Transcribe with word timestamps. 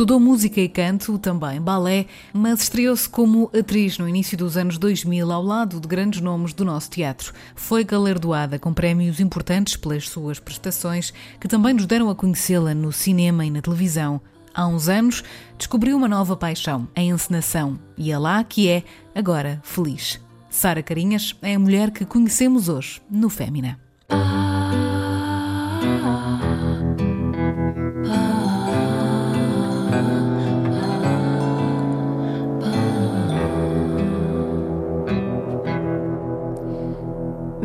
Estudou 0.00 0.18
música 0.18 0.58
e 0.62 0.66
canto, 0.66 1.18
também 1.18 1.60
balé, 1.60 2.06
mas 2.32 2.62
estreou-se 2.62 3.06
como 3.06 3.50
atriz 3.54 3.98
no 3.98 4.08
início 4.08 4.34
dos 4.34 4.56
anos 4.56 4.78
2000 4.78 5.30
ao 5.30 5.42
lado 5.42 5.78
de 5.78 5.86
grandes 5.86 6.22
nomes 6.22 6.54
do 6.54 6.64
nosso 6.64 6.88
teatro. 6.88 7.34
Foi 7.54 7.84
galardoada 7.84 8.58
com 8.58 8.72
prémios 8.72 9.20
importantes 9.20 9.76
pelas 9.76 10.08
suas 10.08 10.40
prestações, 10.40 11.12
que 11.38 11.46
também 11.46 11.74
nos 11.74 11.84
deram 11.84 12.08
a 12.08 12.14
conhecê-la 12.14 12.72
no 12.72 12.90
cinema 12.90 13.44
e 13.44 13.50
na 13.50 13.60
televisão. 13.60 14.22
Há 14.54 14.66
uns 14.66 14.88
anos, 14.88 15.22
descobriu 15.58 15.98
uma 15.98 16.08
nova 16.08 16.34
paixão, 16.34 16.88
a 16.96 17.02
encenação, 17.02 17.78
e 17.94 18.10
é 18.10 18.16
lá 18.16 18.42
que 18.42 18.70
é, 18.70 18.82
agora, 19.14 19.60
feliz. 19.62 20.18
Sara 20.48 20.82
Carinhas 20.82 21.36
é 21.42 21.56
a 21.56 21.58
mulher 21.58 21.90
que 21.90 22.06
conhecemos 22.06 22.70
hoje 22.70 23.02
no 23.10 23.28
Fémina. 23.28 23.89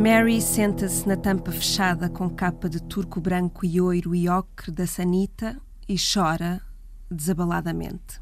Mary 0.06 0.40
senta-se 0.40 1.08
na 1.08 1.18
tampa 1.18 1.52
fechada 1.52 2.08
com 2.12 2.30
capa 2.30 2.70
de 2.70 2.80
turco 2.80 3.20
branco 3.20 3.66
e 3.66 3.82
oiro 3.82 4.14
e 4.14 4.30
ocre 4.30 4.72
da 4.72 4.86
sanita 4.86 5.60
e 5.90 5.96
chora 5.98 6.62
desabaladamente. 7.10 8.22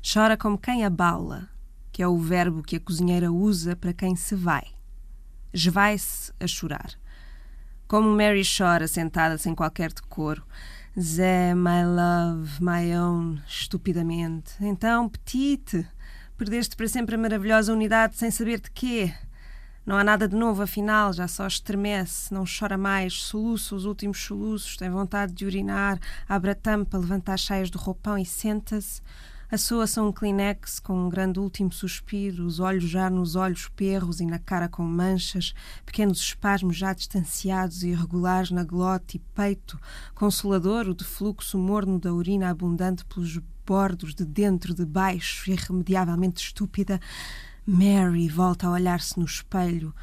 Chora 0.00 0.36
como 0.36 0.56
quem 0.56 0.84
abala, 0.84 1.48
que 1.90 2.00
é 2.00 2.06
o 2.06 2.16
verbo 2.16 2.62
que 2.62 2.76
a 2.76 2.80
cozinheira 2.80 3.32
usa 3.32 3.74
para 3.74 3.92
quem 3.92 4.14
se 4.14 4.36
vai. 4.36 4.62
Esvai-se 5.52 6.32
a 6.38 6.46
chorar. 6.46 6.92
Como 7.88 8.16
Mary 8.16 8.42
chora 8.44 8.86
sentada 8.86 9.36
sem 9.36 9.52
qualquer 9.52 9.92
decoro. 9.92 10.44
Zé, 10.96 11.56
my 11.56 11.86
love, 11.86 12.62
my 12.62 12.96
own, 12.96 13.40
estupidamente. 13.48 14.52
Então, 14.60 15.08
petite, 15.08 15.84
perdeste 16.38 16.76
para 16.76 16.86
sempre 16.86 17.16
a 17.16 17.18
maravilhosa 17.18 17.72
unidade 17.72 18.16
sem 18.16 18.30
saber 18.30 18.60
de 18.60 18.70
quê. 18.70 19.12
Não 19.84 19.96
há 19.96 20.04
nada 20.04 20.28
de 20.28 20.36
novo, 20.36 20.62
afinal, 20.62 21.12
já 21.12 21.26
só 21.26 21.46
estremece, 21.46 22.32
não 22.32 22.44
chora 22.44 22.76
mais, 22.76 23.14
soluça 23.14 23.74
os 23.74 23.86
últimos 23.86 24.22
soluços, 24.22 24.76
tem 24.76 24.90
vontade 24.90 25.32
de 25.32 25.44
urinar, 25.44 25.98
abre 26.28 26.50
a 26.50 26.54
tampa, 26.54 26.98
levanta 26.98 27.32
as 27.32 27.44
saias 27.44 27.70
do 27.70 27.78
roupão 27.78 28.18
e 28.18 28.26
senta-se. 28.26 29.00
Assoa-se 29.50 29.98
um 29.98 30.12
Kleenex 30.12 30.78
com 30.78 31.06
um 31.06 31.08
grande 31.08 31.40
último 31.40 31.72
suspiro, 31.72 32.46
os 32.46 32.60
olhos 32.60 32.84
já 32.84 33.10
nos 33.10 33.34
olhos 33.34 33.66
perros 33.68 34.20
e 34.20 34.24
na 34.24 34.38
cara 34.38 34.68
com 34.68 34.84
manchas, 34.84 35.54
pequenos 35.84 36.20
espasmos 36.20 36.76
já 36.76 36.92
distanciados 36.92 37.82
e 37.82 37.88
irregulares 37.88 38.52
na 38.52 38.62
glote 38.62 39.16
e 39.16 39.20
peito, 39.34 39.76
consolador 40.14 40.86
o 40.88 40.94
defluxo 40.94 41.58
morno 41.58 41.98
da 41.98 42.12
urina 42.12 42.48
abundante 42.48 43.04
pelos 43.04 43.40
bordos 43.66 44.14
de 44.14 44.24
dentro, 44.24 44.72
de 44.72 44.84
baixo, 44.84 45.50
irremediavelmente 45.50 46.44
estúpida. 46.44 47.00
Mary 47.66 48.28
volta 48.28 48.66
a 48.66 48.70
olhar-se 48.70 49.18
no 49.18 49.24
espelho, 49.24 49.94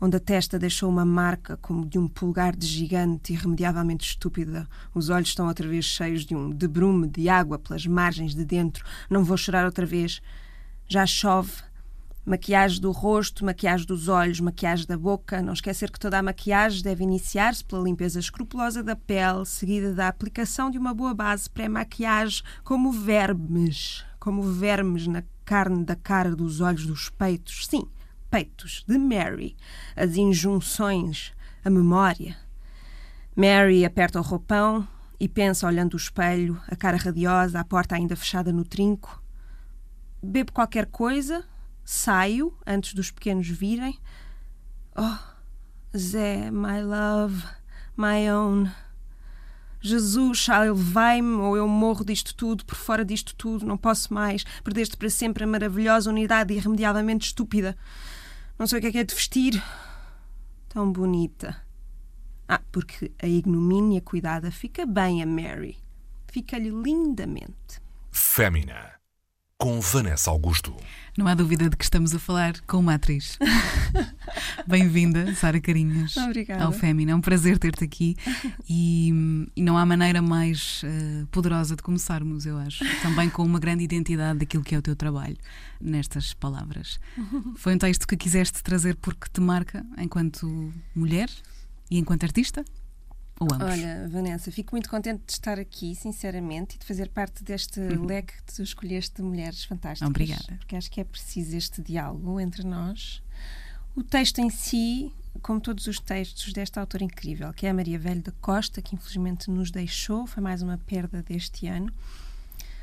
onde 0.00 0.16
a 0.16 0.20
testa 0.20 0.58
deixou 0.58 0.88
uma 0.88 1.04
marca 1.04 1.56
como 1.58 1.86
de 1.86 1.98
um 1.98 2.08
pulgar 2.08 2.56
de 2.56 2.66
gigante 2.66 3.32
irremediavelmente 3.32 4.08
estúpida. 4.08 4.68
Os 4.94 5.08
olhos 5.08 5.28
estão 5.28 5.46
outra 5.46 5.68
vez 5.68 5.84
cheios 5.84 6.24
de 6.24 6.34
um 6.34 6.50
debrume 6.50 7.06
de 7.06 7.28
água 7.28 7.58
pelas 7.58 7.86
margens 7.86 8.34
de 8.34 8.44
dentro. 8.44 8.84
Não 9.08 9.22
vou 9.22 9.36
chorar 9.36 9.64
outra 9.64 9.86
vez. 9.86 10.20
Já 10.88 11.06
chove. 11.06 11.52
Maquiagem 12.26 12.80
do 12.80 12.90
rosto, 12.90 13.44
maquiagem 13.44 13.86
dos 13.86 14.08
olhos, 14.08 14.40
maquiagem 14.40 14.86
da 14.86 14.96
boca. 14.96 15.40
Não 15.40 15.52
esquecer 15.52 15.90
que 15.90 15.98
toda 15.98 16.18
a 16.18 16.22
maquiagem 16.22 16.82
deve 16.82 17.02
iniciar-se 17.02 17.64
pela 17.64 17.82
limpeza 17.82 18.18
escrupulosa 18.18 18.82
da 18.82 18.96
pele, 18.96 19.46
seguida 19.46 19.94
da 19.94 20.08
aplicação 20.08 20.70
de 20.70 20.78
uma 20.78 20.92
boa 20.92 21.14
base 21.14 21.48
pré-maquiagem, 21.48 22.42
como 22.62 22.92
vermes, 22.92 24.04
como 24.18 24.42
vermes 24.42 25.06
na 25.06 25.22
carne 25.50 25.84
da 25.84 25.96
cara, 25.96 26.36
dos 26.36 26.60
olhos, 26.60 26.86
dos 26.86 27.10
peitos. 27.10 27.66
Sim, 27.66 27.82
peitos 28.30 28.84
de 28.86 28.96
Mary. 28.96 29.56
As 29.96 30.16
injunções, 30.16 31.32
a 31.64 31.68
memória. 31.68 32.36
Mary 33.34 33.84
aperta 33.84 34.20
o 34.20 34.22
roupão 34.22 34.86
e 35.18 35.28
pensa 35.28 35.66
olhando 35.66 35.94
o 35.94 35.96
espelho, 35.96 36.62
a 36.68 36.76
cara 36.76 36.96
radiosa, 36.96 37.58
a 37.58 37.64
porta 37.64 37.96
ainda 37.96 38.14
fechada 38.14 38.52
no 38.52 38.64
trinco. 38.64 39.20
Bebo 40.22 40.52
qualquer 40.52 40.86
coisa, 40.86 41.44
saio 41.84 42.56
antes 42.64 42.94
dos 42.94 43.10
pequenos 43.10 43.48
virem. 43.48 43.98
Oh, 44.96 45.18
Zé, 45.98 46.48
my 46.52 46.80
love, 46.80 47.44
my 47.96 48.30
own. 48.30 48.70
Jesus, 49.80 50.46
levai-me 50.48 51.36
ou 51.36 51.56
eu 51.56 51.66
morro 51.66 52.04
disto 52.04 52.34
tudo, 52.34 52.64
por 52.64 52.76
fora 52.76 53.04
disto 53.04 53.34
tudo, 53.34 53.66
não 53.66 53.76
posso 53.76 54.12
mais. 54.12 54.44
Perdeste 54.62 54.96
para 54.96 55.08
sempre 55.08 55.44
a 55.44 55.46
maravilhosa 55.46 56.10
unidade 56.10 56.54
irremediavelmente 56.54 57.26
estúpida. 57.26 57.76
Não 58.58 58.66
sei 58.66 58.78
o 58.78 58.82
que 58.82 58.88
é 58.88 58.92
que 58.92 58.98
é 58.98 59.04
de 59.04 59.14
vestir. 59.14 59.62
Tão 60.68 60.92
bonita. 60.92 61.56
Ah, 62.46 62.60
porque 62.70 63.10
a 63.22 63.26
ignomínia 63.26 64.00
cuidada 64.00 64.50
fica 64.50 64.84
bem 64.84 65.22
a 65.22 65.26
Mary. 65.26 65.78
Fica-lhe 66.28 66.70
lindamente. 66.70 67.80
Fémina, 68.10 68.99
com 69.60 69.78
Vanessa 69.78 70.30
Augusto. 70.30 70.74
Não 71.18 71.26
há 71.26 71.34
dúvida 71.34 71.68
de 71.68 71.76
que 71.76 71.84
estamos 71.84 72.14
a 72.14 72.18
falar 72.18 72.58
com 72.62 72.78
uma 72.78 72.94
atriz. 72.94 73.38
Bem-vinda, 74.66 75.34
Sara 75.34 75.60
Carinhas, 75.60 76.16
Obrigada. 76.16 76.64
ao 76.64 76.72
Fémina. 76.72 77.12
É 77.12 77.14
um 77.14 77.20
prazer 77.20 77.58
ter-te 77.58 77.84
aqui 77.84 78.16
e, 78.66 79.12
e, 79.54 79.62
não 79.62 79.76
há 79.76 79.84
maneira 79.84 80.22
mais 80.22 80.82
uh, 80.82 81.26
poderosa 81.26 81.76
de 81.76 81.82
começarmos, 81.82 82.46
eu 82.46 82.56
acho. 82.56 82.82
Também 83.02 83.28
com 83.28 83.44
uma 83.44 83.60
grande 83.60 83.84
identidade 83.84 84.38
daquilo 84.38 84.64
que 84.64 84.74
é 84.74 84.78
o 84.78 84.82
teu 84.82 84.96
trabalho, 84.96 85.36
nestas 85.78 86.32
palavras. 86.32 86.98
Foi 87.56 87.74
um 87.74 87.78
texto 87.78 88.08
que 88.08 88.16
quiseste 88.16 88.62
trazer 88.62 88.96
porque 88.96 89.28
te 89.30 89.42
marca 89.42 89.84
enquanto 89.98 90.72
mulher 90.96 91.28
e 91.90 91.98
enquanto 91.98 92.24
artista? 92.24 92.64
Ou 93.40 93.48
ambos? 93.54 93.68
Olha, 93.68 94.06
Vanessa, 94.08 94.52
fico 94.52 94.74
muito 94.74 94.90
contente 94.90 95.22
de 95.26 95.32
estar 95.32 95.58
aqui, 95.58 95.94
sinceramente, 95.94 96.76
e 96.76 96.78
de 96.78 96.84
fazer 96.84 97.08
parte 97.08 97.42
deste 97.42 97.80
uhum. 97.80 98.04
leque 98.04 98.34
que 98.34 98.54
tu 98.54 98.62
escolheste 98.62 99.16
de 99.16 99.22
mulheres 99.22 99.64
fantásticas. 99.64 100.08
Obrigada. 100.10 100.56
Porque 100.58 100.76
acho 100.76 100.90
que 100.90 101.00
é 101.00 101.04
preciso 101.04 101.56
este 101.56 101.80
diálogo 101.80 102.38
entre 102.38 102.62
nós. 102.62 103.22
O 103.96 104.04
texto 104.04 104.40
em 104.40 104.50
si, 104.50 105.10
como 105.40 105.58
todos 105.58 105.86
os 105.86 105.98
textos 105.98 106.52
desta 106.52 106.80
autora 106.80 107.02
incrível, 107.02 107.50
que 107.54 107.66
é 107.66 107.70
a 107.70 107.74
Maria 107.74 107.98
Velho 107.98 108.20
da 108.20 108.32
Costa, 108.42 108.82
que 108.82 108.94
infelizmente 108.94 109.50
nos 109.50 109.70
deixou, 109.70 110.26
foi 110.26 110.42
mais 110.42 110.60
uma 110.60 110.76
perda 110.76 111.22
deste 111.22 111.66
ano. 111.66 111.90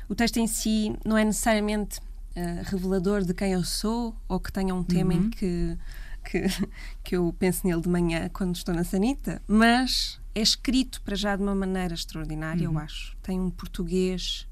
O 0.08 0.14
texto 0.14 0.38
em 0.38 0.48
si 0.48 0.92
não 1.04 1.16
é 1.16 1.24
necessariamente 1.24 2.00
uh, 2.00 2.64
revelador 2.64 3.24
de 3.24 3.32
quem 3.32 3.52
eu 3.52 3.62
sou 3.62 4.12
ou 4.26 4.40
que 4.40 4.50
tenha 4.50 4.74
um 4.74 4.82
tema 4.82 5.14
uhum. 5.14 5.26
em 5.26 5.30
que, 5.30 5.78
que, 6.24 6.42
que 7.04 7.16
eu 7.16 7.32
penso 7.38 7.64
nele 7.64 7.80
de 7.80 7.88
manhã 7.88 8.28
quando 8.32 8.56
estou 8.56 8.74
na 8.74 8.82
sanita, 8.82 9.40
mas 9.46 10.18
é 10.38 10.42
escrito 10.42 11.00
para 11.02 11.16
já 11.16 11.34
de 11.36 11.42
uma 11.42 11.54
maneira 11.54 11.94
extraordinária, 11.94 12.68
uhum. 12.68 12.76
eu 12.76 12.80
acho. 12.80 13.16
Tem 13.22 13.40
um 13.40 13.50
português 13.50 14.46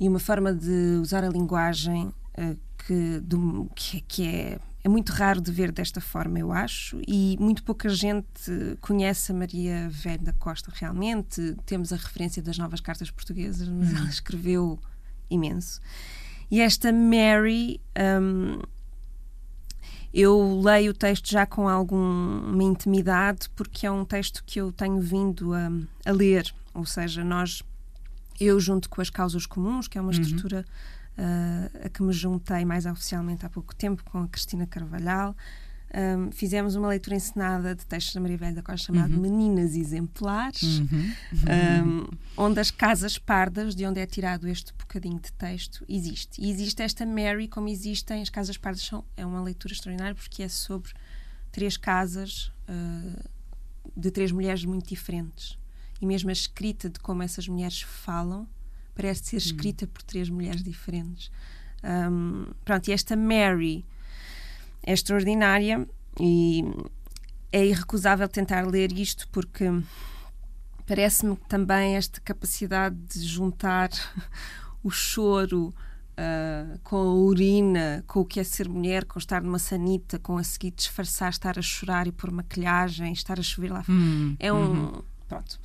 e 0.00 0.08
uma 0.08 0.18
forma 0.18 0.52
de 0.54 0.98
usar 1.00 1.24
a 1.24 1.28
linguagem 1.28 2.06
uh, 2.06 2.58
que, 2.86 3.20
do, 3.20 3.70
que, 3.74 4.00
que, 4.02 4.26
é, 4.26 4.58
é 4.82 4.88
muito 4.88 5.10
raro 5.10 5.40
de 5.40 5.50
ver 5.50 5.70
desta 5.70 6.00
forma, 6.00 6.38
eu 6.38 6.52
acho, 6.52 7.00
e 7.06 7.36
muito 7.38 7.62
pouca 7.62 7.88
gente 7.88 8.76
conhece 8.80 9.32
a 9.32 9.34
Maria 9.34 9.88
Velho 9.90 10.22
da 10.22 10.32
Costa 10.32 10.72
realmente. 10.74 11.56
Temos 11.66 11.92
a 11.92 11.96
referência 11.96 12.42
das 12.42 12.56
novas 12.56 12.80
cartas 12.80 13.10
portuguesas, 13.10 13.68
mas 13.68 13.92
ela 13.94 14.08
escreveu 14.08 14.78
imenso. 15.28 15.80
E 16.50 16.60
esta 16.60 16.90
Mary. 16.92 17.80
Um, 17.98 18.62
eu 20.12 20.60
leio 20.62 20.92
o 20.92 20.94
texto 20.94 21.30
já 21.30 21.46
com 21.46 21.68
alguma 21.68 22.62
intimidade, 22.62 23.48
porque 23.54 23.86
é 23.86 23.90
um 23.90 24.04
texto 24.04 24.42
que 24.44 24.60
eu 24.60 24.72
tenho 24.72 25.00
vindo 25.00 25.52
a, 25.54 25.70
a 26.06 26.12
ler, 26.12 26.52
ou 26.72 26.86
seja, 26.86 27.22
nós, 27.22 27.62
eu 28.40 28.58
junto 28.58 28.88
com 28.88 29.00
as 29.00 29.10
causas 29.10 29.46
comuns, 29.46 29.86
que 29.86 29.98
é 29.98 30.00
uma 30.00 30.12
uhum. 30.12 30.20
estrutura 30.20 30.64
uh, 31.18 31.86
a 31.86 31.88
que 31.88 32.02
me 32.02 32.12
juntei 32.12 32.64
mais 32.64 32.86
oficialmente 32.86 33.44
há 33.44 33.48
pouco 33.50 33.74
tempo 33.74 34.02
com 34.04 34.22
a 34.22 34.28
Cristina 34.28 34.66
Carvalhal, 34.66 35.36
um, 35.94 36.30
fizemos 36.30 36.74
uma 36.74 36.88
leitura 36.88 37.16
encenada 37.16 37.74
de 37.74 37.86
textos 37.86 38.14
da 38.14 38.20
Maria 38.20 38.36
Velha 38.36 38.56
da 38.56 38.62
Costa 38.62 38.86
chamado 38.86 39.14
uhum. 39.14 39.20
Meninas 39.20 39.74
Exemplares, 39.74 40.62
uhum. 40.62 41.14
Um, 41.86 42.08
onde 42.36 42.60
as 42.60 42.70
casas 42.70 43.16
pardas, 43.16 43.74
de 43.74 43.86
onde 43.86 43.98
é 43.98 44.06
tirado 44.06 44.46
este 44.46 44.72
bocadinho 44.74 45.18
de 45.18 45.32
texto, 45.32 45.84
existe. 45.88 46.40
E 46.40 46.50
existe 46.50 46.82
esta 46.82 47.06
Mary, 47.06 47.48
como 47.48 47.68
existem 47.68 48.20
as 48.20 48.28
casas 48.28 48.58
pardas, 48.58 48.82
são, 48.82 49.02
é 49.16 49.24
uma 49.24 49.42
leitura 49.42 49.72
extraordinária 49.72 50.14
porque 50.14 50.42
é 50.42 50.48
sobre 50.48 50.90
três 51.50 51.76
casas 51.76 52.52
uh, 52.68 53.28
de 53.96 54.10
três 54.10 54.30
mulheres 54.30 54.64
muito 54.64 54.88
diferentes. 54.88 55.58
E 56.00 56.06
mesmo 56.06 56.28
a 56.28 56.32
escrita 56.32 56.90
de 56.90 57.00
como 57.00 57.22
essas 57.22 57.48
mulheres 57.48 57.80
falam 57.80 58.46
parece 58.94 59.24
ser 59.24 59.36
uhum. 59.36 59.38
escrita 59.38 59.84
uhum. 59.86 59.90
por 59.92 60.02
três 60.02 60.28
mulheres 60.28 60.62
diferentes. 60.62 61.30
Um, 61.82 62.46
pronto, 62.64 62.88
e 62.88 62.92
esta 62.92 63.16
Mary 63.16 63.86
é 64.82 64.92
extraordinária 64.92 65.86
e 66.20 66.64
é 67.52 67.64
irrecusável 67.64 68.28
tentar 68.28 68.66
ler 68.66 68.92
isto 68.92 69.28
porque 69.28 69.64
parece-me 70.86 71.36
também 71.48 71.96
esta 71.96 72.20
capacidade 72.20 72.96
de 72.96 73.20
juntar 73.20 73.90
o 74.82 74.90
choro 74.90 75.74
uh, 76.18 76.78
com 76.82 76.96
a 76.96 77.14
urina, 77.14 78.04
com 78.06 78.20
o 78.20 78.24
que 78.24 78.40
é 78.40 78.44
ser 78.44 78.68
mulher, 78.68 79.04
com 79.04 79.18
estar 79.18 79.42
numa 79.42 79.58
sanita, 79.58 80.18
com 80.18 80.36
a 80.38 80.42
seguir 80.42 80.72
disfarçar, 80.72 81.30
estar 81.30 81.58
a 81.58 81.62
chorar 81.62 82.06
e 82.06 82.12
pôr 82.12 82.30
maquilhagem, 82.30 83.12
estar 83.12 83.38
a 83.38 83.42
chover 83.42 83.70
lá. 83.70 83.84
Hum, 83.88 84.36
é 84.38 84.52
um. 84.52 84.56
Uhum. 84.56 85.02
Pronto. 85.28 85.60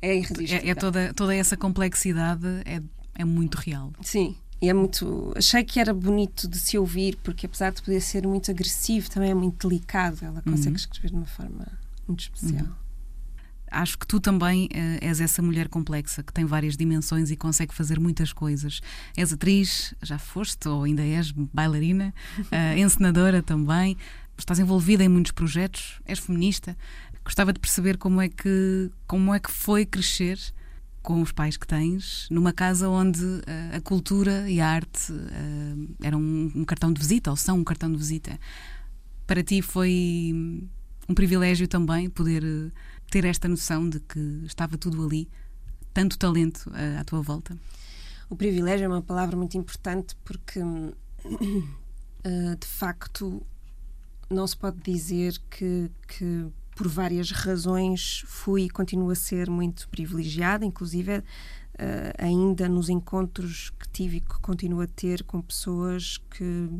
É 0.00 0.14
irresistível. 0.14 0.68
É, 0.68 0.70
é, 0.70 0.74
toda, 0.74 1.14
toda 1.14 1.34
essa 1.34 1.56
complexidade 1.56 2.46
é, 2.64 2.80
é 3.14 3.24
muito 3.24 3.56
real. 3.56 3.92
Sim, 4.00 4.36
e 4.60 4.68
é 4.68 4.74
muito. 4.74 5.32
Achei 5.36 5.62
que 5.62 5.78
era 5.78 5.94
bonito 5.94 6.48
de 6.48 6.58
se 6.58 6.76
ouvir, 6.76 7.16
porque 7.22 7.46
apesar 7.46 7.70
de 7.72 7.80
poder 7.80 8.00
ser 8.00 8.26
muito 8.26 8.50
agressivo, 8.50 9.08
também 9.08 9.30
é 9.30 9.34
muito 9.34 9.68
delicado. 9.68 10.18
Ela 10.22 10.42
consegue 10.42 10.70
uhum. 10.70 10.76
escrever 10.76 11.10
de 11.10 11.14
uma 11.14 11.26
forma 11.26 11.66
muito 12.06 12.20
especial. 12.20 12.66
Uhum. 12.66 12.72
Acho 13.70 13.98
que 13.98 14.06
tu 14.06 14.18
também 14.18 14.64
uh, 14.66 14.98
és 15.00 15.20
essa 15.20 15.42
mulher 15.42 15.68
complexa 15.68 16.22
que 16.22 16.32
tem 16.32 16.44
várias 16.44 16.76
dimensões 16.76 17.30
e 17.30 17.36
consegue 17.36 17.74
fazer 17.74 18.00
muitas 18.00 18.32
coisas. 18.32 18.80
És 19.16 19.32
atriz, 19.32 19.94
já 20.02 20.18
foste 20.18 20.68
ou 20.68 20.84
ainda 20.84 21.02
és 21.02 21.30
bailarina, 21.30 22.12
uh, 22.38 22.78
encenadora 22.78 23.42
também. 23.42 23.96
Estás 24.36 24.58
envolvida 24.58 25.04
em 25.04 25.08
muitos 25.08 25.32
projetos, 25.32 26.00
és 26.04 26.18
feminista. 26.18 26.76
Gostava 27.24 27.52
de 27.52 27.60
perceber 27.60 27.96
como 27.98 28.20
é 28.20 28.28
que 28.28 28.90
como 29.06 29.34
é 29.34 29.38
que 29.38 29.50
foi 29.50 29.84
crescer 29.84 30.38
com 31.08 31.22
os 31.22 31.32
pais 31.32 31.56
que 31.56 31.66
tens 31.66 32.28
numa 32.30 32.52
casa 32.52 32.86
onde 32.86 33.24
uh, 33.24 33.42
a 33.74 33.80
cultura 33.80 34.46
e 34.50 34.60
a 34.60 34.68
arte 34.68 35.10
eram 36.02 36.20
um, 36.20 36.52
um 36.54 36.64
cartão 36.66 36.92
de 36.92 37.00
visita 37.00 37.30
ou 37.30 37.36
são 37.36 37.56
um 37.56 37.64
cartão 37.64 37.90
de 37.90 37.96
visita. 37.96 38.38
Para 39.26 39.42
ti 39.42 39.62
foi 39.62 40.34
um 41.08 41.14
privilégio 41.14 41.66
também 41.66 42.10
poder 42.10 42.44
ter 43.10 43.24
esta 43.24 43.48
noção 43.48 43.88
de 43.88 44.00
que 44.00 44.18
estava 44.44 44.76
tudo 44.76 45.02
ali, 45.02 45.26
tanto 45.94 46.18
talento 46.18 46.66
uh, 46.66 47.00
à 47.00 47.04
tua 47.04 47.22
volta? 47.22 47.56
O 48.28 48.36
privilégio 48.36 48.84
é 48.84 48.88
uma 48.88 49.00
palavra 49.00 49.34
muito 49.34 49.56
importante 49.56 50.14
porque, 50.22 50.60
uh, 50.60 50.94
de 52.60 52.66
facto, 52.66 53.42
não 54.28 54.46
se 54.46 54.58
pode 54.58 54.78
dizer 54.82 55.38
que, 55.48 55.90
que, 56.06 56.48
por 56.78 56.86
várias 56.86 57.32
razões, 57.32 58.22
fui 58.24 58.62
e 58.62 58.70
continuo 58.70 59.10
a 59.10 59.14
ser 59.16 59.50
muito 59.50 59.88
privilegiada, 59.88 60.64
inclusive. 60.64 61.18
Uh, 61.18 62.14
ainda 62.16 62.68
nos 62.68 62.88
encontros 62.88 63.70
que 63.70 63.88
tive 63.88 64.18
e 64.18 64.20
que 64.20 64.38
continuo 64.40 64.80
a 64.80 64.86
ter 64.86 65.24
com 65.24 65.42
pessoas 65.42 66.18
que 66.30 66.70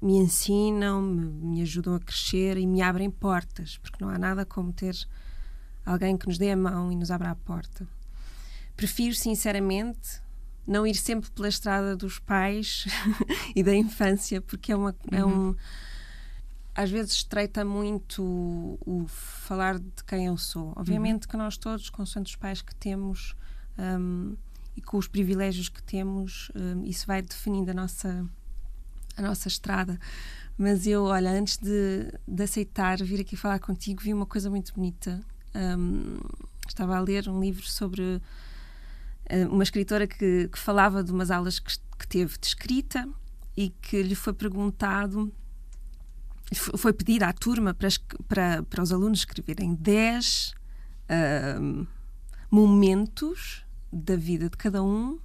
me 0.00 0.16
ensinam, 0.16 1.02
me, 1.02 1.26
me, 1.26 1.62
ajudam 1.62 1.96
a 1.96 2.00
crescer 2.00 2.56
e 2.56 2.66
me 2.66 2.80
abrem 2.82 3.10
portas, 3.10 3.78
porque 3.78 3.96
não 4.00 4.10
há 4.10 4.18
nada 4.18 4.44
como 4.44 4.72
ter 4.72 4.96
alguém 5.84 6.16
que 6.16 6.28
nos 6.28 6.38
dê 6.38 6.52
a 6.52 6.56
mão 6.56 6.92
e 6.92 6.96
nos 6.96 7.10
abra 7.10 7.32
a 7.32 7.34
porta. 7.34 7.86
Prefiro, 8.76 9.14
sinceramente, 9.16 10.20
não 10.64 10.86
ir 10.86 10.94
sempre 10.94 11.30
pela 11.32 11.48
estrada 11.48 11.96
dos 11.96 12.20
pais 12.20 12.84
e 13.56 13.62
da 13.62 13.74
infância, 13.74 14.40
porque 14.40 14.70
é, 14.70 14.76
uma, 14.76 14.94
uhum. 15.12 15.18
é 15.18 15.24
um. 15.24 15.56
Às 16.76 16.90
vezes 16.90 17.12
estreita 17.12 17.64
muito 17.64 18.22
o, 18.22 18.78
o, 18.84 19.06
falar 19.08 19.78
de 19.78 20.04
quem 20.06 20.26
eu 20.26 20.36
sou. 20.36 20.72
Obviamente 20.76 21.24
uhum. 21.24 21.30
que 21.30 21.36
nós 21.36 21.56
todos, 21.56 21.88
com 21.88 22.02
os 22.02 22.36
pais 22.36 22.60
que 22.60 22.74
temos 22.74 23.34
um, 23.78 24.36
e 24.76 24.82
com 24.82 24.98
os 24.98 25.08
privilégios 25.08 25.68
que 25.68 25.82
temos, 25.82 26.50
um, 26.54 26.84
isso 26.84 27.06
vai 27.06 27.22
definindo 27.22 27.70
a 27.70 27.74
nossa, 27.74 28.26
a 29.16 29.22
nossa 29.22 29.48
estrada. 29.48 29.98
Mas 30.58 30.86
eu, 30.86 31.04
olha, 31.04 31.30
antes 31.30 31.56
de, 31.56 32.12
de 32.28 32.42
aceitar 32.42 32.98
vir 32.98 33.20
aqui 33.20 33.36
falar 33.36 33.58
contigo, 33.58 34.02
vi 34.02 34.12
uma 34.12 34.26
coisa 34.26 34.50
muito 34.50 34.74
bonita 34.74 35.24
um, 35.56 36.18
estava 36.68 36.96
a 36.96 37.00
ler 37.00 37.28
um 37.28 37.40
livro 37.40 37.66
sobre 37.66 38.02
uh, 38.02 39.48
uma 39.50 39.62
escritora 39.62 40.06
que, 40.06 40.48
que, 40.48 40.58
falava 40.58 41.02
de 41.02 41.10
umas 41.10 41.30
aulas 41.30 41.58
que, 41.58 41.78
que, 41.98 42.06
teve 42.06 42.38
de 42.38 42.46
escrita 42.46 43.08
e 43.56 43.70
que 43.70 44.02
lhe 44.02 44.14
foi 44.14 44.34
perguntado, 44.34 45.32
foi 46.54 46.92
pedido 46.92 47.24
à 47.24 47.32
turma 47.32 47.74
para, 47.74 47.88
para, 48.28 48.62
para 48.62 48.82
os 48.82 48.92
alunos 48.92 49.20
escreverem 49.20 49.74
10 49.74 50.54
uh, 51.10 51.86
momentos 52.50 53.64
da 53.92 54.16
vida 54.16 54.48
de 54.48 54.56
cada 54.56 54.82
um 54.82 55.14
uh, 55.14 55.20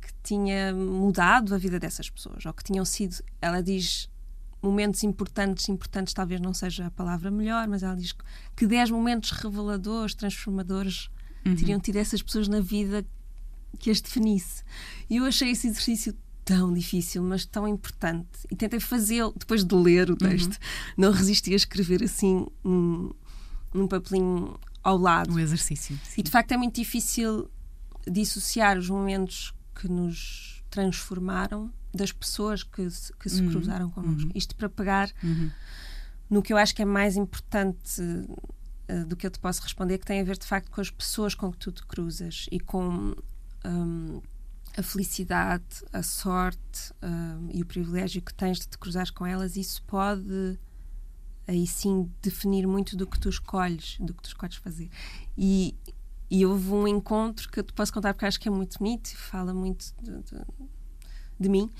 que 0.00 0.12
tinha 0.22 0.72
mudado 0.72 1.54
a 1.54 1.58
vida 1.58 1.78
dessas 1.80 2.08
pessoas, 2.08 2.46
ou 2.46 2.52
que 2.52 2.62
tinham 2.62 2.84
sido, 2.84 3.16
ela 3.40 3.62
diz, 3.62 4.08
momentos 4.62 5.02
importantes, 5.02 5.68
importantes 5.68 6.14
talvez 6.14 6.40
não 6.40 6.54
seja 6.54 6.86
a 6.86 6.90
palavra 6.90 7.30
melhor, 7.30 7.66
mas 7.66 7.82
ela 7.82 7.96
diz 7.96 8.14
que 8.54 8.66
10 8.66 8.90
momentos 8.90 9.30
reveladores, 9.32 10.14
transformadores, 10.14 11.08
uhum. 11.44 11.56
teriam 11.56 11.80
tido 11.80 11.96
essas 11.96 12.22
pessoas 12.22 12.48
na 12.48 12.60
vida 12.60 13.04
que 13.78 13.90
as 13.90 14.00
definisse. 14.00 14.62
E 15.08 15.16
eu 15.16 15.24
achei 15.24 15.50
esse 15.50 15.68
exercício 15.68 16.16
tão 16.46 16.72
difícil, 16.72 17.24
mas 17.24 17.44
tão 17.44 17.66
importante. 17.66 18.46
E 18.48 18.54
tentei 18.54 18.78
fazê-lo 18.78 19.34
depois 19.36 19.64
de 19.64 19.74
ler 19.74 20.08
o 20.08 20.12
uhum. 20.12 20.16
texto. 20.16 20.52
Uhum. 20.52 20.94
Não 20.96 21.10
resisti 21.10 21.52
a 21.52 21.56
escrever 21.56 22.04
assim 22.04 22.46
um, 22.64 23.10
num 23.74 23.88
papelinho 23.88 24.56
ao 24.80 24.96
lado. 24.96 25.34
O 25.34 25.40
exercício. 25.40 25.98
Sim. 26.04 26.20
E 26.20 26.22
de 26.22 26.30
facto 26.30 26.52
é 26.52 26.56
muito 26.56 26.76
difícil 26.76 27.50
dissociar 28.08 28.78
os 28.78 28.88
momentos 28.88 29.52
que 29.74 29.88
nos 29.88 30.62
transformaram 30.70 31.72
das 31.92 32.12
pessoas 32.12 32.62
que, 32.62 32.86
que 33.18 33.28
se 33.28 33.42
uhum. 33.42 33.50
cruzaram 33.50 33.90
connosco. 33.90 34.28
Uhum. 34.28 34.32
Isto 34.32 34.54
para 34.54 34.68
pegar 34.68 35.10
uhum. 35.24 35.50
no 36.30 36.42
que 36.42 36.52
eu 36.52 36.56
acho 36.56 36.72
que 36.76 36.82
é 36.82 36.84
mais 36.84 37.16
importante 37.16 38.00
uh, 38.00 39.04
do 39.04 39.16
que 39.16 39.26
eu 39.26 39.30
te 39.32 39.40
posso 39.40 39.62
responder, 39.62 39.98
que 39.98 40.06
tem 40.06 40.20
a 40.20 40.24
ver 40.24 40.38
de 40.38 40.46
facto 40.46 40.70
com 40.70 40.80
as 40.80 40.90
pessoas 40.90 41.34
com 41.34 41.50
que 41.50 41.58
tu 41.58 41.72
te 41.72 41.84
cruzas 41.84 42.46
e 42.52 42.60
com 42.60 43.16
um, 43.64 44.20
a 44.76 44.82
felicidade, 44.82 45.64
a 45.92 46.02
sorte 46.02 46.92
um, 47.02 47.48
e 47.52 47.62
o 47.62 47.66
privilégio 47.66 48.20
que 48.20 48.34
tens 48.34 48.58
de 48.58 48.68
te 48.68 48.78
cruzar 48.78 49.12
com 49.12 49.24
elas. 49.24 49.56
Isso 49.56 49.82
pode 49.84 50.58
aí 51.46 51.66
sim 51.66 52.10
definir 52.20 52.66
muito 52.66 52.96
do 52.96 53.06
que 53.06 53.18
tu 53.18 53.28
escolhes, 53.28 53.96
do 54.00 54.12
que 54.12 54.22
tu 54.22 54.26
escolhes 54.26 54.56
fazer. 54.56 54.90
E, 55.36 55.74
e 56.30 56.44
houve 56.44 56.70
um 56.70 56.86
encontro 56.86 57.48
que 57.48 57.60
eu 57.60 57.64
te 57.64 57.72
posso 57.72 57.92
contar 57.92 58.12
porque 58.12 58.26
acho 58.26 58.38
que 58.38 58.48
é 58.48 58.50
muito 58.50 58.78
bonito 58.78 59.08
e 59.08 59.16
fala 59.16 59.54
muito 59.54 59.94
de, 60.02 60.10
de, 60.22 60.40
de 61.40 61.48
mim. 61.48 61.70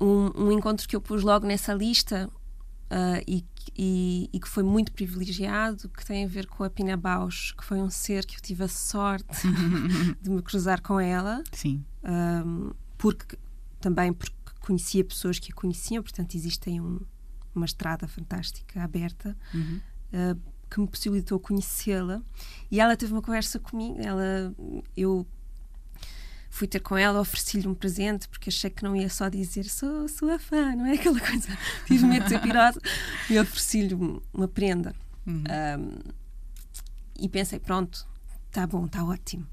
Um, 0.00 0.46
um, 0.46 0.52
encontro 0.52 0.86
que 0.86 0.96
eu 0.96 1.00
pus 1.00 1.22
logo 1.22 1.46
nessa 1.46 1.74
lista 1.74 2.30
uh, 2.92 3.22
e, 3.26 3.44
e, 3.76 4.30
e, 4.32 4.38
que 4.38 4.48
foi 4.48 4.62
muito 4.62 4.92
privilegiado, 4.92 5.88
que 5.88 6.04
tem 6.04 6.24
a 6.24 6.28
ver 6.28 6.46
com 6.46 6.62
a 6.62 6.70
Pina 6.70 6.96
Bausch, 6.96 7.54
que 7.56 7.64
foi 7.64 7.80
um 7.80 7.88
ser 7.88 8.26
que 8.26 8.36
eu 8.36 8.40
tive 8.40 8.64
a 8.64 8.68
sorte 8.68 9.48
de 10.20 10.30
me 10.30 10.42
cruzar 10.42 10.82
com 10.82 11.00
ela. 11.00 11.42
Sim. 11.50 11.84
Um, 12.04 12.72
porque, 12.98 13.38
também 13.80 14.12
porque 14.12 14.34
conhecia 14.60 15.02
pessoas 15.04 15.38
que 15.38 15.50
a 15.50 15.54
conheciam, 15.54 16.02
portanto, 16.02 16.34
existe 16.34 16.70
um, 16.70 17.00
uma 17.54 17.64
estrada 17.64 18.06
fantástica 18.06 18.82
aberta. 18.82 19.36
Uhum. 19.54 19.80
Uh, 20.12 20.52
que 20.72 20.80
me 20.80 20.88
possibilitou 20.88 21.38
conhecê-la 21.38 22.22
e 22.70 22.80
ela 22.80 22.96
teve 22.96 23.12
uma 23.12 23.20
conversa 23.20 23.58
comigo 23.58 23.98
ela 24.00 24.54
eu 24.96 25.26
fui 26.52 26.68
ter 26.68 26.80
com 26.80 26.98
ela, 26.98 27.18
ofereci-lhe 27.18 27.66
um 27.66 27.74
presente, 27.74 28.28
porque 28.28 28.50
achei 28.50 28.68
que 28.68 28.82
não 28.82 28.94
ia 28.94 29.08
só 29.08 29.30
dizer 29.30 29.64
sou 29.64 30.06
sua 30.06 30.38
fã, 30.38 30.76
não 30.76 30.84
é 30.84 30.92
aquela 31.00 31.18
coisa. 31.18 31.48
Tive 31.86 32.04
medo 32.04 32.24
de 32.24 32.28
ser 32.28 32.42
pirosa 32.42 32.78
e 33.30 33.38
ofereci-lhe 33.38 33.94
uma 34.34 34.46
prenda. 34.46 34.94
Uhum. 35.26 35.44
Um, 35.78 35.98
e 37.18 37.26
pensei, 37.26 37.58
pronto, 37.58 38.06
está 38.48 38.66
bom, 38.66 38.84
está 38.84 39.02
ótimo. 39.02 39.46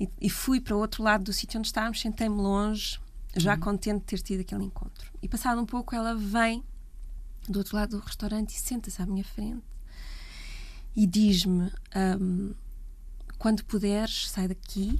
E, 0.00 0.10
e, 0.20 0.28
fui 0.28 0.60
para 0.60 0.74
o 0.74 0.80
outro 0.80 1.04
lado 1.04 1.22
do 1.22 1.32
sítio 1.32 1.58
onde 1.58 1.68
estávamos, 1.68 2.00
sentei-me 2.00 2.34
longe, 2.34 2.98
já 3.36 3.54
uhum. 3.54 3.60
contente 3.60 4.00
de 4.00 4.06
ter 4.06 4.18
tido 4.20 4.40
aquele 4.40 4.64
encontro. 4.64 5.12
E 5.22 5.28
passado 5.28 5.60
um 5.60 5.66
pouco, 5.66 5.94
ela 5.94 6.16
vem 6.16 6.64
do 7.48 7.60
outro 7.60 7.76
lado 7.76 7.96
do 7.96 8.04
restaurante 8.04 8.50
e 8.50 8.58
senta-se 8.58 9.00
à 9.00 9.06
minha 9.06 9.22
frente 9.22 9.62
e 10.96 11.06
diz-me: 11.06 11.70
um, 12.20 12.52
quando 13.38 13.64
puderes, 13.64 14.28
sai 14.28 14.48
daqui 14.48 14.98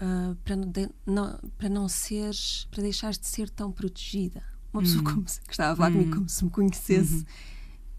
uh, 0.00 0.34
para, 0.36 0.56
de, 0.56 0.90
não, 1.06 1.38
para 1.56 1.68
não 1.68 1.88
seres, 1.88 2.66
para 2.70 2.82
deixares 2.82 3.18
de 3.18 3.26
ser 3.26 3.50
tão 3.50 3.70
protegida. 3.70 4.42
Uma 4.72 4.82
pessoa 4.82 4.98
uhum. 4.98 5.14
como 5.14 5.28
se, 5.28 5.40
que 5.40 5.50
estava 5.50 5.72
a 5.72 5.76
falar 5.76 5.90
comigo 5.90 6.10
uhum. 6.10 6.16
como 6.16 6.28
se 6.28 6.44
me 6.44 6.50
conhecesse 6.50 7.14
uhum. 7.14 7.24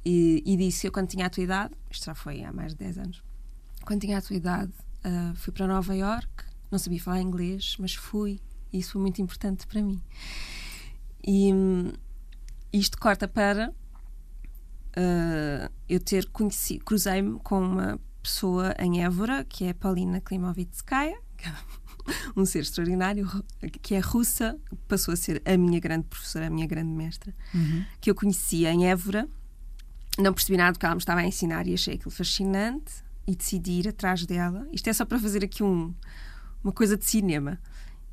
e, 0.05 0.43
e, 0.45 0.57
disse: 0.57 0.87
Eu, 0.87 0.91
quando 0.91 1.07
tinha 1.07 1.25
a 1.25 1.29
tua 1.29 1.43
idade, 1.43 1.73
isto 1.89 2.05
já 2.05 2.15
foi 2.15 2.43
há 2.43 2.53
mais 2.53 2.73
de 2.73 2.79
10 2.79 2.97
anos, 2.99 3.23
quando 3.85 4.01
tinha 4.01 4.17
a 4.17 4.21
tua 4.21 4.35
idade, 4.35 4.71
uh, 5.05 5.35
fui 5.35 5.51
para 5.51 5.67
Nova 5.67 5.95
York, 5.95 6.29
não 6.69 6.77
sabia 6.77 7.01
falar 7.01 7.21
inglês, 7.21 7.75
mas 7.79 7.95
fui, 7.95 8.39
e 8.71 8.79
isso 8.79 8.93
foi 8.93 9.01
muito 9.01 9.21
importante 9.21 9.65
para 9.65 9.81
mim. 9.81 10.01
E 11.25 11.53
um, 11.53 11.91
isto 12.71 12.99
corta 12.99 13.27
para 13.27 13.69
uh, 13.69 15.73
eu 15.87 15.99
ter 15.99 16.29
conhecido, 16.29 16.85
cruzei-me 16.85 17.39
com 17.39 17.61
uma 17.61 17.99
pessoa 18.21 18.75
em 18.77 19.03
Évora, 19.03 19.43
que 19.43 19.65
é 19.65 19.73
Paulina 19.73 20.21
Klimovitskaya, 20.21 21.19
um 22.35 22.45
ser 22.45 22.59
extraordinário, 22.59 23.27
que 23.81 23.95
é 23.95 23.99
russa, 23.99 24.57
passou 24.87 25.13
a 25.13 25.17
ser 25.17 25.41
a 25.45 25.57
minha 25.57 25.79
grande 25.79 26.05
professora, 26.05 26.47
a 26.47 26.49
minha 26.49 26.67
grande 26.67 26.91
mestra, 26.91 27.33
uhum. 27.53 27.85
que 27.99 28.09
eu 28.09 28.15
conhecia 28.15 28.71
em 28.71 28.87
Évora. 28.87 29.27
Não 30.17 30.33
percebi 30.33 30.57
nada 30.57 30.73
do 30.73 30.79
que 30.79 30.85
ela 30.85 30.95
me 30.95 30.99
estava 30.99 31.21
a 31.21 31.25
ensinar 31.25 31.67
e 31.67 31.73
achei 31.73 31.95
aquilo 31.95 32.11
fascinante. 32.11 33.03
e 33.27 33.35
decidi 33.35 33.73
ir 33.73 33.87
atrás 33.87 34.25
dela. 34.25 34.67
Isto 34.71 34.89
é 34.89 34.93
só 34.93 35.05
para 35.05 35.19
fazer 35.19 35.43
aqui 35.43 35.63
um, 35.63 35.93
uma 36.63 36.73
coisa 36.73 36.97
de 36.97 37.05
cinema. 37.05 37.59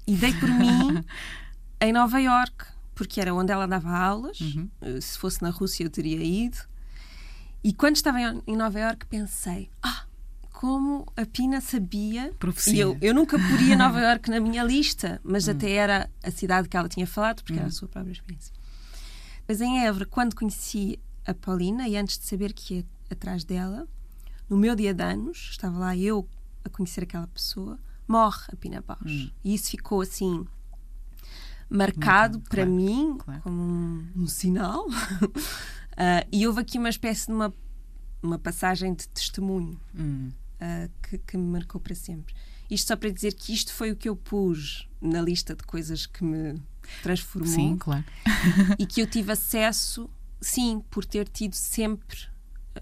E 0.06 0.14
dei 0.14 0.32
por 0.34 0.48
mim 0.48 1.02
em 1.80 1.92
Nova 1.92 2.20
York, 2.20 2.66
porque 2.94 3.20
era 3.20 3.34
onde 3.34 3.50
ela 3.52 3.66
dava 3.66 3.90
aulas. 3.90 4.40
Uhum. 4.40 4.68
Se 5.00 5.18
fosse 5.18 5.42
na 5.42 5.50
Rússia, 5.50 5.84
eu 5.84 5.90
teria 5.90 6.22
ido. 6.22 6.58
E 7.64 7.72
quando 7.72 7.96
estava 7.96 8.20
em 8.20 8.42
em 8.46 8.56
Nova 8.56 8.78
York, 8.78 9.06
pensei: 9.06 9.70
ah, 9.82 10.05
como 10.56 11.06
a 11.14 11.26
Pina 11.26 11.60
sabia. 11.60 12.32
Profecia. 12.38 12.74
E 12.74 12.80
eu, 12.80 12.96
eu 13.02 13.14
nunca 13.14 13.38
poria 13.38 13.76
Nova 13.76 14.00
York 14.00 14.30
na 14.30 14.40
minha 14.40 14.64
lista, 14.64 15.20
mas 15.22 15.50
até 15.50 15.70
era 15.70 16.10
a 16.22 16.30
cidade 16.30 16.66
que 16.66 16.74
ela 16.74 16.88
tinha 16.88 17.06
falado, 17.06 17.42
porque 17.44 17.58
era 17.58 17.68
a 17.68 17.70
sua 17.70 17.86
própria 17.86 18.12
experiência. 18.12 18.54
Mas 19.46 19.60
em 19.60 19.84
Évora, 19.84 20.06
quando 20.06 20.34
conheci 20.34 20.98
a 21.26 21.34
Paulina 21.34 21.86
e 21.86 21.94
antes 21.94 22.18
de 22.18 22.24
saber 22.24 22.54
que 22.54 22.76
ia 22.76 22.86
atrás 23.10 23.44
dela, 23.44 23.86
no 24.48 24.56
meu 24.56 24.74
dia 24.74 24.94
de 24.94 25.04
anos, 25.04 25.48
estava 25.50 25.78
lá 25.78 25.94
eu 25.94 26.26
a 26.64 26.70
conhecer 26.70 27.04
aquela 27.04 27.26
pessoa, 27.26 27.78
morre 28.08 28.46
a 28.50 28.56
Pina 28.56 28.80
Bausch. 28.80 29.30
E 29.44 29.54
isso 29.54 29.70
ficou 29.70 30.00
assim 30.00 30.46
marcado 31.68 32.40
para 32.40 32.62
claro, 32.62 32.72
mim 32.72 33.16
claro. 33.18 33.42
como 33.42 33.62
um, 33.62 34.06
um 34.16 34.26
sinal. 34.26 34.86
Ah, 35.98 36.26
e 36.30 36.46
houve 36.46 36.60
aqui 36.60 36.76
uma 36.76 36.90
espécie 36.90 37.28
de 37.28 37.32
uma, 37.32 37.50
uma 38.22 38.38
passagem 38.38 38.92
de 38.94 39.08
testemunho 39.08 39.80
Hum. 39.98 40.30
Ah, 40.60 40.88
que, 41.02 41.18
que 41.18 41.36
me 41.36 41.44
marcou 41.44 41.80
para 41.80 41.94
sempre. 41.94 42.34
Isto 42.70 42.88
só 42.88 42.96
para 42.96 43.10
dizer 43.10 43.32
que 43.34 43.52
isto 43.52 43.72
foi 43.72 43.92
o 43.92 43.96
que 43.96 44.08
eu 44.08 44.16
pus 44.16 44.88
na 45.00 45.20
lista 45.20 45.54
de 45.54 45.62
coisas 45.62 46.04
que 46.06 46.24
me 46.24 46.60
transformou 47.02 47.52
Sim, 47.52 47.76
claro. 47.78 48.04
e 48.78 48.86
que 48.86 49.00
eu 49.00 49.06
tive 49.06 49.30
acesso, 49.32 50.10
sim, 50.40 50.82
por 50.90 51.04
ter 51.04 51.28
tido 51.28 51.54
sempre 51.54 52.18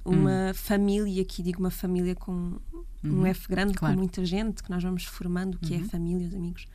uma 0.04 0.50
Hum. 0.50 0.54
família, 0.54 1.22
aqui 1.22 1.42
digo 1.42 1.60
uma 1.60 1.70
família 1.70 2.14
com 2.14 2.58
um 3.04 3.26
F 3.26 3.46
grande, 3.48 3.72
Uhum. 3.72 3.78
claro. 3.78 3.94
com 3.94 4.00
muita 4.00 4.24
gente, 4.24 4.62
que 4.62 4.70
nós 4.70 4.82
vamos 4.82 5.04
formando, 5.04 5.58
que 5.58 5.74
Uhum. 5.74 5.84
é 5.84 5.88
família, 5.88 6.28
os 6.28 6.34
amigos, 6.34 6.66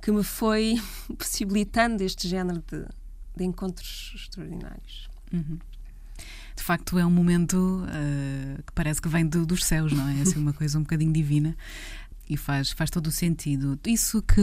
que 0.00 0.10
me 0.12 0.22
foi 0.22 0.74
possibilitando 1.18 2.02
este 2.04 2.28
género 2.28 2.62
de, 2.70 2.86
de 3.36 3.44
encontros 3.44 4.12
extraordinários. 4.14 5.08
Uhum. 5.32 5.58
De 6.56 6.62
facto, 6.62 6.98
é 6.98 7.04
um 7.06 7.10
momento 7.10 7.84
eh, 7.90 8.60
que 8.66 8.72
parece 8.72 9.00
que 9.00 9.08
vem 9.08 9.26
do- 9.26 9.44
dos 9.46 9.64
céus, 9.64 9.92
não 9.92 10.08
é? 10.08 10.18
É 10.18 10.22
assim 10.22 10.38
uma 10.38 10.52
coisa 10.54 10.78
um 10.78 10.82
bocadinho 10.82 11.12
divina 11.12 11.54
e 12.28 12.36
faz, 12.36 12.70
faz 12.70 12.90
todo 12.90 13.06
o 13.08 13.12
sentido. 13.12 13.78
Isso 13.86 14.22
que, 14.22 14.40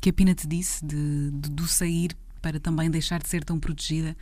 que 0.00 0.10
a 0.10 0.12
Pina 0.12 0.34
te 0.34 0.46
disse, 0.46 0.84
de, 0.84 1.30
de- 1.32 1.50
do 1.50 1.66
sair 1.66 2.16
para 2.40 2.60
também 2.60 2.88
deixar 2.90 3.20
de 3.22 3.28
ser 3.28 3.42
tão 3.44 3.58
protegida, 3.58 4.16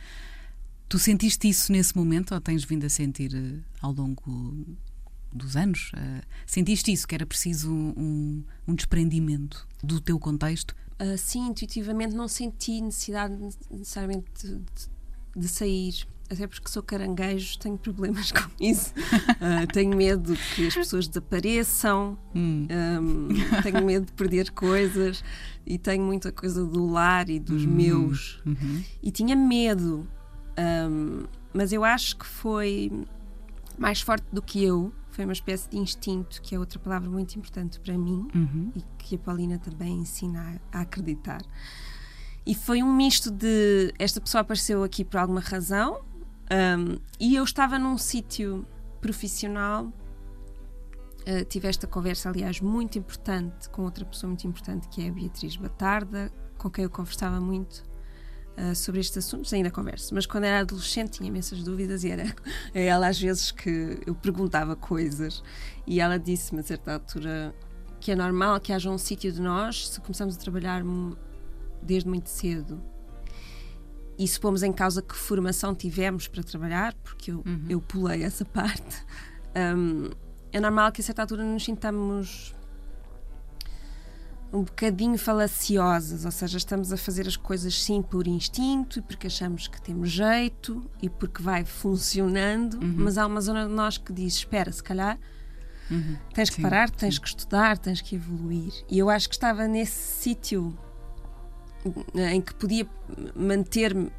tu 0.89 0.97
sentiste 0.97 1.47
isso 1.47 1.71
nesse 1.71 1.95
momento 1.95 2.33
ou 2.33 2.41
tens 2.41 2.63
vindo 2.63 2.85
a 2.85 2.89
sentir 2.89 3.33
eh, 3.35 3.59
ao 3.79 3.93
longo 3.93 4.65
dos 5.31 5.55
anos? 5.55 5.91
Eh, 5.95 6.21
sentiste 6.47 6.91
isso, 6.91 7.07
que 7.07 7.13
era 7.15 7.25
preciso 7.27 7.71
um, 7.71 8.43
um 8.67 8.73
desprendimento 8.75 9.67
do 9.83 9.99
teu 10.01 10.17
contexto? 10.19 10.75
Ah, 10.97 11.15
sim, 11.17 11.47
intuitivamente 11.47 12.15
não 12.15 12.27
senti 12.27 12.81
necessidade 12.81 13.35
necessariamente 13.69 14.25
de- 14.47 14.61
de 15.39 15.47
sair. 15.47 16.07
Até 16.33 16.47
porque 16.47 16.67
sou 16.67 16.81
caranguejo, 16.83 17.57
tenho 17.59 17.77
problemas 17.77 18.31
com 18.33 18.49
isso. 18.59 18.93
Ah, 19.39 19.65
tenho 19.71 19.95
medo 19.95 20.33
que 20.55 20.67
as 20.67 20.73
pessoas 20.73 21.07
desapareçam, 21.07 22.17
Hum. 22.35 22.67
Hum, 23.01 23.27
tenho 23.61 23.85
medo 23.85 24.05
de 24.07 24.11
perder 24.13 24.51
coisas 24.51 25.23
e 25.65 25.77
tenho 25.77 26.03
muita 26.03 26.31
coisa 26.31 26.65
do 26.65 26.85
lar 26.87 27.29
e 27.29 27.39
dos 27.39 27.63
Hum. 27.65 27.69
meus. 27.69 28.41
Uhum. 28.45 28.83
E 29.01 29.11
tinha 29.11 29.35
medo, 29.35 30.07
hum, 30.89 31.23
mas 31.53 31.71
eu 31.71 31.83
acho 31.83 32.17
que 32.17 32.25
foi 32.25 32.91
mais 33.77 34.01
forte 34.01 34.25
do 34.31 34.41
que 34.41 34.63
eu. 34.63 34.91
Foi 35.11 35.25
uma 35.25 35.33
espécie 35.33 35.69
de 35.69 35.77
instinto, 35.77 36.41
que 36.41 36.55
é 36.55 36.59
outra 36.59 36.79
palavra 36.79 37.07
muito 37.07 37.35
importante 37.37 37.79
para 37.79 37.95
mim 37.95 38.27
Uhum. 38.33 38.71
e 38.75 38.81
que 38.97 39.15
a 39.15 39.19
Paulina 39.19 39.59
também 39.59 39.99
ensina 39.99 40.59
a, 40.71 40.79
a 40.79 40.81
acreditar. 40.81 41.41
E 42.45 42.55
foi 42.55 42.81
um 42.83 42.91
misto 42.93 43.29
de 43.31 43.93
esta 43.99 44.19
pessoa 44.19 44.41
apareceu 44.41 44.83
aqui 44.83 45.05
por 45.05 45.17
alguma 45.17 45.39
razão 45.39 46.01
hum, 46.51 46.97
e 47.19 47.35
eu 47.35 47.43
estava 47.43 47.77
num 47.79 47.97
sítio 47.97 48.65
profissional. 49.01 49.91
Uh, 51.21 51.45
tive 51.47 51.67
esta 51.67 51.87
conversa, 51.87 52.29
aliás, 52.29 52.59
muito 52.59 52.97
importante 52.97 53.69
com 53.69 53.83
outra 53.83 54.03
pessoa 54.03 54.29
muito 54.29 54.45
importante 54.45 54.89
que 54.89 55.05
é 55.05 55.09
a 55.09 55.11
Beatriz 55.11 55.55
Batarda, 55.55 56.31
com 56.57 56.69
quem 56.69 56.83
eu 56.83 56.89
conversava 56.89 57.39
muito 57.39 57.85
uh, 58.57 58.75
sobre 58.75 58.99
estes 58.99 59.19
assuntos. 59.19 59.53
Ainda 59.53 59.71
converso, 59.71 60.13
mas 60.13 60.25
quando 60.25 60.45
era 60.45 60.59
adolescente 60.59 61.11
tinha 61.11 61.29
imensas 61.29 61.63
dúvidas 61.63 62.03
e 62.03 62.11
era 62.11 62.23
a 62.23 62.33
ela 62.77 63.07
às 63.07 63.19
vezes 63.19 63.51
que 63.51 63.99
eu 64.05 64.15
perguntava 64.15 64.75
coisas 64.75 65.41
e 65.87 65.99
ela 66.01 66.17
disse-me 66.17 66.59
a 66.59 66.63
certa 66.63 66.93
altura 66.93 67.55
que 67.99 68.11
é 68.11 68.15
normal 68.15 68.59
que 68.59 68.73
haja 68.73 68.89
um 68.89 68.97
sítio 68.97 69.31
de 69.31 69.41
nós 69.41 69.87
se 69.89 70.01
começamos 70.01 70.35
a 70.35 70.39
trabalhar 70.39 70.83
desde 71.81 72.07
muito 72.09 72.29
cedo 72.29 72.83
e 74.17 74.27
se 74.27 74.39
pomos 74.39 74.63
em 74.63 74.71
causa 74.71 75.01
que 75.01 75.15
formação 75.15 75.73
tivemos 75.73 76.27
para 76.27 76.43
trabalhar, 76.43 76.93
porque 77.03 77.31
eu, 77.31 77.43
eu 77.69 77.81
pulei 77.81 78.23
essa 78.23 78.45
parte, 78.45 79.05
hum, 79.75 80.09
é 80.51 80.59
normal 80.59 80.91
que 80.91 81.01
a 81.01 81.03
certa 81.03 81.21
altura 81.23 81.43
nos 81.43 81.63
sintamos 81.63 82.55
um 84.53 84.61
bocadinho 84.61 85.17
falaciosas, 85.17 86.25
ou 86.25 86.31
seja, 86.31 86.59
estamos 86.59 86.93
a 86.93 86.97
fazer 86.97 87.27
as 87.27 87.35
coisas 87.35 87.83
sim 87.83 88.03
por 88.03 88.27
instinto 88.27 88.99
e 88.99 89.01
porque 89.01 89.25
achamos 89.25 89.67
que 89.67 89.81
temos 89.81 90.11
jeito 90.11 90.87
e 91.01 91.09
porque 91.09 91.41
vai 91.41 91.65
funcionando, 91.65 92.79
mas 92.79 93.17
há 93.17 93.25
uma 93.25 93.41
zona 93.41 93.67
de 93.67 93.73
nós 93.73 93.97
que 93.97 94.13
diz: 94.13 94.35
espera, 94.35 94.71
se 94.71 94.83
calhar 94.83 95.17
tens 96.33 96.49
que 96.49 96.57
Sim, 96.57 96.61
parar, 96.61 96.89
tens 96.89 97.17
que 97.17 97.27
estudar, 97.27 97.77
tens 97.77 97.99
que 97.99 98.15
evoluir. 98.15 98.71
E 98.89 98.99
eu 98.99 99.09
acho 99.09 99.27
que 99.27 99.35
estava 99.35 99.67
nesse 99.67 100.21
sítio 100.21 100.77
em 102.33 102.41
que 102.41 102.53
podia 102.55 102.87
manter-me 103.35 104.11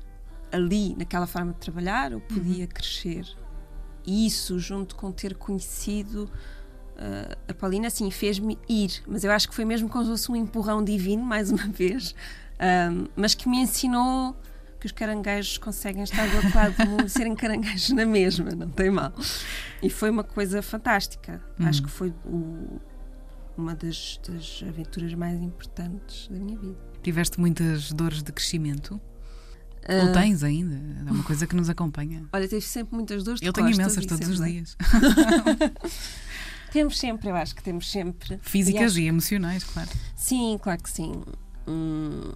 ali 0.52 0.94
naquela 0.96 1.26
forma 1.26 1.52
de 1.52 1.58
trabalhar 1.58 2.12
ou 2.12 2.20
podia 2.20 2.66
crescer. 2.66 3.26
E 4.06 4.26
isso, 4.26 4.58
junto 4.58 4.94
com 4.96 5.10
ter 5.10 5.34
conhecido 5.34 6.24
uh, 6.96 7.36
a 7.48 7.54
Paulina, 7.54 7.86
assim, 7.88 8.10
fez-me 8.10 8.58
ir. 8.68 9.02
Mas 9.06 9.24
eu 9.24 9.32
acho 9.32 9.48
que 9.48 9.54
foi 9.54 9.64
mesmo 9.64 9.88
como 9.88 10.04
se 10.04 10.10
fosse 10.10 10.30
um 10.30 10.36
empurrão 10.36 10.84
divino, 10.84 11.22
mais 11.24 11.50
uma 11.50 11.66
vez, 11.68 12.14
um, 12.92 13.06
mas 13.16 13.34
que 13.34 13.48
me 13.48 13.58
ensinou 13.58 14.36
que 14.78 14.86
os 14.86 14.92
caranguejos 14.92 15.56
conseguem 15.56 16.02
estar 16.02 16.28
do 16.28 16.36
outro 16.36 16.54
lado 16.54 16.76
do 16.76 16.86
mundo 16.90 17.08
serem 17.08 17.34
caranguejos 17.34 17.90
na 17.90 18.04
mesma, 18.04 18.50
não 18.50 18.68
tem 18.68 18.90
mal. 18.90 19.12
E 19.82 19.88
foi 19.88 20.10
uma 20.10 20.22
coisa 20.22 20.60
fantástica. 20.60 21.42
Acho 21.60 21.82
que 21.82 21.90
foi 21.90 22.12
o- 22.26 22.78
uma 23.56 23.74
das, 23.74 24.20
das 24.28 24.62
aventuras 24.68 25.14
mais 25.14 25.40
importantes 25.40 26.28
da 26.28 26.36
minha 26.38 26.58
vida. 26.58 26.76
Tiveste 27.04 27.38
muitas 27.38 27.92
dores 27.92 28.20
de 28.22 28.32
crescimento? 28.32 29.00
Ah, 29.86 30.06
Ou 30.06 30.12
tens 30.12 30.42
ainda? 30.42 30.74
É 31.06 31.12
uma 31.12 31.22
coisa 31.22 31.46
que 31.46 31.54
nos 31.54 31.68
acompanha. 31.68 32.24
Olha, 32.32 32.48
tive 32.48 32.62
sempre 32.62 32.96
muitas 32.96 33.22
dores 33.22 33.40
de 33.40 33.46
Eu 33.46 33.52
tenho 33.52 33.68
imensas 33.70 34.02
e 34.02 34.06
todos 34.08 34.26
os 34.28 34.38
sempre- 34.38 34.52
dias. 34.52 34.76
Temos 36.72 36.98
sempre, 36.98 37.28
eu 37.30 37.36
acho 37.36 37.54
que 37.54 37.62
temos 37.62 37.88
sempre. 37.90 38.38
Físicas 38.42 38.92
acho- 38.92 39.00
e 39.00 39.06
emocionais, 39.06 39.62
claro. 39.62 39.90
Sim, 40.16 40.58
claro 40.60 40.82
que 40.82 40.90
sim. 40.90 41.22
Hum, 41.68 42.32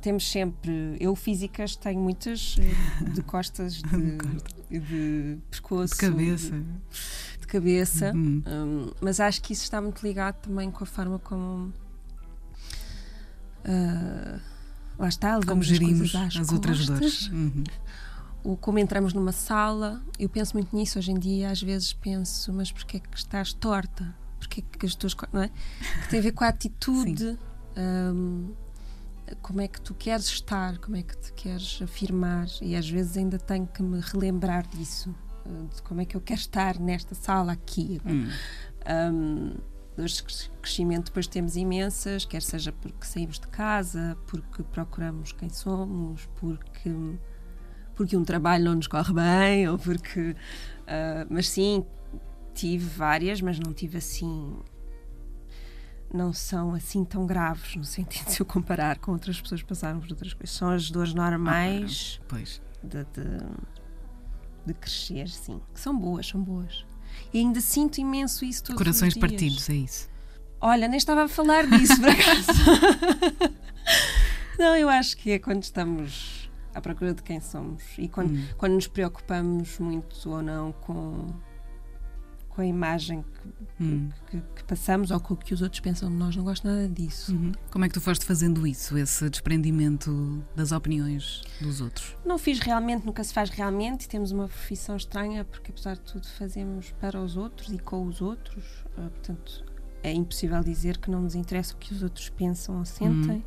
temos 0.00 0.30
sempre. 0.30 0.96
Eu, 0.98 1.14
físicas, 1.14 1.76
tenho 1.76 2.00
muitas 2.00 2.56
eh, 2.58 3.10
de 3.10 3.20
costas, 3.24 3.82
de, 3.82 4.80
de 4.80 5.38
pescoço, 5.50 5.92
De 5.92 6.00
cabeça. 6.00 6.50
de, 6.58 7.40
de 7.40 7.46
cabeça. 7.46 8.12
Hum. 8.14 8.42
Hum, 8.46 8.90
mas 9.02 9.20
acho 9.20 9.42
que 9.42 9.52
isso 9.52 9.64
está 9.64 9.78
muito 9.80 10.02
ligado 10.06 10.36
também 10.40 10.70
com 10.70 10.82
a 10.82 10.86
forma 10.86 11.18
como. 11.18 11.70
Ah, 13.66 14.38
lá 14.98 15.08
está, 15.08 15.38
Como 15.44 15.62
gerimos 15.62 16.14
as, 16.14 16.52
outras 16.52 16.86
dores. 16.86 17.28
Uhum. 17.28 17.64
o 18.44 18.56
como 18.56 18.78
entramos 18.78 19.12
numa 19.12 19.32
sala, 19.32 20.00
eu 20.18 20.28
penso 20.28 20.54
muito 20.54 20.74
nisso 20.74 20.98
hoje 20.98 21.10
em 21.10 21.18
dia, 21.18 21.50
às 21.50 21.60
vezes 21.60 21.92
penso, 21.92 22.52
mas 22.52 22.70
porquê 22.70 22.98
é 22.98 23.00
que 23.00 23.16
estás 23.16 23.52
torta? 23.52 24.14
Porquê 24.38 24.60
é 24.62 24.78
que 24.78 24.86
as 24.86 24.94
tuas 24.94 25.16
não 25.32 25.42
é? 25.42 25.48
Que 26.02 26.08
tem 26.10 26.20
a 26.20 26.22
ver 26.22 26.32
com 26.32 26.44
a 26.44 26.48
atitude, 26.48 27.36
hum, 27.76 28.52
como 29.42 29.60
é 29.60 29.66
que 29.66 29.80
tu 29.80 29.94
queres 29.94 30.26
estar, 30.26 30.78
como 30.78 30.96
é 30.96 31.02
que 31.02 31.16
te 31.16 31.32
queres 31.32 31.80
afirmar, 31.82 32.46
e 32.62 32.76
às 32.76 32.88
vezes 32.88 33.16
ainda 33.16 33.38
tenho 33.38 33.66
que 33.66 33.82
me 33.82 33.98
relembrar 34.00 34.66
disso, 34.68 35.12
uh, 35.44 35.74
de 35.74 35.82
como 35.82 36.00
é 36.00 36.04
que 36.04 36.16
eu 36.16 36.20
quero 36.20 36.40
estar 36.40 36.78
nesta 36.78 37.14
sala 37.14 37.52
aqui. 37.52 38.00
Hum. 38.06 38.28
Um, 39.12 39.54
dores 39.96 40.16
de 40.16 40.22
cres- 40.24 40.50
crescimento 40.60 41.06
depois 41.06 41.26
temos 41.26 41.56
imensas, 41.56 42.24
quer 42.24 42.42
seja 42.42 42.70
porque 42.72 43.04
saímos 43.06 43.38
de 43.38 43.48
casa, 43.48 44.16
porque 44.26 44.62
procuramos 44.62 45.32
quem 45.32 45.48
somos, 45.48 46.26
porque, 46.36 46.90
porque 47.94 48.16
um 48.16 48.24
trabalho 48.24 48.64
não 48.64 48.74
nos 48.74 48.86
corre 48.86 49.12
bem, 49.14 49.68
ou 49.68 49.78
porque. 49.78 50.36
ah, 50.86 51.26
mas 51.30 51.48
sim, 51.48 51.84
tive 52.54 52.84
várias, 52.86 53.40
mas 53.40 53.58
não 53.58 53.72
tive 53.72 53.98
assim. 53.98 54.56
Não 56.14 56.32
são 56.32 56.72
assim 56.72 57.04
tão 57.04 57.26
graves, 57.26 57.74
no 57.74 57.84
sentido 57.84 58.26
de 58.26 58.32
se 58.32 58.40
eu 58.40 58.46
comparar 58.46 58.98
com 58.98 59.10
outras 59.12 59.40
pessoas 59.40 59.60
que 59.60 59.66
passaram 59.68 59.98
por 59.98 60.08
outras 60.10 60.32
coisas. 60.32 60.54
São 60.56 60.70
as 60.70 60.88
dores 60.90 61.12
normais 61.12 62.20
Pois. 62.28 62.62
de, 62.82 63.04
de, 63.04 63.44
de 64.66 64.74
crescer, 64.74 65.28
sim. 65.28 65.60
Que 65.74 65.80
são 65.80 65.98
boas, 65.98 66.26
são 66.28 66.40
boas. 66.40 66.86
E 67.32 67.38
ainda 67.38 67.60
sinto 67.60 67.98
imenso 67.98 68.44
isso 68.44 68.62
todos 68.64 68.78
Corações 68.78 69.14
partidos, 69.16 69.68
é 69.68 69.74
isso. 69.74 70.08
Olha, 70.60 70.88
nem 70.88 70.96
estava 70.96 71.24
a 71.24 71.28
falar 71.28 71.66
disso, 71.66 72.00
por 72.00 72.08
acaso. 72.08 72.46
Não, 74.58 74.74
eu 74.76 74.88
acho 74.88 75.16
que 75.16 75.32
é 75.32 75.38
quando 75.38 75.62
estamos 75.62 76.50
à 76.74 76.80
procura 76.80 77.12
de 77.14 77.22
quem 77.22 77.40
somos 77.40 77.82
e 77.98 78.08
quando, 78.08 78.32
Hum. 78.32 78.44
quando 78.56 78.72
nos 78.74 78.86
preocupamos 78.86 79.78
muito 79.78 80.30
ou 80.30 80.42
não 80.42 80.72
com, 80.72 81.26
com 82.56 82.62
a 82.62 82.66
imagem 82.66 83.22
que, 83.22 83.84
Hum. 83.84 84.08
que- 84.30 84.40
que 84.56 84.64
passamos 84.64 85.10
ou 85.10 85.20
com 85.20 85.34
o 85.34 85.36
que 85.36 85.52
os 85.52 85.60
outros 85.60 85.80
pensam 85.80 86.08
de 86.08 86.16
nós. 86.16 86.34
Não 86.34 86.42
gosto 86.42 86.66
nada 86.66 86.88
disso. 86.88 87.34
Uhum. 87.34 87.52
Como 87.70 87.84
é 87.84 87.88
que 87.88 87.92
tu 87.94 88.00
foste 88.00 88.24
fazendo 88.24 88.66
isso, 88.66 88.96
esse 88.96 89.28
desprendimento 89.28 90.42
das 90.56 90.72
opiniões 90.72 91.42
dos 91.60 91.82
outros? 91.82 92.16
Não 92.24 92.38
fiz 92.38 92.58
realmente, 92.60 93.04
nunca 93.04 93.22
se 93.22 93.34
faz 93.34 93.50
realmente. 93.50 94.08
Temos 94.08 94.32
uma 94.32 94.48
profissão 94.48 94.96
estranha 94.96 95.44
porque, 95.44 95.70
apesar 95.70 95.96
de 95.96 96.00
tudo, 96.00 96.26
fazemos 96.26 96.90
para 96.98 97.20
os 97.20 97.36
outros 97.36 97.70
e 97.70 97.78
com 97.78 98.06
os 98.06 98.22
outros. 98.22 98.64
Ah, 98.96 99.10
portanto, 99.10 99.62
é 100.02 100.10
impossível 100.12 100.64
dizer 100.64 100.96
que 100.96 101.10
não 101.10 101.20
nos 101.20 101.34
interessa 101.34 101.74
o 101.74 101.76
que 101.76 101.92
os 101.92 102.02
outros 102.02 102.30
pensam 102.30 102.78
ou 102.78 102.84
sentem. 102.86 103.44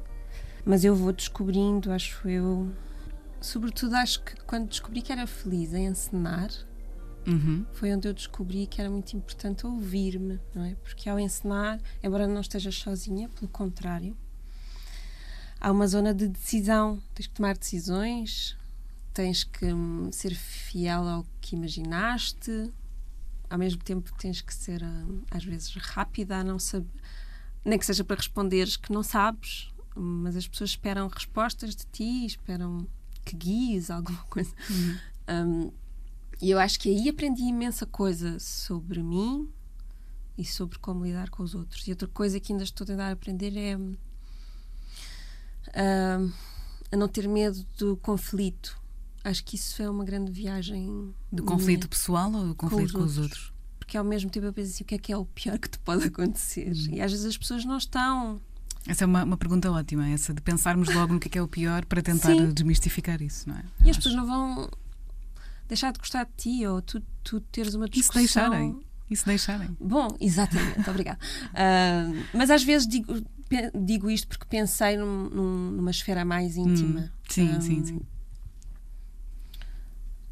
Mas 0.63 0.84
eu 0.84 0.96
vou 0.96 1.12
descobrindo, 1.12 1.92
acho 1.92 2.30
eu. 2.30 2.72
Sobretudo, 3.42 3.96
acho 3.96 4.22
que 4.24 4.36
quando 4.46 4.68
descobri 4.68 5.01
que 5.01 5.12
era 5.12 5.25
feliz 5.25 5.74
em 5.74 5.88
encenar, 5.88 6.50
Uhum. 7.30 7.66
foi 7.74 7.94
onde 7.94 8.08
eu 8.08 8.14
descobri 8.14 8.66
que 8.66 8.82
era 8.82 8.90
muito 8.90 9.16
importante 9.16 9.66
ouvir-me, 9.66 10.40
não 10.54 10.64
é? 10.64 10.76
Porque 10.76 11.10
ao 11.10 11.20
encenar, 11.20 11.80
embora 12.04 12.28
não 12.28 12.42
estejas 12.42 12.76
sozinha, 12.76 13.30
pelo 13.30 13.48
contrário, 13.48 14.16
há 15.60 15.72
uma 15.72 15.88
zona 15.88 16.14
de 16.14 16.28
decisão. 16.28 17.02
Tens 17.14 17.28
que 17.28 17.34
tomar 17.34 17.58
decisões, 17.58 18.58
tens 19.14 19.44
que 19.44 19.66
hum, 19.66 20.10
ser 20.12 20.34
fiel 20.34 21.08
ao 21.08 21.26
que 21.42 21.56
imaginaste, 21.56 22.72
ao 23.50 23.58
mesmo 23.58 23.82
tempo 23.84 24.12
tens 24.18 24.42
que 24.42 24.54
ser, 24.54 24.84
hum, 24.84 25.22
às 25.30 25.44
vezes, 25.44 25.74
rápida 25.76 26.44
não 26.44 26.60
saber, 26.60 26.88
nem 27.66 27.78
que 27.78 27.86
seja 27.86 28.04
para 28.04 28.16
responderes 28.16 28.78
que 28.78 28.92
não 28.92 29.04
sabes, 29.04 29.70
mas 29.96 30.36
as 30.36 30.48
pessoas 30.48 30.72
esperam 30.72 31.08
respostas 31.08 31.76
de 31.76 31.86
ti, 31.92 32.26
esperam 32.26 32.88
que 33.26 33.36
guies 33.36 33.92
alguma 33.92 34.24
coisa. 34.30 34.54
Hum, 35.28 35.72
e 36.41 36.50
eu 36.51 36.60
acho 36.60 36.79
que 36.79 36.89
aí 36.89 37.10
aprendi 37.10 37.43
imensa 37.43 37.86
coisa 37.86 38.39
sobre 38.39 39.01
mim 39.03 39.50
e 40.38 40.46
sobre 40.46 40.79
como 40.79 41.03
lidar 41.05 41.29
com 41.29 41.43
os 41.43 41.53
outros. 41.53 41.86
E 41.88 41.91
outra 41.91 42.08
coisa 42.08 42.39
que 42.39 42.54
ainda 42.54 42.63
estou 42.63 42.86
a 42.86 42.88
tentar 42.88 43.12
aprender 43.12 43.56
é 43.58 43.75
hum, 43.75 43.95
hum, 45.75 46.32
a 46.91 46.95
não 46.97 47.08
ter 47.08 47.28
medo 47.28 47.65
do 47.78 47.97
conflito. 47.97 48.80
Acho 49.23 49.43
que 49.43 49.56
isso 49.56 49.82
é 49.82 49.89
uma 49.89 50.06
grande 50.06 50.32
viagem. 50.32 50.86
Do 51.32 51.43
minha, 51.43 51.45
conflito 51.45 51.89
pessoal 51.89 52.32
ou 52.32 52.47
do 52.47 52.56
conflito 52.56 52.93
com 52.93 53.04
os, 53.04 53.17
outros? 53.17 53.54
Porque 53.78 53.97
ao 53.97 54.04
mesmo 54.04 54.30
tempo 54.30 54.45
eu 54.45 54.54
penso 54.54 54.71
assim: 54.71 54.84
o 54.84 54.88
que 54.88 54.95
é 54.95 54.97
que 54.97 55.12
é 55.12 55.17
o 55.17 55.25
pior 55.25 55.60
que 55.60 55.69
te 55.69 55.78
pode 55.80 56.06
acontecer? 56.06 56.71
Uhum. 56.71 56.93
E 56.95 57.02
às 57.02 57.12
vezes 57.12 57.25
as 57.25 57.38
pessoas 57.38 57.65
não 57.65 57.78
estão. 57.78 58.39
Essa 58.88 59.04
é 59.04 59.08
uma, 59.08 59.23
uma 59.25 59.38
pergunta 59.38 59.69
ótima, 59.69 60.08
essa 60.08 60.34
de 60.34 60.41
pensarmos 60.41 60.88
logo 60.95 61.13
no 61.13 61.19
que 61.19 61.28
é, 61.28 61.32
que 61.32 61.38
é 61.38 61.41
o 61.41 61.47
pior 61.49 61.84
para 61.86 62.02
tentar 62.02 62.30
Sim. 62.34 62.49
desmistificar 62.54 63.21
isso, 63.21 63.49
não 63.49 63.58
é? 63.58 63.60
E 63.82 63.84
Eu 63.84 63.84
as 63.84 63.89
acho- 63.89 63.97
pessoas 63.97 64.15
não 64.15 64.25
vão 64.25 64.69
deixar 65.69 65.93
de 65.93 65.99
gostar 65.99 66.25
de 66.25 66.32
ti 66.36 66.65
ou 66.67 66.82
tu, 66.82 67.01
tu 67.23 67.39
teres 67.39 67.73
uma 67.75 67.86
E 67.86 67.89
se 67.91 67.95
discussão. 67.99 68.49
deixarem? 68.49 68.79
E 69.10 69.15
se 69.15 69.25
deixarem? 69.25 69.77
Bom, 69.79 70.10
exatamente, 70.19 70.88
obrigada. 70.89 71.17
Ah, 71.53 72.12
mas 72.34 72.49
às 72.49 72.63
vezes 72.63 72.86
digo, 72.88 73.13
digo 73.73 74.10
isto 74.12 74.27
porque 74.27 74.45
pensei 74.45 74.97
num- 74.97 75.29
num- 75.29 75.71
numa 75.71 75.91
esfera 75.91 76.25
mais 76.25 76.58
íntima. 76.58 77.01
Hum, 77.01 77.10
sim, 77.29 77.49
Ah, 77.55 77.62
sim, 77.62 77.84
sim. 77.86 78.01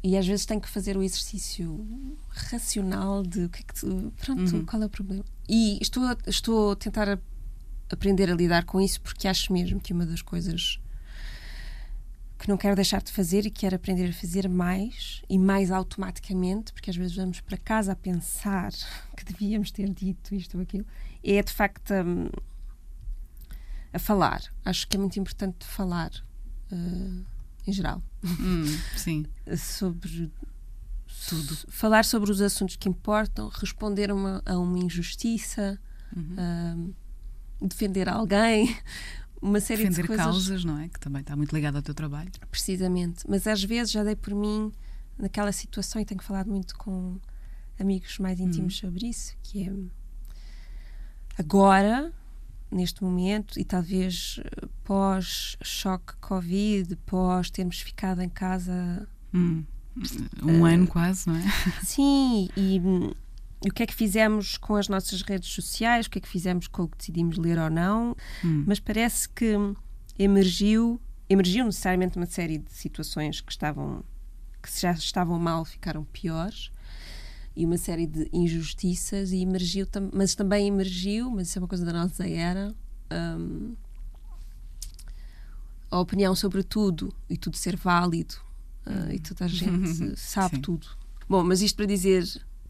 E 0.02 0.16
às 0.16 0.26
vezes 0.26 0.46
tenho 0.46 0.60
que 0.60 0.68
fazer 0.68 0.96
o 0.96 1.02
exercício 1.02 1.84
racional 2.28 3.22
de 3.24 3.44
o 3.44 3.48
que 3.48 3.60
é 3.60 3.62
que 3.64 3.74
tu, 3.74 4.12
pronto, 4.16 4.56
Uhum. 4.56 4.64
qual 4.64 4.82
é 4.82 4.86
o 4.86 4.90
problema. 4.90 5.24
E 5.48 5.78
estou 5.82 6.04
a, 6.04 6.16
estou 6.26 6.72
a 6.72 6.76
tentar 6.76 7.18
aprender 7.90 8.30
a 8.30 8.34
lidar 8.34 8.64
com 8.64 8.80
isso 8.80 9.00
porque 9.00 9.26
acho 9.26 9.52
mesmo 9.52 9.80
que 9.80 9.92
uma 9.92 10.06
das 10.06 10.22
coisas 10.22 10.78
que 12.38 12.48
não 12.48 12.56
quero 12.56 12.76
deixar 12.76 13.02
de 13.02 13.10
fazer 13.10 13.44
e 13.46 13.50
quero 13.50 13.74
aprender 13.76 14.08
a 14.08 14.12
fazer 14.12 14.48
mais 14.48 15.22
e 15.28 15.36
mais 15.38 15.70
automaticamente, 15.70 16.72
porque 16.72 16.88
às 16.90 16.96
vezes 16.96 17.16
vamos 17.16 17.40
para 17.40 17.56
casa 17.58 17.92
a 17.92 17.96
pensar 17.96 18.72
que 19.16 19.24
devíamos 19.24 19.70
ter 19.70 19.88
dito 19.92 20.34
isto 20.34 20.56
ou 20.56 20.62
aquilo, 20.62 20.86
é 21.24 21.42
de 21.42 21.52
facto 21.52 21.92
hum, 21.92 22.28
a 23.92 23.98
falar. 23.98 24.42
Acho 24.64 24.86
que 24.86 24.96
é 24.96 25.00
muito 25.00 25.18
importante 25.18 25.66
falar 25.66 26.10
eh, 26.70 27.22
em 27.66 27.72
geral 27.72 28.02
Hum, 28.24 28.64
sim. 28.96 29.26
sobre 29.56 30.30
Tudo. 31.28 31.56
falar 31.68 32.04
sobre 32.04 32.30
os 32.30 32.40
assuntos 32.40 32.76
que 32.76 32.88
importam, 32.88 33.48
responder 33.48 34.10
a 34.10 34.14
uma, 34.14 34.42
a 34.46 34.58
uma 34.58 34.78
injustiça, 34.78 35.78
Uhum. 36.16 36.36
ahm, 36.38 36.90
defender 37.66 38.08
alguém, 38.08 38.74
uma 39.40 39.60
série 39.60 39.82
Defender 39.82 40.02
de 40.02 40.08
coisas. 40.08 40.24
causas, 40.26 40.64
não 40.64 40.78
é? 40.78 40.88
Que 40.88 40.98
também 41.00 41.20
está 41.22 41.36
muito 41.36 41.54
ligado 41.54 41.76
ao 41.76 41.82
teu 41.82 41.94
trabalho. 41.94 42.30
Precisamente. 42.50 43.24
Mas 43.28 43.46
às 43.46 43.62
vezes 43.62 43.92
já 43.92 44.02
dei 44.04 44.16
por 44.16 44.34
mim 44.34 44.72
naquela 45.18 45.52
situação 45.52 46.00
e 46.00 46.04
tenho 46.04 46.22
falado 46.22 46.48
muito 46.50 46.76
com 46.76 47.16
amigos 47.78 48.18
mais 48.18 48.40
íntimos 48.40 48.76
sobre 48.76 49.06
isso, 49.08 49.36
que 49.42 49.68
é 49.68 49.72
agora, 51.36 52.12
neste 52.70 53.02
momento, 53.02 53.58
e 53.58 53.64
talvez 53.64 54.40
eh, 54.44 54.66
pós-choque 54.84 56.14
Covid, 56.20 56.96
pós 57.06 57.50
termos 57.50 57.80
ficado 57.80 58.20
em 58.22 58.28
casa 58.28 59.08
Hum. 59.32 59.64
Um 60.42 60.66
Eh, 60.66 60.74
ano 60.74 60.86
quase, 60.86 61.28
não 61.28 61.36
é? 61.36 61.42
Sim, 61.84 62.48
e, 62.56 62.80
hum, 62.80 63.10
e 63.10 63.14
o 63.66 63.72
que 63.72 63.82
é 63.82 63.86
que 63.86 63.94
fizemos 63.94 64.56
com 64.56 64.76
as 64.76 64.88
nossas 64.88 65.22
redes 65.22 65.48
sociais, 65.50 66.06
o 66.06 66.10
que 66.10 66.18
é 66.18 66.20
que 66.20 66.28
fizemos 66.28 66.68
com 66.68 66.82
o 66.84 66.88
que 66.88 66.96
decidimos 66.98 67.36
ler 67.38 67.58
ou 67.58 67.68
não, 67.70 68.16
Hum. 68.44 68.64
mas 68.66 68.78
parece 68.78 69.28
que 69.28 69.54
emergiu, 70.18 71.00
emergiu 71.28 71.64
necessariamente 71.64 72.16
uma 72.16 72.26
série 72.26 72.58
de 72.58 72.72
situações 72.72 73.40
que 73.40 73.50
estavam 73.52 74.04
que 74.62 74.80
já 74.80 74.92
estavam 74.92 75.38
mal 75.38 75.64
ficaram 75.64 76.04
piores 76.04 76.70
e 77.54 77.64
uma 77.64 77.78
série 77.78 78.06
de 78.06 78.28
injustiças 78.32 79.30
e 79.32 79.38
emergiu 79.42 79.86
mas 80.12 80.34
também 80.34 80.66
emergiu, 80.66 81.30
mas 81.30 81.48
isso 81.48 81.58
é 81.58 81.62
uma 81.62 81.68
coisa 81.68 81.84
da 81.84 81.92
nossa 81.92 82.28
era, 82.28 82.74
hum, 83.12 83.74
a 85.90 85.98
opinião 86.00 86.34
sobre 86.34 86.62
tudo 86.62 87.12
e 87.30 87.36
tudo 87.36 87.56
ser 87.56 87.76
válido 87.76 88.34
ah, 88.84 89.12
e 89.12 89.18
toda 89.18 89.44
a 89.44 89.48
gente 89.48 90.16
sabe 90.18 90.56
Sim. 90.56 90.62
tudo. 90.62 90.86
Bom, 91.28 91.42
mas 91.44 91.62
isto 91.62 91.76
para 91.76 91.86
dizer, 91.86 92.24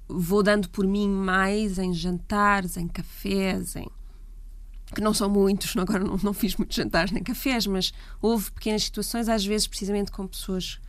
vou 0.09 0.43
dando 0.43 0.69
por 0.71 0.87
mim 0.87 1.09
mais 1.09 1.79
em 1.79 1.93
jantares, 1.93 2.77
em 2.77 2.89
cafés, 2.89 3.77
em 3.77 3.89
que 4.95 5.01
não 5.01 5.13
são 5.13 5.29
muitos, 5.29 5.77
agora 5.77 6.03
não, 6.03 6.17
não 6.17 6.33
fiz 6.33 6.57
muitos 6.57 6.77
jantares 6.77 7.13
nem 7.13 7.23
cafés, 7.23 7.67
mas 7.67 7.93
houve 8.21 8.51
pequenas 8.53 8.85
situações, 8.85 9.29
às 9.29 9.45
vezes 9.45 9.67
precisamente 9.67 10.11
com 10.11 10.27
pessoas 10.27 10.81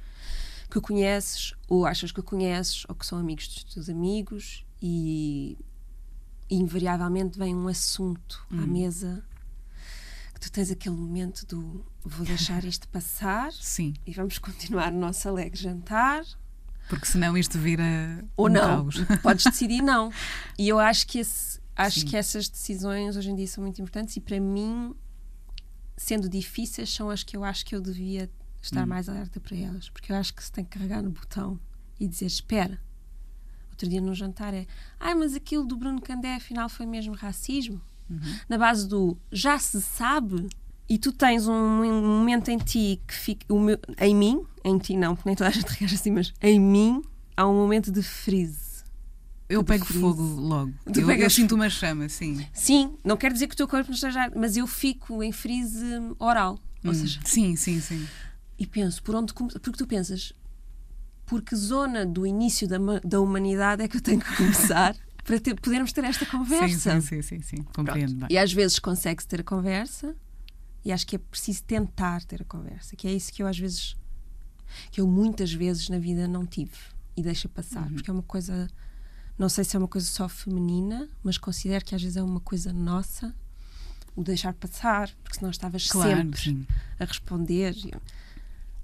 que 0.69 0.79
conheces, 0.79 1.53
ou 1.67 1.86
achas 1.86 2.12
que 2.12 2.21
conheces, 2.21 2.86
ou 2.88 2.95
que 2.95 3.05
são 3.05 3.17
amigos 3.17 3.47
dos 3.47 3.63
teus 3.63 3.89
amigos, 3.89 4.65
e, 4.82 5.58
e 6.49 6.55
invariavelmente 6.55 7.38
vem 7.38 7.55
um 7.55 7.67
assunto 7.67 8.45
à 8.51 8.65
mesa 8.65 9.23
que 10.34 10.39
tu 10.39 10.51
tens 10.51 10.71
aquele 10.71 10.95
momento 10.95 11.45
do 11.45 11.86
vou 12.03 12.25
deixar 12.25 12.63
isto 12.63 12.88
passar 12.88 13.51
Sim, 13.51 13.93
e 14.05 14.13
vamos 14.13 14.38
continuar 14.38 14.93
o 14.93 14.97
nosso 14.97 15.27
alegre 15.27 15.60
jantar. 15.60 16.23
Porque 16.89 17.06
senão 17.06 17.38
isto 17.38 17.58
vira 17.58 17.84
Ou 18.36 18.47
um 18.47 18.49
não, 18.49 18.62
caos. 18.62 18.95
podes 19.23 19.45
decidir 19.45 19.82
não. 19.82 20.12
E 20.58 20.67
eu 20.67 20.80
acho 20.80 21.08
que, 21.08 21.19
esse, 21.19 21.62
acho 21.75 22.02
Sim. 22.02 22.06
que 22.08 22.17
essas 22.17 22.49
decisões 22.49 23.15
hoje 23.15 23.30
em 23.30 23.36
dia 23.36 23.47
são 23.47 23.63
muito 23.63 23.82
importantes 23.82 24.17
e 24.17 24.19
para 24.19 24.39
mim, 24.39 24.93
sendo 25.95 26.28
difíceis, 26.28 26.89
são 26.93 27.10
as 27.10 27.23
que 27.23 27.38
eu 27.38 27.43
acho 27.43 27.65
que 27.65 27.75
eu 27.75 27.80
devia 27.82 28.30
estar 28.62 28.84
Hum. 28.84 28.88
mais 28.88 29.08
alerta 29.08 29.39
para 29.39 29.56
elas. 29.56 29.89
Porque 29.89 30.12
eu 30.12 30.15
acho 30.17 30.34
que 30.34 30.43
se 30.43 30.52
tem 30.52 30.65
que 30.65 30.71
carregar 30.71 31.02
no 31.02 31.12
botão 31.12 31.60
e 31.99 32.08
dizer 32.08 32.25
espera. 32.25 32.80
Outro 33.69 33.88
dia 33.88 34.02
no 34.02 34.13
jantar 34.13 34.54
é 34.54 34.65
ai, 34.99 35.15
mas 35.15 35.34
aquilo 35.34 35.65
do 35.65 35.78
Bruno 35.78 36.02
Candé 36.02 36.36
afinal 36.36 36.67
foi 36.67 36.86
mesmo 36.86 37.13
racismo. 37.13 37.80
Uhum. 38.10 38.19
Na 38.49 38.58
base 38.58 38.88
do 38.88 39.17
já 39.32 39.58
se 39.60 39.80
sabe 39.82 40.49
e 40.89 40.97
tu 40.97 41.12
tens 41.13 41.47
um, 41.47 41.54
momento 42.02 42.49
em 42.49 42.58
ti 42.58 42.99
que 43.08 43.13
fica 43.13 43.45
o 43.54 43.60
meu, 43.60 43.78
em 43.99 44.15
mim, 44.15 44.43
em 44.63 44.78
ti 44.78 44.97
não, 44.97 45.15
porque 45.15 45.30
nem 45.30 45.36
toda 45.36 45.49
a 45.49 45.54
gente 45.54 45.67
reage 45.80 45.95
assim, 45.95 46.12
mas 46.12 46.34
em 46.41 46.60
mim 46.60 47.02
há 47.38 47.47
um 47.47 47.54
momento 47.54 47.91
de 47.91 48.02
freeze. 48.02 48.69
Eu 49.47 49.62
de 49.62 49.67
pego 49.67 49.86
freeze. 49.86 50.02
fogo 50.02 50.21
logo. 50.23 50.73
Tu 50.91 50.99
Eu, 50.99 51.02
eu 51.02 51.08
pegas- 51.08 51.34
sinto 51.34 51.56
uma 51.56 51.69
chama, 51.69 52.08
sim. 52.10 52.45
Sim, 52.54 52.95
não 53.04 53.17
quer 53.17 53.32
dizer 53.34 53.47
que 53.47 53.54
o 53.54 53.58
teu 53.58 53.67
corpo 53.67 53.88
não 53.89 53.95
esteja, 53.95 54.32
mas 54.36 54.56
eu 54.58 54.67
fico 54.67 55.23
em 55.23 55.32
freeze 55.32 55.84
oral, 56.19 56.60
ou 56.84 56.91
Hum, 56.91 56.93
seja, 56.93 57.19
Sim, 57.25 57.56
sim, 57.56 57.80
sim. 57.82 58.08
e 58.58 58.65
penso 58.67 59.02
por 59.04 59.15
onde 59.15 59.34
porque 59.34 59.71
tu 59.78 59.88
pensas 59.88 60.34
por 61.25 61.41
que 61.41 61.56
zona 61.56 62.06
do 62.06 62.25
início 62.25 62.67
da, 62.67 62.78
da 63.04 63.19
humanidade 63.21 63.84
é 63.84 63.88
que 63.88 63.97
eu 63.97 64.02
tenho 64.02 64.19
que 64.19 64.36
começar 64.36 64.95
para 65.23 65.39
ter- 65.39 65.60
podermos 65.60 65.91
ter 65.93 66.04
esta 66.04 66.25
Sim, 66.25 66.32
conversa. 66.32 66.99
sim, 67.02 67.21
sim, 67.21 67.21
sim, 67.21 67.41
sim. 67.41 67.63
Compreendo 67.75 68.15
bem. 68.15 68.28
E 68.32 68.38
às 68.38 68.52
vezes 68.52 68.80
consegue-se 68.80 69.28
ter 69.28 69.41
a 69.41 69.43
conversa 69.43 70.15
e 70.83 70.91
acho 70.91 71.05
que 71.05 71.15
é 71.15 71.19
preciso 71.19 71.63
tentar 71.63 72.23
ter 72.23 72.41
a 72.41 72.45
conversa, 72.45 72.95
que 72.95 73.07
é 73.07 73.13
isso 73.13 73.31
que 73.33 73.41
eu 73.43 73.47
às 73.47 73.57
vezes, 73.59 73.95
que 74.91 75.01
eu 75.01 75.07
muitas 75.07 75.51
vezes 75.53 75.89
na 75.89 75.99
vida 75.99 76.27
não 76.27 76.45
tive 76.45 76.71
e 77.17 77.21
deixa 77.21 77.49
passar, 77.49 77.87
Uhum. 77.87 77.93
porque 77.95 78.09
é 78.09 78.13
uma 78.13 78.23
coisa 78.23 78.67
Não 79.37 79.47
sei 79.47 79.63
se 79.63 79.73
é 79.75 79.79
uma 79.79 79.87
coisa 79.87 80.05
só 80.05 80.27
feminina, 80.27 81.07
mas 81.23 81.37
considero 81.37 81.85
que 81.85 81.95
às 81.95 82.01
vezes 82.01 82.17
é 82.17 82.21
uma 82.21 82.41
coisa 82.41 82.73
nossa 82.73 83.33
o 84.13 84.21
deixar 84.21 84.53
passar, 84.53 85.09
porque 85.23 85.37
senão 85.37 85.49
estavas 85.49 85.87
Claro, 85.87 86.17
sempre 86.17 86.41
sim. 86.41 86.67
a 86.99 87.05
responder. 87.05 87.73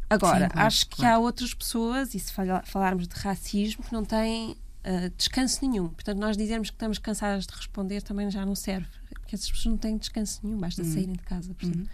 Agora, 0.10 0.46
Sim, 0.46 0.50
claro, 0.50 0.68
acho 0.68 0.88
que 0.88 0.96
claro. 0.98 1.16
há 1.16 1.20
outras 1.20 1.54
pessoas, 1.54 2.14
e 2.16 2.20
se 2.20 2.32
fala- 2.32 2.64
falarmos 2.66 3.06
de 3.08 3.16
racismo, 3.16 3.84
que 3.84 3.92
não 3.92 4.06
têm 4.06 4.56
ah, 4.86 5.12
descanso 5.18 5.68
nenhum. 5.68 5.90
Portanto, 5.90 6.20
nós 6.20 6.38
dizermos 6.38 6.70
que 6.70 6.76
estamos 6.76 6.98
cansadas 7.00 7.46
de 7.48 7.54
responder 7.56 8.02
também 8.02 8.30
já 8.32 8.46
não 8.46 8.56
serve. 8.56 8.88
Porque 9.10 9.36
essas 9.36 9.50
pessoas 9.50 9.66
não 9.74 9.78
têm 9.78 9.98
descanso 9.98 10.40
nenhum, 10.44 10.60
basta 10.60 10.82
Uhum. 10.84 10.94
saírem 10.94 11.14
de 11.14 11.24
casa. 11.24 11.54
Portanto, 11.54 11.90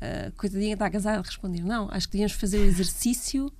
ah, 0.00 0.32
coitadinha 0.36 0.72
está 0.74 0.90
cansada 0.90 1.20
de 1.22 1.28
responder. 1.28 1.62
Não, 1.62 1.88
acho 1.90 2.08
que 2.08 2.12
devíamos 2.12 2.32
fazer 2.32 2.58
o 2.58 2.64
exercício 2.64 3.52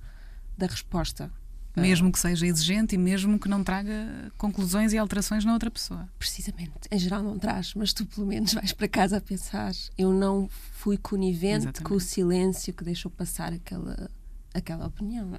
da 0.57 0.65
resposta. 0.67 1.31
Mesmo 1.77 2.09
que 2.09 2.17
seja 2.17 2.47
exigente 2.47 2.95
e 2.95 2.97
mesmo 2.97 3.37
que 3.37 3.49
não 3.49 3.61
traga 3.61 4.31
conclusões 4.37 4.93
e 4.93 4.97
alterações 4.97 5.43
na 5.43 5.51
outra 5.51 5.69
pessoa. 5.69 6.07
Precisamente. 6.17 6.71
Em 6.89 6.97
geral 6.97 7.21
não 7.21 7.37
traz, 7.37 7.73
mas 7.73 7.91
tu 7.91 8.05
pelo 8.05 8.25
menos 8.25 8.53
vais 8.53 8.71
para 8.71 8.87
casa 8.87 9.17
a 9.17 9.21
pensar. 9.21 9.73
Eu 9.97 10.13
não 10.13 10.47
fui 10.71 10.97
conivente 10.97 11.63
Exatamente. 11.65 11.83
com 11.83 11.95
o 11.95 11.99
silêncio 11.99 12.73
que 12.73 12.81
deixou 12.81 13.11
passar 13.11 13.51
aquela, 13.51 14.09
aquela 14.53 14.87
opinião. 14.87 15.37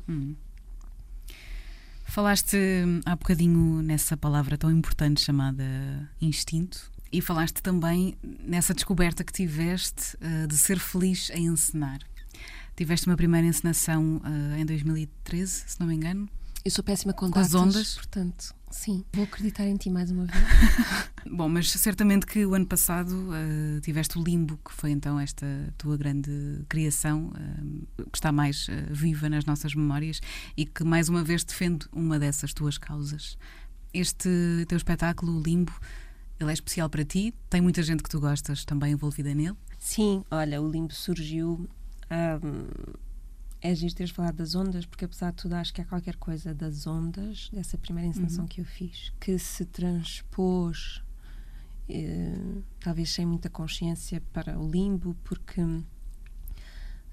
Falaste 2.06 2.56
há 3.04 3.14
bocadinho 3.14 3.82
nessa 3.82 4.16
palavra 4.16 4.56
tão 4.56 4.70
importante 4.70 5.20
chamada 5.20 5.64
instinto 6.20 6.90
e 7.12 7.20
falaste 7.20 7.62
também 7.62 8.16
nessa 8.22 8.72
descoberta 8.74 9.22
que 9.22 9.32
tiveste 9.32 10.16
eh, 10.20 10.46
de 10.46 10.56
ser 10.56 10.78
feliz 10.78 11.30
em 11.30 11.46
encenar. 11.46 11.98
Tiveste 12.74 13.06
uma 13.06 13.16
primeira 13.16 13.46
encenação 13.46 14.20
eh, 14.24 14.60
em 14.60 14.66
2013, 14.66 15.64
se 15.66 15.80
não 15.80 15.86
me 15.86 15.94
engano. 15.94 16.28
Eu 16.66 16.70
sou 16.72 16.82
péssima 16.82 17.12
com, 17.12 17.30
Com 17.30 17.38
as 17.38 17.54
ondas? 17.54 17.94
Portanto, 17.94 18.52
sim, 18.72 19.04
vou 19.12 19.22
acreditar 19.22 19.68
em 19.68 19.76
ti 19.76 19.88
mais 19.88 20.10
uma 20.10 20.24
vez. 20.24 20.44
Bom, 21.30 21.48
mas 21.48 21.70
certamente 21.70 22.26
que 22.26 22.44
o 22.44 22.54
ano 22.54 22.66
passado 22.66 23.28
eh, 23.32 23.80
tiveste 23.82 24.18
o 24.18 24.24
Limbo, 24.24 24.58
que 24.64 24.72
foi 24.72 24.90
então 24.90 25.16
esta 25.20 25.46
tua 25.78 25.96
grande 25.96 26.64
criação, 26.68 27.32
eh, 27.36 28.02
que 28.10 28.18
está 28.18 28.32
mais 28.32 28.66
eh, 28.68 28.84
viva 28.90 29.28
nas 29.28 29.44
nossas 29.44 29.76
memórias 29.76 30.20
e 30.56 30.66
que 30.66 30.82
mais 30.82 31.08
uma 31.08 31.22
vez 31.22 31.44
defende 31.44 31.86
uma 31.92 32.18
dessas 32.18 32.52
tuas 32.52 32.78
causas. 32.78 33.38
Este 33.94 34.66
teu 34.66 34.76
espetáculo, 34.76 35.38
o 35.38 35.40
Limbo, 35.40 35.72
ele 36.40 36.50
é 36.50 36.52
especial 36.52 36.90
para 36.90 37.04
ti? 37.04 37.32
Tem 37.48 37.60
muita 37.60 37.80
gente 37.80 38.02
que 38.02 38.10
tu 38.10 38.18
gostas 38.18 38.64
também 38.64 38.90
envolvida 38.90 39.32
nele? 39.32 39.56
Sim, 39.78 40.24
olha, 40.32 40.60
o 40.60 40.68
limbo 40.68 40.92
surgiu. 40.92 41.68
ahm, 42.10 42.66
é 43.70 43.74
giro 43.74 43.94
teres 43.94 44.10
falado 44.12 44.36
das 44.36 44.54
ondas, 44.54 44.86
porque 44.86 45.04
apesar 45.04 45.30
de 45.30 45.36
tudo, 45.36 45.54
acho 45.54 45.72
que 45.74 45.80
há 45.80 45.84
qualquer 45.84 46.16
coisa 46.16 46.54
das 46.54 46.86
ondas, 46.86 47.48
dessa 47.52 47.76
primeira 47.78 48.08
encenação 48.08 48.46
que 48.46 48.60
eu 48.60 48.64
fiz, 48.64 49.12
que 49.20 49.38
se 49.38 49.64
transpôs, 49.64 51.02
eh, 51.88 52.34
talvez 52.80 53.10
sem 53.10 53.26
muita 53.26 53.48
consciência, 53.50 54.22
para 54.32 54.58
o 54.58 54.70
limbo, 54.70 55.16
porque 55.24 55.60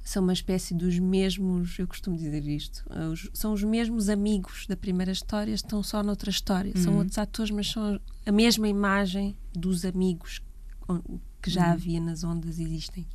são 0.04 0.22
uma 0.24 0.34
espécie 0.34 0.74
dos 0.74 1.00
mesmos, 1.00 1.80
eu 1.80 1.88
costumo 1.88 2.18
dizer 2.18 2.46
isto, 2.46 2.84
os- 3.12 3.30
são 3.34 3.54
os 3.54 3.64
mesmos 3.64 4.10
amigos 4.10 4.68
da 4.68 4.76
primeira 4.76 5.12
história, 5.12 5.54
estão 5.54 5.82
só 5.82 6.04
noutra 6.04 6.30
história. 6.30 6.76
São 6.78 6.94
Uhum. 6.94 7.00
outros 7.00 7.18
atores, 7.18 7.52
mas 7.52 7.72
são 7.72 8.00
a 8.26 8.32
mesma 8.32 8.68
imagem 8.68 9.36
dos 9.54 9.86
amigos 9.86 10.42
que 11.42 11.50
já 11.50 11.68
Uhum. 11.68 11.72
havia 11.74 12.02
nas 12.02 12.24
ondas 12.24 12.60
existem. 12.60 13.08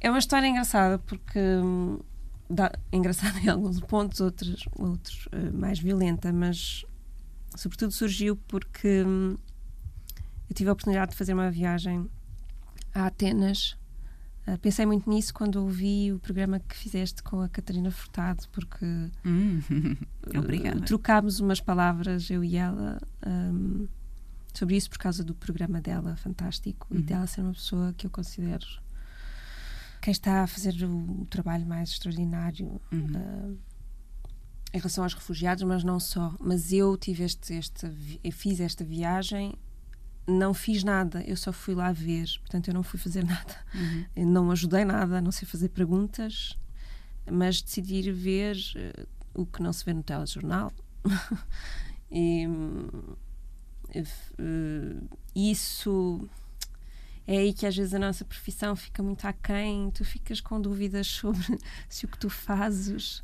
É 0.00 0.10
uma 0.10 0.18
história 0.18 0.46
engraçada 0.48 0.98
porque 0.98 1.38
hum, 1.38 2.00
dá, 2.50 2.72
engraçada 2.92 3.38
em 3.38 3.48
alguns 3.48 3.80
pontos, 3.80 4.20
outros, 4.20 4.66
outros 4.76 5.28
eh, 5.32 5.50
mais 5.52 5.78
violenta, 5.78 6.32
mas 6.32 6.84
sobretudo 7.56 7.92
surgiu 7.92 8.36
porque 8.48 9.04
hum, 9.04 9.36
eu 10.48 10.54
tive 10.54 10.68
a 10.68 10.72
oportunidade 10.72 11.12
de 11.12 11.16
fazer 11.16 11.32
uma 11.34 11.50
viagem 11.50 12.10
a 12.94 13.06
Atenas. 13.06 13.76
Ah, 14.46 14.58
pensei 14.58 14.84
muito 14.84 15.08
nisso 15.08 15.32
quando 15.32 15.56
ouvi 15.56 16.12
o 16.12 16.18
programa 16.18 16.58
que 16.58 16.74
fizeste 16.76 17.22
com 17.22 17.40
a 17.40 17.48
Catarina 17.48 17.90
Furtado, 17.90 18.48
porque 18.52 18.84
Hum. 19.24 19.60
Uh, 20.26 20.80
trocámos 20.82 21.40
umas 21.40 21.60
palavras, 21.60 22.30
eu 22.30 22.44
e 22.44 22.56
ela, 22.56 23.00
um, 23.26 23.86
sobre 24.54 24.76
isso 24.76 24.90
por 24.90 24.98
causa 24.98 25.24
do 25.24 25.34
programa 25.34 25.80
dela, 25.80 26.14
fantástico, 26.16 26.86
e 26.90 26.96
Uhum. 26.98 27.02
dela 27.02 27.26
ser 27.26 27.40
uma 27.40 27.52
pessoa 27.52 27.92
que 27.94 28.06
eu 28.06 28.10
considero 28.10 28.66
quem 30.00 30.12
está 30.12 30.42
a 30.42 30.46
fazer 30.46 30.74
o, 30.84 31.26
trabalho 31.26 31.66
mais 31.66 31.90
extraordinário 31.90 32.80
Uhum. 32.90 33.12
uh, 33.14 33.58
em 34.72 34.78
relação 34.78 35.04
aos 35.04 35.14
refugiados, 35.14 35.62
mas 35.64 35.82
não 35.82 35.98
só. 35.98 36.34
Mas 36.40 36.72
eu 36.72 36.96
tive 36.96 37.24
este, 37.24 37.54
este, 37.54 38.18
eu 38.22 38.32
fiz 38.32 38.60
esta 38.60 38.84
viagem, 38.84 39.54
não 40.26 40.54
fiz 40.54 40.84
nada, 40.84 41.22
eu 41.22 41.36
só 41.36 41.52
fui 41.52 41.74
lá 41.74 41.90
ver, 41.92 42.26
portanto 42.40 42.68
eu 42.68 42.74
não 42.74 42.82
fui 42.82 42.98
fazer 42.98 43.24
nada. 43.26 43.56
Uhum. 43.74 44.30
Não 44.30 44.50
ajudei 44.50 44.84
nada, 44.84 45.20
não 45.20 45.32
sei 45.32 45.46
fazer 45.46 45.70
perguntas, 45.70 46.56
mas 47.30 47.60
decidi 47.60 47.96
ir 47.96 48.12
ver 48.12 48.56
eh, 48.76 49.06
o 49.34 49.44
que 49.44 49.62
não 49.62 49.72
se 49.72 49.84
vê 49.84 49.92
no 49.92 50.02
telejornal. 50.02 50.72
e 52.10 52.46
hum, 52.46 52.88
eh, 53.94 55.02
isso 55.34 56.28
é 57.26 57.38
aí 57.38 57.52
que 57.52 57.66
às 57.66 57.76
vezes 57.76 57.94
a 57.94 57.98
nossa 57.98 58.24
profissão 58.24 58.74
fica 58.74 59.02
muito 59.02 59.24
aquém, 59.26 59.90
tu 59.90 60.04
ficas 60.04 60.40
com 60.40 60.60
dúvidas 60.60 61.06
sobre 61.06 61.58
se 61.88 62.04
o 62.04 62.08
que 62.08 62.18
tu 62.18 62.28
fazes. 62.30 63.22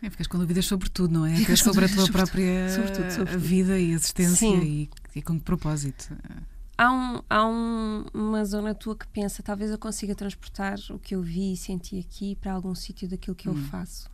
É, 0.00 0.10
ficas 0.10 0.26
com 0.26 0.38
dúvidas 0.38 0.66
sobre 0.66 0.88
tudo, 0.88 1.12
não 1.14 1.26
é? 1.26 1.36
Ficas 1.36 1.60
sobre 1.60 1.84
a 1.84 1.88
tua 1.88 2.06
sobre 2.06 2.12
própria 2.12 2.66
vida 3.38 3.78
e 3.78 3.92
existência 3.92 4.46
e, 4.46 4.90
e 5.14 5.22
com 5.22 5.38
que 5.38 5.44
propósito. 5.44 6.16
Há, 6.76 6.90
um, 6.90 7.22
há 7.30 7.46
um- 7.46 8.04
uma 8.12 8.44
zona 8.44 8.74
tua 8.74 8.96
que 8.96 9.06
pensa, 9.06 9.42
talvez 9.42 9.70
eu 9.70 9.78
consiga 9.78 10.14
transportar 10.14 10.76
o 10.90 10.98
que 10.98 11.14
eu 11.14 11.22
vi 11.22 11.52
e 11.52 11.56
senti 11.56 12.00
aqui 12.00 12.34
para 12.36 12.52
algum 12.52 12.74
sítio 12.74 13.08
daquilo 13.08 13.36
que 13.36 13.48
eu 13.48 13.52
Hum. 13.52 13.64
faço. 13.70 14.10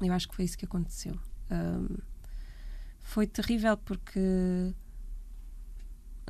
Eu 0.00 0.12
acho 0.12 0.28
que 0.28 0.34
foi 0.34 0.44
isso 0.46 0.58
que 0.58 0.64
aconteceu. 0.64 1.16
Ahm, 1.50 1.98
foi 3.02 3.26
terrível 3.26 3.76
porque 3.76 4.18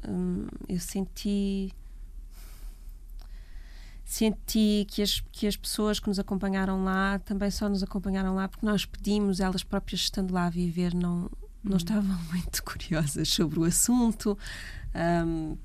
hum, 0.07 0.47
eu 0.69 0.81
senti 0.81 1.73
senti 4.11 4.85
que 4.89 5.03
as, 5.03 5.21
que 5.31 5.47
as 5.47 5.57
pessoas 5.57 6.01
que 6.01 6.09
nos 6.09 6.19
acompanharam 6.19 6.83
lá 6.83 7.21
também 7.21 7.49
só 7.49 7.69
nos 7.69 7.81
acompanharam 7.81 8.35
lá 8.35 8.49
porque 8.49 8.67
nós 8.67 8.85
pedimos, 8.85 9.39
elas 9.39 9.63
próprias 9.63 10.01
estando 10.01 10.35
lá 10.35 10.47
a 10.47 10.51
viver, 10.51 10.93
não, 10.93 11.31
não 11.63 11.77
estavam 11.77 12.19
muito 12.33 12.61
curiosas 12.65 13.29
sobre 13.29 13.61
o 13.61 13.65
assunto. 13.65 14.37
Ahm, 14.93 15.57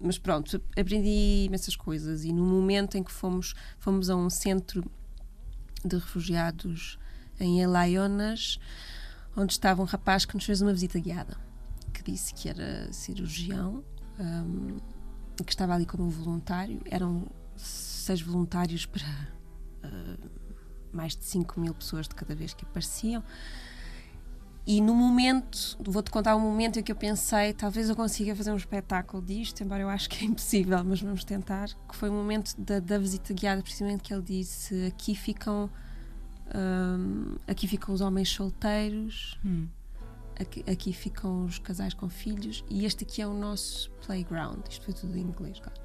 mas 0.00 0.16
pronto, 0.16 0.56
aprendi 0.70 1.44
imensas 1.44 1.76
coisas 1.76 2.24
e 2.24 2.32
no 2.32 2.42
momento 2.42 2.96
em 2.96 3.04
que 3.04 3.12
fomos, 3.12 3.54
fomos 3.78 4.08
a 4.08 4.16
um 4.16 4.30
centro 4.30 4.82
de 5.84 5.96
refugiados 5.96 6.98
em 7.38 7.60
Elaionas, 7.60 8.58
onde 9.36 9.52
estava 9.52 9.82
um 9.82 9.84
rapaz 9.84 10.24
que 10.24 10.34
nos 10.34 10.46
fez 10.46 10.62
uma 10.62 10.72
visita 10.72 10.98
guiada, 10.98 11.36
que 11.92 12.02
disse 12.02 12.32
que 12.32 12.48
era 12.48 12.90
cirurgião 12.94 13.84
e 15.38 15.44
que 15.44 15.52
estava 15.52 15.74
ali 15.74 15.84
como 15.84 16.08
voluntário. 16.08 16.80
Eram 16.86 17.26
seis 17.66 18.20
voluntários 18.20 18.86
para 18.86 19.04
ah, 19.82 20.16
mais 20.92 21.14
de 21.16 21.24
5 21.24 21.60
mil 21.60 21.74
pessoas 21.74 22.08
de 22.08 22.14
cada 22.14 22.34
vez 22.34 22.52
que 22.54 22.64
apareciam. 22.64 23.22
E 24.66 24.80
no 24.80 24.94
momento, 24.94 25.76
vou-te 25.80 26.10
contar 26.10 26.36
um 26.36 26.40
momento 26.40 26.78
em 26.78 26.82
que 26.82 26.92
eu 26.92 26.96
pensei, 26.96 27.52
talvez 27.54 27.88
eu 27.88 27.96
consiga 27.96 28.36
fazer 28.36 28.52
um 28.52 28.56
espetáculo 28.56 29.22
disto, 29.22 29.62
embora 29.62 29.82
eu 29.82 29.88
acho 29.88 30.08
que 30.08 30.24
é 30.24 30.28
impossível, 30.28 30.84
mas 30.84 31.00
vamos 31.00 31.24
tentar. 31.24 31.68
Que 31.88 31.96
foi 31.96 32.08
o 32.08 32.12
momento 32.12 32.54
da, 32.60 32.78
da 32.78 32.98
visita 32.98 33.32
guiada, 33.32 33.62
precisamente 33.62 34.02
que 34.02 34.12
ele 34.12 34.22
disse: 34.22 34.86
aqui 34.86 35.14
ficam, 35.14 35.70
hum, 36.54 37.36
aqui 37.48 37.66
ficam 37.66 37.94
os 37.94 38.00
homens 38.00 38.28
solteiros, 38.28 39.38
Hum. 39.44 39.66
aqui, 40.38 40.62
aqui 40.70 40.92
ficam 40.92 41.44
os 41.46 41.58
casais 41.58 41.94
com 41.94 42.08
filhos 42.08 42.62
e 42.68 42.84
este 42.84 43.04
aqui 43.04 43.22
é 43.22 43.26
o 43.26 43.34
nosso 43.34 43.90
playground. 44.06 44.60
Isto 44.68 44.84
foi 44.84 44.94
tudo 44.94 45.16
em 45.16 45.22
inglês, 45.22 45.58
claro. 45.58 45.79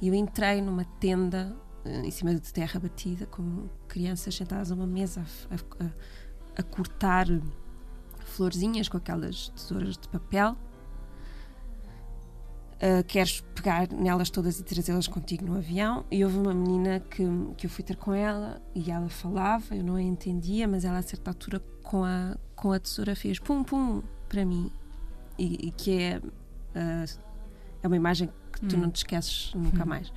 E 0.00 0.08
eu 0.08 0.14
entrei 0.14 0.62
numa 0.62 0.84
tenda 0.98 1.54
eh, 1.84 2.00
em 2.06 2.10
cima 2.10 2.34
de 2.34 2.40
terra 2.52 2.80
batida, 2.80 3.26
com 3.26 3.68
crianças 3.86 4.34
sentadas 4.34 4.70
a 4.72 4.74
uma 4.74 4.86
mesa 4.86 5.24
a, 5.50 5.84
a- 5.84 5.90
a 6.56 6.62
cortar 6.62 7.26
florzinhas 8.24 8.88
com 8.88 8.96
aquelas 8.96 9.48
tesouras 9.50 9.96
de 9.96 10.08
papel. 10.08 10.56
Uh, 12.82 13.04
queres 13.06 13.42
pegar 13.54 13.92
nelas 13.92 14.30
todas 14.30 14.58
e 14.58 14.64
trazê-las 14.64 15.06
contigo 15.06 15.44
no 15.44 15.54
avião? 15.58 16.06
E 16.10 16.24
houve 16.24 16.38
uma 16.38 16.54
menina 16.54 16.98
que, 16.98 17.22
que 17.58 17.66
eu 17.66 17.70
fui 17.70 17.84
ter 17.84 17.94
com 17.94 18.14
ela 18.14 18.58
e 18.74 18.90
ela 18.90 19.10
falava, 19.10 19.76
eu 19.76 19.84
não 19.84 19.96
a 19.96 20.02
entendia, 20.02 20.66
mas 20.66 20.82
ela 20.86 20.96
a 20.96 21.02
certa 21.02 21.30
altura 21.30 21.60
com 21.82 22.04
a, 22.04 22.38
com 22.56 22.72
a 22.72 22.80
tesoura 22.80 23.14
fez 23.14 23.38
pum 23.38 23.62
pum 23.62 24.02
para 24.30 24.46
mim. 24.46 24.72
E, 25.38 25.68
e 25.68 25.70
que 25.72 26.00
é, 26.00 26.18
uh, 26.20 27.18
é 27.82 27.86
uma 27.86 27.96
imagem 27.96 28.30
que 28.60 28.66
tu 28.66 28.76
Hum. 28.76 28.80
não 28.80 28.90
te 28.90 28.96
esqueces 28.98 29.52
nunca 29.54 29.84
mais. 29.84 30.12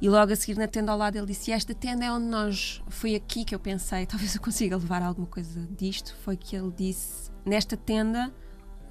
E 0.00 0.08
logo 0.08 0.32
a 0.32 0.36
seguir 0.36 0.58
na 0.58 0.66
tenda 0.66 0.90
ao 0.92 0.98
lado 0.98 1.16
ele 1.16 1.26
disse: 1.26 1.50
"E 1.50 1.54
Esta 1.54 1.72
tenda 1.74 2.04
é 2.04 2.12
onde 2.12 2.26
nós. 2.26 2.82
Foi 2.88 3.14
aqui 3.14 3.44
que 3.44 3.54
eu 3.54 3.58
pensei, 3.60 4.04
talvez 4.06 4.34
eu 4.34 4.40
consiga 4.40 4.76
levar 4.76 5.02
alguma 5.02 5.26
coisa 5.26 5.66
disto. 5.78 6.14
Foi 6.24 6.36
que 6.36 6.56
ele 6.56 6.72
disse: 6.76 7.30
Nesta 7.46 7.76
tenda 7.76 8.32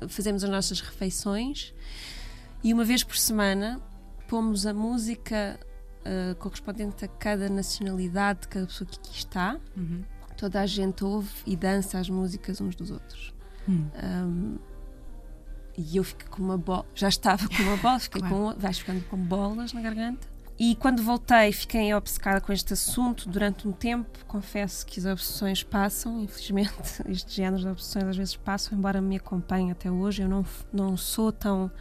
fazemos 0.08 0.43
as 0.43 0.49
nossas 0.49 0.82
refeições 0.82 1.73
e 2.63 2.73
uma 2.73 2.84
vez 2.84 3.03
por 3.03 3.15
semana 3.17 3.82
pomos 4.27 4.65
a 4.65 4.73
música 4.73 5.60
uh, 6.01 6.36
correspondente 6.36 7.06
a 7.06 7.08
cada 7.08 7.49
nacionalidade 7.49 8.41
de 8.41 8.47
cada 8.47 8.65
pessoa 8.65 8.88
que 8.89 8.97
aqui 8.97 9.17
está. 9.17 9.60
Uhum. 9.77 10.03
Toda 10.38 10.62
a 10.62 10.65
gente 10.65 11.03
ouve 11.03 11.29
e 11.45 11.56
dança 11.56 11.99
as 11.99 12.10
músicas 12.10 12.60
uns 12.60 12.75
dos 12.75 12.89
outros. 12.91 13.34
Hum. 13.69 13.88
Um, 14.03 14.58
e 15.77 15.97
eu 15.97 16.03
fico 16.03 16.29
com 16.29 16.43
uma 16.43 16.57
bola, 16.57 16.86
já 16.93 17.09
estava 17.09 17.47
com 17.47 17.63
uma 17.63 17.77
bola, 17.77 17.99
fiquei 17.99 18.21
Claro. 18.21 18.36
com, 18.53 18.59
vais 18.59 18.79
ficando 18.79 19.03
com 19.05 19.17
bolas 19.17 19.73
na 19.73 19.81
garganta. 19.81 20.27
E 20.59 20.75
quando 20.75 21.01
voltei, 21.01 21.51
fiquei 21.51 21.91
obcecada 21.95 22.39
com 22.39 22.53
este 22.53 22.73
assunto 22.73 23.27
durante 23.27 23.67
um 23.67 23.71
tempo. 23.71 24.23
Confesso 24.27 24.86
que 24.86 24.99
as 24.99 25.05
obsessões 25.05 25.63
passam, 25.63 26.21
infelizmente, 26.21 27.01
este 27.09 27.36
género 27.38 27.63
de 27.63 27.67
obsessões 27.69 28.05
às 28.05 28.15
vezes 28.15 28.36
passam, 28.36 28.77
embora 28.77 29.01
me 29.01 29.17
acompanhe 29.17 29.71
até 29.71 29.89
hoje. 29.89 30.21
Eu 30.21 30.29
não, 30.29 30.45
não 30.71 30.95
sou 30.95 31.31
tão 31.31 31.71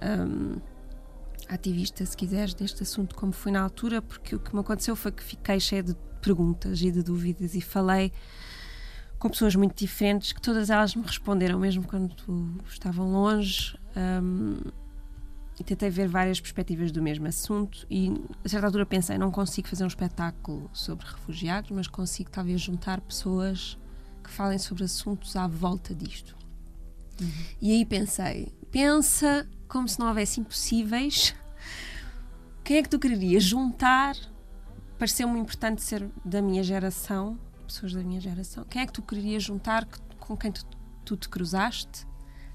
hum, 0.00 0.60
ativista, 1.48 2.06
se 2.06 2.16
quiseres, 2.16 2.54
deste 2.54 2.84
assunto 2.84 3.16
como 3.16 3.32
fui 3.32 3.50
na 3.50 3.60
altura, 3.60 4.00
porque 4.00 4.36
o 4.36 4.38
que 4.38 4.54
me 4.54 4.60
aconteceu 4.60 4.94
foi 4.94 5.10
que 5.10 5.22
fiquei 5.22 5.58
cheia 5.58 5.82
de 5.82 5.96
perguntas 6.20 6.80
e 6.82 6.90
de 6.92 7.02
dúvidas 7.02 7.54
e 7.54 7.60
falei 7.60 8.12
com 9.26 9.30
pessoas 9.30 9.56
muito 9.56 9.76
diferentes 9.76 10.32
que 10.32 10.40
todas 10.40 10.70
elas 10.70 10.94
me 10.94 11.02
responderam, 11.02 11.58
mesmo 11.58 11.82
quando 11.82 12.14
estavam 12.68 13.10
longe. 13.10 13.76
hum, 14.22 14.58
e 15.58 15.64
tentei 15.64 15.88
ver 15.88 16.06
várias 16.06 16.38
perspectivas 16.38 16.92
do 16.92 17.00
mesmo 17.00 17.26
assunto 17.26 17.86
e 17.90 18.12
a 18.44 18.48
certa 18.48 18.66
altura 18.66 18.84
pensei, 18.84 19.16
não 19.16 19.30
consigo 19.30 19.66
fazer 19.66 19.84
um 19.84 19.86
espetáculo 19.86 20.68
sobre 20.70 21.06
refugiados, 21.06 21.70
mas 21.70 21.88
consigo 21.88 22.30
talvez 22.30 22.60
juntar 22.60 23.00
pessoas 23.00 23.78
que 24.22 24.30
falem 24.30 24.58
sobre 24.58 24.84
assuntos 24.84 25.34
à 25.34 25.46
volta 25.46 25.94
disto. 25.94 26.36
E 27.58 27.72
aí 27.72 27.86
pensei, 27.86 28.52
pensa 28.70 29.48
como 29.66 29.88
se 29.88 29.98
não 29.98 30.08
houvesse 30.08 30.40
impossíveis. 30.40 31.34
Quem 32.62 32.76
é 32.76 32.82
que 32.82 32.90
tu 32.90 32.98
querias 32.98 33.42
juntar? 33.42 34.14
Pareceu-me 34.98 35.40
importante 35.40 35.82
ser 35.82 36.06
da 36.22 36.42
minha 36.42 36.62
geração, 36.62 37.38
pessoas 37.66 37.92
da 37.92 38.02
minha 38.02 38.20
geração. 38.20 38.64
Quem 38.64 38.82
é 38.82 38.86
que 38.86 38.92
tu 38.92 39.02
querias 39.02 39.42
juntar 39.42 39.86
com 40.18 40.36
quem 40.36 40.52
tu, 40.52 40.64
tu 41.04 41.16
te 41.16 41.28
cruzaste? 41.28 42.06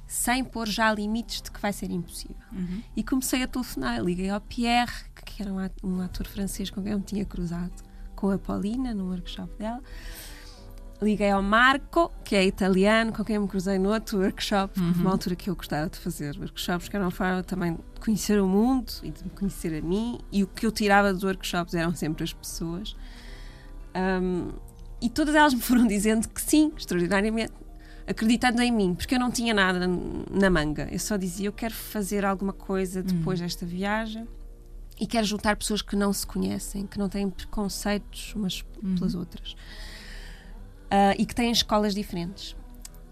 Sem 0.07 0.43
pôr 0.43 0.67
já 0.67 0.93
limites 0.93 1.41
de 1.41 1.51
que 1.51 1.61
vai 1.61 1.71
ser 1.71 1.89
impossível. 1.89 2.35
Uhum. 2.51 2.81
E 2.97 3.03
comecei 3.03 3.43
a 3.43 3.47
telefonar, 3.47 4.01
liguei 4.03 4.29
ao 4.29 4.41
Pierre, 4.41 4.91
que 5.25 5.41
era 5.41 5.53
um 5.53 5.59
at- 5.59 5.73
ator 6.03 6.27
francês 6.27 6.69
com 6.69 6.81
quem 6.81 6.91
eu 6.91 6.99
me 6.99 7.05
tinha 7.05 7.23
cruzado 7.23 7.71
com 8.15 8.29
a 8.29 8.37
Paulina 8.37 8.93
no 8.93 9.09
workshop 9.09 9.51
dela. 9.57 9.81
Liguei 11.01 11.31
ao 11.31 11.41
Marco, 11.41 12.11
que 12.23 12.35
é 12.35 12.45
italiano, 12.45 13.11
com 13.11 13.23
quem 13.23 13.37
eu 13.37 13.41
me 13.41 13.47
cruzei 13.47 13.79
no 13.79 13.89
outro 13.89 14.19
workshop, 14.19 14.79
houve 14.79 15.01
uma 15.01 15.09
altura 15.11 15.35
que 15.35 15.49
eu 15.49 15.55
gostava 15.55 15.89
de 15.89 15.97
fazer 15.97 16.37
workshops, 16.37 16.87
que 16.87 16.95
era 16.95 17.03
uma 17.03 17.09
forma 17.09 17.41
também 17.41 17.73
de 17.73 17.99
conhecer 17.99 18.39
o 18.39 18.47
mundo 18.47 18.91
e 19.01 19.09
de 19.09 19.23
me 19.23 19.31
conhecer 19.31 19.73
a 19.73 19.81
mim, 19.81 20.19
e 20.31 20.43
o 20.43 20.47
que 20.47 20.63
eu 20.63 20.71
tirava 20.71 21.11
dos 21.11 21.23
workshops 21.23 21.73
eram 21.73 21.95
sempre 21.95 22.23
as 22.23 22.33
pessoas. 22.33 22.95
Um, 23.95 24.51
e 25.01 25.09
todas 25.09 25.33
elas 25.35 25.53
me 25.53 25.61
foram 25.61 25.87
dizendo 25.87 26.27
que 26.29 26.41
sim, 26.41 26.71
extraordinariamente, 26.77 27.51
acreditando 28.07 28.61
em 28.61 28.71
mim, 28.71 28.93
porque 28.95 29.15
eu 29.15 29.19
não 29.19 29.31
tinha 29.31 29.53
nada 29.53 29.87
na 30.29 30.49
manga. 30.49 30.87
Eu 30.91 30.99
só 30.99 31.17
dizia: 31.17 31.47
eu 31.47 31.53
quero 31.53 31.73
fazer 31.73 32.23
alguma 32.25 32.53
coisa 32.53 33.01
depois 33.03 33.39
desta 33.39 33.65
viagem 33.65 34.27
e 34.99 35.07
quero 35.07 35.25
juntar 35.25 35.55
pessoas 35.55 35.81
que 35.81 35.95
não 35.95 36.11
se 36.13 36.25
conhecem, 36.27 36.85
que 36.85 36.99
não 36.99 37.09
têm 37.09 37.29
preconceitos 37.29 38.33
umas 38.35 38.63
pelas 38.97 39.15
outras 39.15 39.55
Ah, 40.89 41.15
e 41.17 41.25
que 41.25 41.33
têm 41.33 41.51
escolas 41.51 41.95
diferentes. 41.95 42.55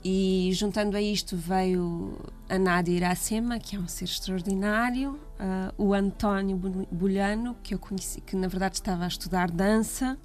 E 0.04 0.50
juntando 0.54 0.96
a 0.96 1.02
isto 1.02 1.36
veio 1.36 2.18
a 2.48 2.58
Nádia 2.58 2.94
Iracema, 2.94 3.60
que 3.60 3.76
é 3.76 3.80
um 3.80 3.88
ser 3.88 4.06
extraordinário, 4.06 5.20
ah, 5.40 5.74
o 5.78 5.94
António 5.94 6.56
Bu- 6.58 6.88
Bulhano, 6.92 7.56
que 7.64 7.74
eu 7.74 7.80
conheci, 7.80 8.22
que 8.22 8.36
na 8.36 8.48
verdade 8.48 8.76
estava 8.76 9.04
a 9.06 9.08
estudar 9.08 9.50
dança, 9.52 10.18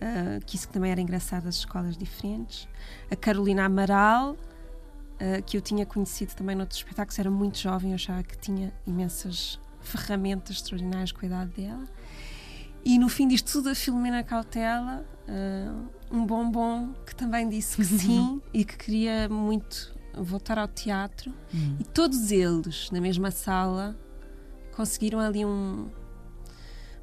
ah, 0.00 0.38
que 0.44 0.56
isso 0.56 0.68
também 0.68 0.90
era 0.90 1.00
engraçado, 1.00 1.46
as 1.48 1.56
escolas 1.56 1.96
diferentes, 1.96 2.68
a 3.10 3.16
Carolina 3.16 3.64
Amaral, 3.64 4.36
ah, 5.18 5.40
que 5.42 5.56
eu 5.56 5.60
tinha 5.60 5.84
conhecido 5.86 6.34
também 6.34 6.54
noutros 6.56 6.78
espetáculos, 6.80 7.18
era 7.18 7.30
muito 7.30 7.58
jovem, 7.58 7.90
eu 7.90 7.94
achava 7.96 8.22
que 8.22 8.36
tinha 8.38 8.72
imensas 8.86 9.58
ferramentas 9.80 10.56
extraordinárias 10.56 11.12
com 11.12 11.24
a 11.24 11.26
idade 11.28 11.50
dela. 11.52 11.84
E 12.84 12.98
no 12.98 13.08
fim 13.08 13.26
disto 13.26 13.50
tudo, 13.52 13.68
a 13.70 13.74
Filomena 13.74 14.22
Cautela, 14.22 15.04
ah, 15.28 15.74
um 16.10 16.24
bombom 16.24 16.92
que 17.06 17.14
também 17.14 17.48
disse 17.48 17.76
que 17.76 17.84
sim 17.84 18.40
e 18.52 18.64
que 18.64 18.76
queria 18.76 19.28
muito 19.28 19.94
voltar 20.14 20.58
ao 20.58 20.68
teatro. 20.68 21.32
Hum. 21.54 21.76
E 21.80 21.84
todos 21.84 22.30
eles, 22.30 22.90
na 22.90 23.00
mesma 23.00 23.30
sala, 23.30 23.96
conseguiram 24.74 25.18
ali 25.20 25.44
um- 25.44 25.88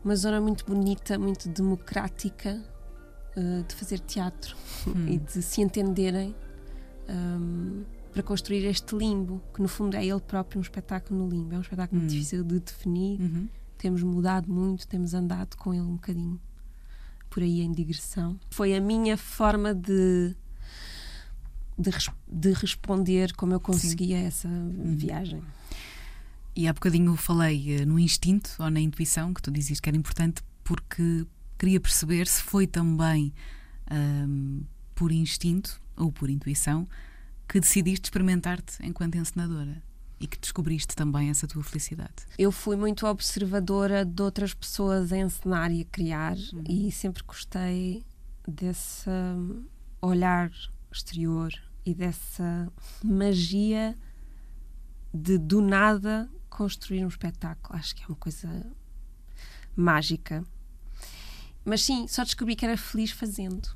uma 0.03 0.15
zona 0.15 0.39
muito 0.41 0.65
bonita, 0.65 1.17
muito 1.19 1.47
democrática 1.49 2.62
ah, 3.35 3.63
de 3.67 3.75
fazer 3.75 3.99
teatro 3.99 4.55
Hum. 4.87 5.07
e 5.07 5.17
de 5.17 5.41
se 5.41 5.61
entenderem 5.61 6.35
ahm, 7.07 7.83
para 8.11 8.21
construir 8.21 8.65
este 8.65 8.95
limbo, 8.95 9.41
que 9.53 9.61
no 9.61 9.67
fundo 9.67 9.95
é 9.95 10.05
ele 10.05 10.19
próprio 10.19 10.59
um 10.59 10.61
espetáculo 10.61 11.19
no 11.23 11.29
limbo. 11.29 11.55
É 11.55 11.57
um 11.57 11.61
espetáculo 11.61 12.01
Hum. 12.01 12.07
difícil 12.07 12.43
de 12.43 12.59
definir. 12.59 13.19
Uhum. 13.19 13.47
Temos 13.77 14.03
mudado 14.03 14.51
muito, 14.51 14.87
temos 14.87 15.13
andado 15.13 15.55
com 15.57 15.73
ele 15.73 15.83
um 15.83 15.95
bocadinho 15.95 16.39
por 17.29 17.41
aí 17.41 17.61
em 17.61 17.71
digressão. 17.71 18.39
Foi 18.51 18.75
a 18.75 18.79
minha 18.79 19.17
forma 19.17 19.73
de, 19.73 20.35
de, 21.77 21.89
de 22.31 22.53
responder 22.53 23.33
como 23.35 23.53
eu 23.53 23.59
conseguia 23.59 24.19
essa 24.19 24.47
viagem. 24.95 25.41
E 26.55 26.67
há 26.67 26.73
bocadinho 26.73 27.15
falei 27.15 27.77
eh, 27.79 27.85
no 27.85 27.97
instinto 27.97 28.51
ou 28.59 28.69
na 28.69 28.79
intuição, 28.79 29.33
que 29.33 29.41
tu 29.41 29.49
dizias 29.49 29.79
que 29.79 29.89
era 29.89 29.97
importante, 29.97 30.43
porque 30.63 31.25
queria 31.63 31.80
perceber 31.80 32.28
se 32.28 32.43
foi 32.43 32.67
também 32.67 33.34
ahm, 33.89 34.63
por 34.93 35.13
instinto 35.13 35.80
ou 35.95 36.12
por 36.12 36.30
intuição 36.30 36.86
que 37.47 37.58
decidiste 37.58 38.08
experimentar-te 38.08 38.86
enquanto 38.86 39.15
encenadora 39.15 39.82
e 40.19 40.28
que 40.28 40.38
descobriste 40.38 40.93
também 40.93 41.30
essa 41.30 41.47
tua 41.47 41.63
felicidade. 41.63 42.26
Eu 42.38 42.52
fui 42.52 42.76
muito 42.76 43.08
observadora 43.08 44.04
de 44.04 44.21
outras 44.21 44.54
pessoas 44.54 45.13
a 45.13 45.17
encenar 45.17 45.71
e 45.71 45.84
a 45.84 45.86
criar 45.86 46.36
e 46.67 46.91
sempre 46.91 47.23
gostei 47.23 48.04
desse 48.45 49.10
hum, 49.10 49.63
olhar 50.02 50.52
exterior 50.91 51.54
e 51.86 51.93
dessa 51.93 52.69
magia 53.02 53.95
de 55.13 55.38
do 55.38 55.62
nada 55.62 56.30
construir 56.49 57.06
um 57.06 57.08
espetáculo. 57.08 57.80
Acho 57.80 57.95
que 57.95 58.04
é 58.04 58.08
uma 58.08 58.17
coisa 58.17 58.49
mágica. 59.78 60.43
Mas 61.65 61.82
sim, 61.84 62.08
só 62.08 62.23
descobri 62.23 62.56
que 62.56 62.65
era 62.65 62.78
feliz 62.78 63.12
fazendo. 63.12 63.69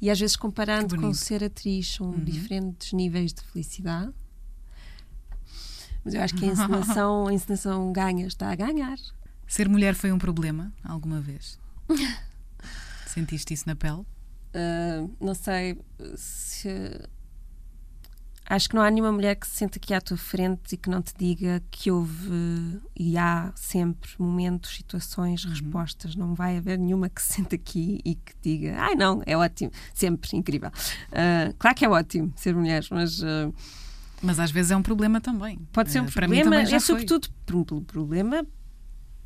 E 0.00 0.10
às 0.10 0.18
vezes 0.18 0.36
comparando 0.36 0.96
com 0.98 1.12
ser 1.14 1.44
atriz 1.44 1.94
são 1.94 2.10
Uhum. 2.10 2.24
diferentes 2.24 2.92
níveis 2.92 3.32
de 3.32 3.42
felicidade. 3.42 4.12
Mas 6.04 6.14
eu 6.14 6.22
acho 6.22 6.34
que 6.34 6.44
a 6.44 6.48
encenação, 6.52 7.26
a 7.28 7.32
encenação 7.32 7.92
ganha, 7.92 8.26
está 8.26 8.50
a 8.50 8.54
ganhar. 8.54 8.98
Ser 9.46 9.68
mulher 9.68 9.94
foi 9.94 10.12
um 10.12 10.18
problema 10.18 10.72
alguma 10.82 11.20
vez? 11.20 11.58
Sentiste 13.06 13.52
isso 13.54 13.64
na 13.66 13.74
pele? 13.76 14.04
Uh, 14.54 15.10
não 15.20 15.34
sei 15.34 15.78
se. 16.16 16.68
Acho 18.50 18.68
que 18.68 18.74
não 18.74 18.82
há 18.82 18.90
nenhuma 18.90 19.12
mulher 19.12 19.36
que 19.36 19.46
se 19.46 19.54
sente 19.54 19.78
aqui 19.78 19.94
à 19.94 20.00
tua 20.00 20.16
frente 20.16 20.72
e 20.72 20.76
que 20.76 20.90
não 20.90 21.00
te 21.00 21.14
diga 21.16 21.62
que 21.70 21.88
houve 21.88 22.80
e 22.98 23.16
há 23.16 23.52
sempre 23.54 24.10
momentos, 24.18 24.74
situações, 24.74 25.44
respostas. 25.44 26.16
Não 26.16 26.34
vai 26.34 26.56
haver 26.56 26.76
nenhuma 26.76 27.08
que 27.08 27.22
se 27.22 27.34
sente 27.34 27.54
aqui 27.54 28.00
e 28.04 28.16
que 28.16 28.32
diga, 28.42 28.74
ai 28.76 28.96
não, 28.96 29.22
é 29.24 29.36
ótimo, 29.36 29.70
sempre 29.94 30.36
incrível. 30.36 30.70
Uh, 31.10 31.54
claro 31.60 31.76
que 31.76 31.84
é 31.84 31.88
ótimo 31.88 32.32
ser 32.34 32.52
mulher, 32.52 32.84
mas 32.90 33.22
uh, 33.22 33.54
Mas 34.20 34.40
às 34.40 34.50
vezes 34.50 34.72
é 34.72 34.76
um 34.76 34.82
problema 34.82 35.20
também. 35.20 35.58
pode 35.72 35.92
ser 35.92 36.00
um 36.00 36.04
mim 36.04 36.10
problema. 36.10 36.56
É 36.56 36.66
foi. 36.66 36.80
sobretudo 36.80 37.28
um 37.76 37.84
problema 37.84 38.44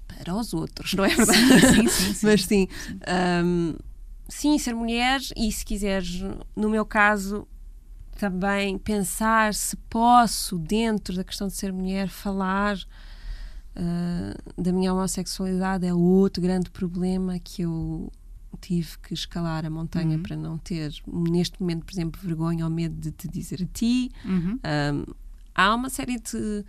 para 0.06 0.34
os 0.34 0.52
outros, 0.52 0.92
não 0.92 1.04
é 1.04 1.08
verdade? 1.08 1.38
Sim, 1.38 1.88
sim, 1.88 2.14
sim. 2.14 2.26
Mas 2.26 2.44
sim, 2.44 2.68
hum, 3.42 3.74
sim, 4.28 4.58
ser 4.58 4.74
mulher 4.74 5.20
e 5.34 5.50
se 5.50 5.64
quiseres, 5.64 6.22
no 6.54 6.68
meu 6.68 6.84
caso, 6.84 7.48
também 8.18 8.78
pensar 8.78 9.54
se 9.54 9.76
posso, 9.88 10.58
dentro 10.58 11.16
da 11.16 11.24
questão 11.24 11.48
de 11.48 11.54
ser 11.54 11.72
mulher, 11.72 12.08
falar 12.08 12.78
ah, 13.76 14.36
da 14.56 14.72
minha 14.72 14.92
homossexualidade 14.92 15.86
é 15.86 15.92
outro 15.92 16.40
grande 16.40 16.70
problema 16.70 17.38
que 17.38 17.62
eu 17.62 18.12
tive 18.60 18.98
que 18.98 19.12
escalar 19.12 19.66
a 19.66 19.70
montanha 19.70 20.16
Uhum. 20.16 20.22
para 20.22 20.36
não 20.36 20.56
ter, 20.56 20.94
neste 21.06 21.60
momento, 21.60 21.84
por 21.84 21.92
exemplo, 21.92 22.20
vergonha 22.22 22.64
ou 22.64 22.70
medo 22.70 22.94
de 22.94 23.10
te 23.10 23.28
dizer 23.28 23.62
a 23.62 23.66
ti. 23.66 24.10
Uhum. 24.24 24.58
Um, 24.64 25.14
há 25.54 25.74
uma 25.74 25.90
série 25.90 26.18
de 26.20 26.64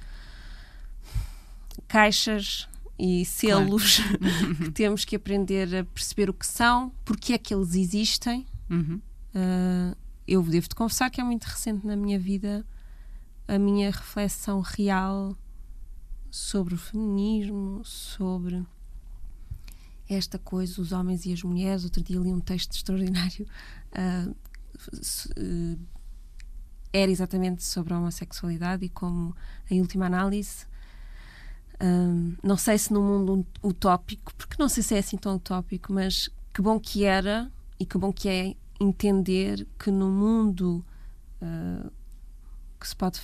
caixas 1.88 2.68
e 2.98 3.24
selos 3.24 4.00
que 4.64 4.72
temos 4.72 5.06
que 5.06 5.16
aprender 5.16 5.76
a 5.76 5.84
perceber 5.84 6.30
o 6.30 6.34
que 6.34 6.48
são, 6.48 6.92
porque 7.06 7.34
é 7.34 7.38
que 7.38 7.54
eles 7.54 7.76
existem. 7.76 8.46
Uhum. 8.70 9.00
Uh, 9.36 9.96
eu 10.28 10.42
devo-te 10.44 10.76
confessar 10.76 11.10
que 11.10 11.22
é 11.22 11.24
muito 11.24 11.44
recente 11.46 11.86
na 11.86 11.96
minha 11.96 12.20
vida 12.20 12.66
a 13.48 13.60
minha 13.60 13.92
reflexão 13.92 14.60
real 14.62 15.38
sobre 16.32 16.74
o 16.74 16.78
feminismo, 16.78 17.84
sobre 17.86 18.66
esta 20.10 20.38
coisa, 20.38 20.82
os 20.82 20.92
homens 20.92 21.26
e 21.26 21.34
as 21.34 21.44
mulheres. 21.44 21.84
Outro 21.84 22.04
dia 22.04 22.20
li 22.20 22.32
um 22.32 22.40
texto 22.40 22.74
extraordinário. 22.74 23.48
Uh, 23.92 24.36
uh, 25.40 25.80
era 26.92 27.12
exatamente 27.12 27.64
sobre 27.64 27.94
a 27.94 28.00
homossexualidade 28.00 28.86
e 28.86 28.90
como, 28.90 29.36
em 29.70 29.82
última 29.82 30.06
análise, 30.06 30.66
um, 31.82 32.36
não 32.42 32.56
sei 32.56 32.78
se 32.78 32.94
no 32.94 33.02
mundo 33.02 33.46
utópico, 33.62 34.34
porque 34.36 34.56
não 34.58 34.70
sei 34.70 34.82
se 34.82 34.96
é 34.96 35.00
assim 35.00 35.18
tão 35.18 35.36
utópico, 35.36 35.92
mas 35.92 36.30
que 36.54 36.62
bom 36.62 36.80
que 36.80 37.04
era 37.04 37.52
e 37.78 37.86
que 37.86 37.98
bom 37.98 38.14
que 38.14 38.30
é 38.30 38.56
entender 38.80 39.68
que 39.80 39.92
no 39.92 40.10
mundo 40.10 40.86
uh, 41.42 41.92
que 42.80 42.88
se 42.88 42.96
pode 42.96 43.20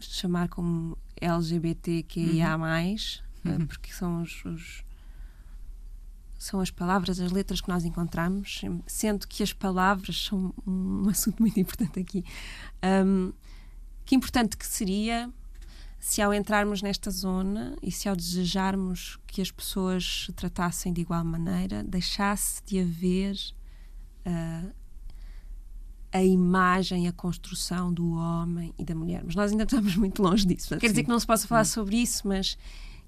chamar 0.00 0.48
como 0.48 0.98
LGBTQIA, 1.20 2.56
uhum. 2.56 2.62
Uh, 3.44 3.66
porque 3.66 3.92
são 3.92 4.22
os, 4.22 4.44
os, 4.44 4.84
são 6.38 6.60
as 6.60 6.70
palavras, 6.70 7.18
as 7.18 7.32
letras 7.32 7.60
que 7.60 7.68
nós 7.68 7.84
encontramos, 7.84 8.62
sendo 8.86 9.26
que 9.26 9.42
as 9.42 9.52
palavras 9.52 10.24
são 10.24 10.54
um 10.66 11.08
assunto 11.08 11.40
muito 11.40 11.58
importante 11.58 12.00
aqui. 12.00 12.24
Um, 12.84 13.32
que 14.04 14.14
importante 14.14 14.56
que 14.56 14.66
seria 14.66 15.32
se 15.98 16.20
ao 16.20 16.34
entrarmos 16.34 16.82
nesta 16.82 17.10
zona 17.10 17.76
e 17.80 17.92
se 17.92 18.08
ao 18.08 18.16
desejarmos 18.16 19.18
que 19.26 19.40
as 19.40 19.52
pessoas 19.52 20.24
se 20.26 20.32
tratassem 20.32 20.92
de 20.92 21.00
igual 21.00 21.24
maneira, 21.24 21.84
deixasse 21.84 22.60
de 22.64 22.80
haver 22.80 23.36
uh, 24.26 24.72
a 26.12 26.22
imagem, 26.22 27.08
a 27.08 27.12
construção 27.12 27.92
do 27.92 28.12
homem 28.12 28.74
e 28.78 28.84
da 28.84 28.94
mulher. 28.94 29.22
Mas 29.24 29.34
nós 29.34 29.50
ainda 29.50 29.64
estamos 29.64 29.96
muito 29.96 30.22
longe 30.22 30.46
disso. 30.46 30.76
Quer 30.76 30.90
dizer 30.90 31.04
que 31.04 31.08
não 31.08 31.18
se 31.18 31.26
possa 31.26 31.48
falar 31.48 31.64
sobre 31.64 31.96
isso, 31.96 32.28
mas 32.28 32.56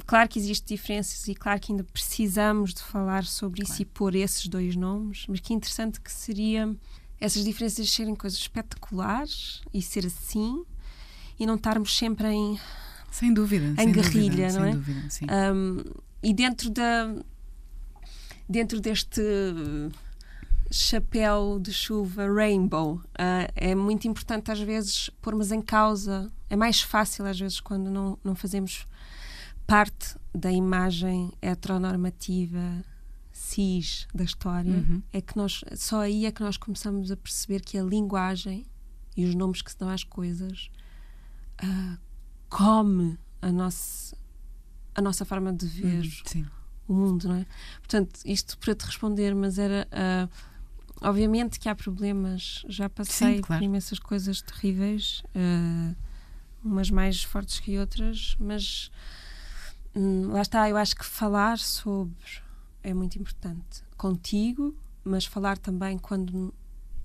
claro 0.07 0.29
que 0.29 0.39
existem 0.39 0.75
diferenças 0.75 1.29
e 1.29 1.35
claro 1.35 1.61
que 1.61 1.73
ainda 1.73 1.85
precisamos 1.85 2.73
de 2.73 2.83
falar 2.83 3.25
sobre 3.25 3.63
isso 3.63 3.73
claro. 3.73 3.83
e 3.83 3.87
pôr 3.87 4.15
esses 4.15 4.49
dois 4.49 4.75
nomes, 4.75 5.27
mas 5.29 5.41
que 5.41 5.53
interessante 5.53 6.01
que 6.01 6.11
seria 6.11 6.75
essas 7.21 7.45
diferenças 7.45 7.91
serem 7.91 8.15
coisas 8.15 8.39
espetaculares 8.39 9.63
e 9.73 9.83
ser 9.83 10.07
assim 10.07 10.65
e 11.39 11.47
não 11.47 11.55
estarmos 11.57 11.97
sempre 11.97 12.29
em 12.29 12.59
sem 13.11 13.33
dúvida 13.33 13.81
em 13.81 13.93
guerrilha, 13.93 14.49
dúvida, 14.49 14.59
não 14.59 14.65
é? 14.65 14.73
Sem 14.73 14.81
dúvida, 14.81 15.11
sim. 15.11 15.27
Um, 15.27 15.85
e 16.23 16.35
dentro 16.35 16.71
da 16.71 17.15
dentro 18.49 18.81
deste 18.81 19.23
chapéu 20.75 21.61
de 21.61 21.73
chuva 21.73 22.27
rainbow 22.27 22.97
uh, 22.97 23.53
é 23.55 23.77
muito 23.77 24.09
importante 24.09 24.51
às 24.51 24.59
vezes 24.61 25.09
pormos 25.23 25.53
em 25.53 25.63
causa 25.63 26.33
é 26.51 26.57
mais 26.57 26.81
fácil 26.81 27.25
às 27.27 27.39
vezes 27.39 27.61
quando 27.61 27.89
não, 27.89 28.19
não 28.25 28.35
fazemos 28.35 28.85
parte 29.69 30.17
da 30.35 30.51
imagem 30.51 31.33
heteronormativa 31.41 32.85
cis 33.31 34.09
da 34.13 34.25
história 34.25 34.73
uhum. 34.73 35.01
é 35.13 35.21
que 35.21 35.37
nós 35.37 35.63
só 35.77 36.01
aí 36.01 36.27
é 36.27 36.33
que 36.33 36.43
nós 36.43 36.57
começamos 36.57 37.13
a 37.13 37.17
perceber 37.17 37.61
que 37.61 37.79
a 37.79 37.83
linguagem 37.85 38.67
e 39.17 39.25
os 39.25 39.35
nomes 39.37 39.63
que 39.63 39.71
se 39.71 39.79
dão 39.79 39.89
às 39.89 40.03
coisas 40.03 40.71
uh, 41.63 41.99
come 42.49 43.17
a 43.41 43.53
nossa, 43.53 44.17
a 44.93 45.01
nossa 45.01 45.25
forma 45.25 45.53
de 45.53 45.67
ver 45.67 46.05
hum, 46.35 46.45
o 46.89 46.95
mundo, 46.95 47.29
não 47.29 47.37
é? 47.37 47.47
Portanto, 47.79 48.21
isto 48.25 48.59
para 48.59 48.75
te 48.75 48.85
responder, 48.85 49.35
mas 49.35 49.59
era. 49.59 49.87
Uh, 49.93 50.54
obviamente 51.01 51.59
que 51.59 51.69
há 51.69 51.75
problemas, 51.75 52.65
já 52.69 52.89
passei 52.89 53.37
sim, 53.37 53.41
claro. 53.43 53.61
por 53.61 53.65
imensas 53.65 53.99
coisas 53.99 54.41
terríveis, 54.41 55.23
uh, 55.35 55.97
umas 56.65 56.91
mais 56.91 57.23
fortes 57.23 57.61
que 57.61 57.79
outras, 57.79 58.37
mas 58.39 58.91
um, 59.95 60.29
lá 60.33 60.43
está, 60.43 60.69
eu 60.69 60.77
acho 60.77 60.97
que 60.97 61.05
falar 61.05 61.59
sobre 61.59 62.15
é 62.83 62.93
muito 62.93 63.19
importante 63.19 63.83
contigo, 63.97 64.75
mas 65.03 65.25
falar 65.25 65.57
também 65.59 65.99
quando, 65.99 66.53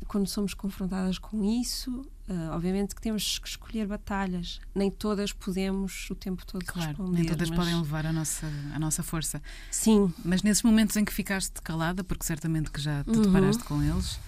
quando 0.10 0.28
somos 0.28 0.54
confrontadas 0.54 1.17
com 1.17 1.43
isso 1.43 2.06
Uh, 2.30 2.52
obviamente 2.52 2.93
que 2.93 3.02
temos 3.02 3.39
que 3.39 3.48
escolher 3.48 3.88
batalhas. 3.88 4.62
Nem 4.76 4.91
todas 4.91 5.34
podemos 5.34 6.08
o 6.12 6.15
tempo 6.15 6.45
todo 6.45 6.63
claro, 6.63 6.89
responder. 6.89 7.12
Nem 7.12 7.26
todas 7.26 7.50
mas... 7.50 7.58
podem 7.58 7.76
levar 7.76 8.06
a 8.06 8.13
nossa, 8.13 8.45
a 8.72 8.78
nossa 8.78 9.02
força. 9.02 9.41
Sim. 9.72 10.13
Mas 10.24 10.43
nesses 10.43 10.62
momentos 10.62 10.95
em 10.95 11.04
que 11.04 11.12
ficaste 11.12 11.60
calada, 11.63 12.04
porque 12.04 12.24
certamente 12.24 12.69
que 12.69 12.80
já 12.80 13.04
te 13.04 13.17
uhum. 13.17 13.24
deparaste 13.24 13.63
com 13.63 13.82
eles, 13.82 14.19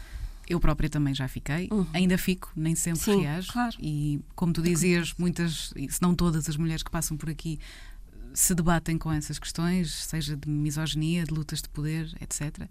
eu 0.50 0.60
própria 0.60 0.90
também 0.90 1.14
já 1.14 1.28
fiquei, 1.28 1.70
uhum. 1.72 1.86
ainda 1.94 2.18
fico, 2.18 2.52
nem 2.56 2.74
sempre 2.74 3.02
Sim, 3.02 3.22
reajo. 3.22 3.52
Claro. 3.54 3.78
E 3.80 4.20
como 4.34 4.52
tu 4.52 4.64
dizias, 4.64 5.14
muitas, 5.16 5.72
se 5.88 6.02
não 6.02 6.16
todas 6.16 6.50
as 6.50 6.58
mulheres 6.58 6.82
que 6.82 6.90
passam 6.90 7.16
por 7.16 7.30
aqui 7.30 7.60
se 8.34 8.56
debatem 8.56 8.98
com 8.98 9.12
essas 9.12 9.38
questões, 9.38 9.94
seja 9.94 10.36
de 10.36 10.50
misoginia, 10.50 11.24
de 11.24 11.32
lutas 11.32 11.62
de 11.62 11.70
poder, 11.70 12.12
etc 12.20 12.68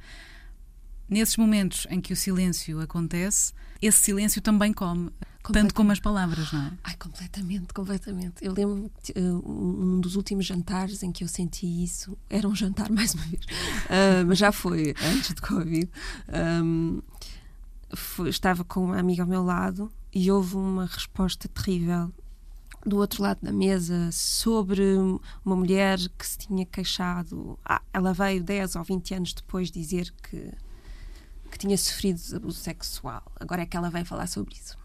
nesses 1.11 1.37
momentos 1.37 1.87
em 1.90 2.01
que 2.01 2.12
o 2.12 2.16
silêncio 2.16 2.81
acontece, 2.81 3.53
esse 3.83 3.99
silêncio 3.99 4.40
também 4.40 4.73
come, 4.73 5.11
tanto 5.53 5.75
como 5.75 5.90
as 5.90 5.99
palavras, 5.99 6.53
não 6.53 6.62
é? 6.62 6.73
Ai, 6.85 6.96
completamente, 6.96 7.75
completamente. 7.75 8.44
Eu 8.44 8.53
lembro 8.53 8.90
uh, 9.16 9.51
um 9.51 10.01
dos 10.01 10.16
últimos 10.16 10.46
jantares 10.46 11.03
em 11.03 11.11
que 11.11 11.25
eu 11.25 11.29
senti 11.29 11.66
isso, 11.83 12.16
era 12.29 12.46
um 12.46 12.55
jantar 12.55 12.88
mais 12.92 13.14
uma 13.14 13.25
vez, 13.25 13.44
uh, 13.44 14.27
mas 14.27 14.38
já 14.38 14.53
foi 14.53 14.94
antes 15.03 15.35
de 15.35 15.40
Covid. 15.40 15.90
Um, 16.62 17.03
foi, 17.94 18.29
estava 18.29 18.64
com 18.64 18.85
uma 18.85 18.99
amiga 18.99 19.23
ao 19.23 19.29
meu 19.29 19.42
lado 19.42 19.90
e 20.14 20.31
houve 20.31 20.57
uma 20.57 20.87
resposta 20.87 21.49
terrível 21.49 22.12
do 22.85 22.96
outro 22.96 23.23
lado 23.23 23.38
da 23.42 23.53
mesa 23.53 24.11
sobre 24.12 24.83
uma 25.44 25.57
mulher 25.57 25.99
que 26.18 26.27
se 26.27 26.38
tinha 26.38 26.64
queixado. 26.64 27.59
Ah, 27.64 27.83
ela 27.92 28.12
veio 28.12 28.42
10 28.42 28.77
ou 28.77 28.85
20 28.85 29.14
anos 29.14 29.35
depois 29.35 29.70
dizer 29.70 30.12
que 30.23 30.53
que 31.51 31.59
tinha 31.59 31.77
sofrido 31.77 32.21
abuso 32.35 32.59
sexual. 32.59 33.23
Agora 33.39 33.63
é 33.63 33.67
que 33.67 33.77
ela 33.77 33.91
vem 33.91 34.05
falar 34.05 34.27
sobre 34.27 34.55
isso. 34.55 34.79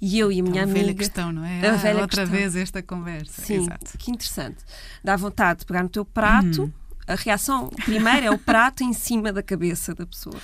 E 0.00 0.18
eu 0.18 0.32
e 0.32 0.40
a 0.40 0.42
minha 0.42 0.62
então, 0.62 0.70
amiga. 0.70 0.78
A 0.78 0.82
velha 0.82 0.94
questão, 0.94 1.32
não 1.32 1.44
é? 1.44 1.66
A 1.66 1.74
ah, 1.74 1.76
velha 1.76 2.00
outra 2.00 2.22
questão. 2.22 2.38
vez 2.38 2.56
esta 2.56 2.82
conversa. 2.82 3.42
Sim, 3.42 3.62
Exato. 3.62 3.98
que 3.98 4.10
interessante. 4.10 4.64
Dá 5.04 5.14
vontade 5.14 5.60
de 5.60 5.66
pegar 5.66 5.82
no 5.82 5.90
teu 5.90 6.04
prato. 6.04 6.64
Hum. 6.64 6.72
A 7.06 7.14
reação 7.14 7.68
primeira 7.68 8.26
é 8.26 8.30
o 8.30 8.38
prato 8.38 8.82
em 8.82 8.92
cima 8.92 9.32
da 9.32 9.42
cabeça 9.42 9.94
da 9.94 10.06
pessoa. 10.06 10.40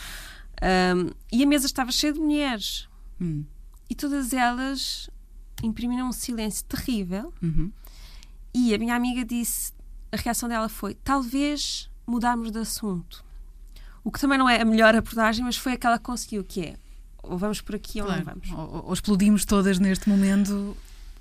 Um, 0.63 1.11
e 1.33 1.43
a 1.43 1.47
mesa 1.47 1.67
estava 1.67 1.91
cheia 1.91 2.13
de 2.13 2.21
mulheres. 2.21 2.89
Hum. 3.21 3.45
E 3.89 3.95
todas 3.95 4.33
elas 4.33 5.09
imprimiram 5.63 6.09
um 6.09 6.13
silêncio 6.13 6.65
terrível. 6.65 7.33
Uhum. 7.43 7.71
E 8.53 8.75
a 8.75 8.79
minha 8.79 8.95
amiga 8.95 9.25
disse: 9.25 9.73
a 10.13 10.17
reação 10.17 10.49
dela 10.49 10.69
foi: 10.69 10.95
talvez 10.95 11.91
mudarmos 12.07 12.51
de 12.51 12.59
assunto. 12.59 13.25
O 14.07 14.13
que 14.13 14.21
também 14.21 14.39
não 14.39 14.49
é 14.49 14.63
a 14.63 14.65
melhor 14.65 14.95
abordagem, 14.95 15.45
mas 15.45 15.57
foi 15.57 15.73
aquela 15.73 15.99
que 15.99 16.05
conseguiu, 16.05 16.45
que 16.45 16.61
é 16.61 16.77
ou 17.25 17.37
vamos 17.37 17.61
por 17.61 17.75
aqui 17.75 18.01
claro. 18.01 18.13
ou 18.13 18.17
não 18.19 18.25
vamos. 18.25 18.51
Ou, 18.53 18.85
ou, 18.87 18.95
explodimos 18.95 19.45
todas 19.45 19.81
neste 19.81 20.09
momento 20.09 20.77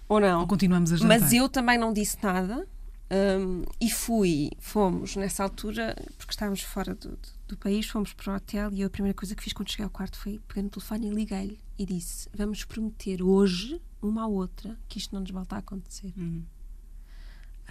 ou 0.08 0.20
não. 0.20 0.42
Ou 0.42 0.48
continuamos 0.48 0.92
a 0.92 0.98
jantar. 0.98 1.20
Mas 1.20 1.34
eu 1.34 1.50
também 1.50 1.80
não 1.80 1.92
disse 1.92 2.16
nada 2.22 2.68
um, 3.12 3.64
e 3.82 3.90
fui, 3.90 4.52
fomos 4.60 5.16
nessa 5.16 5.42
altura, 5.42 5.96
porque 6.16 6.32
estávamos 6.32 6.62
fora 6.62 6.94
do, 6.94 7.18
do, 7.48 7.58
país, 7.58 7.88
fomos 7.88 8.14
para 8.14 8.34
o 8.34 8.36
hotel 8.36 8.72
e 8.72 8.82
eu, 8.82 8.88
a 8.88 8.90
primeira 8.92 9.18
coisa 9.18 9.34
que 9.34 9.44
fiz 9.44 9.52
quando 9.52 9.72
cheguei 9.72 9.86
ao 9.86 9.90
quarto 9.90 10.16
foi 10.16 10.40
pegar 10.48 10.62
no 10.62 10.70
telefone 10.70 11.08
e 11.08 11.10
liguei-lhe 11.10 11.60
e 11.80 11.88
disse: 11.88 12.30
Vamos 12.38 12.64
prometer 12.66 13.24
hoje, 13.24 13.82
uma 14.00 14.26
à 14.26 14.28
outra, 14.28 14.78
que 14.88 15.00
isto 15.00 15.12
não 15.12 15.22
nos 15.22 15.32
volta 15.32 15.56
a 15.56 15.58
acontecer. 15.58 16.14
Uhum. 16.16 16.44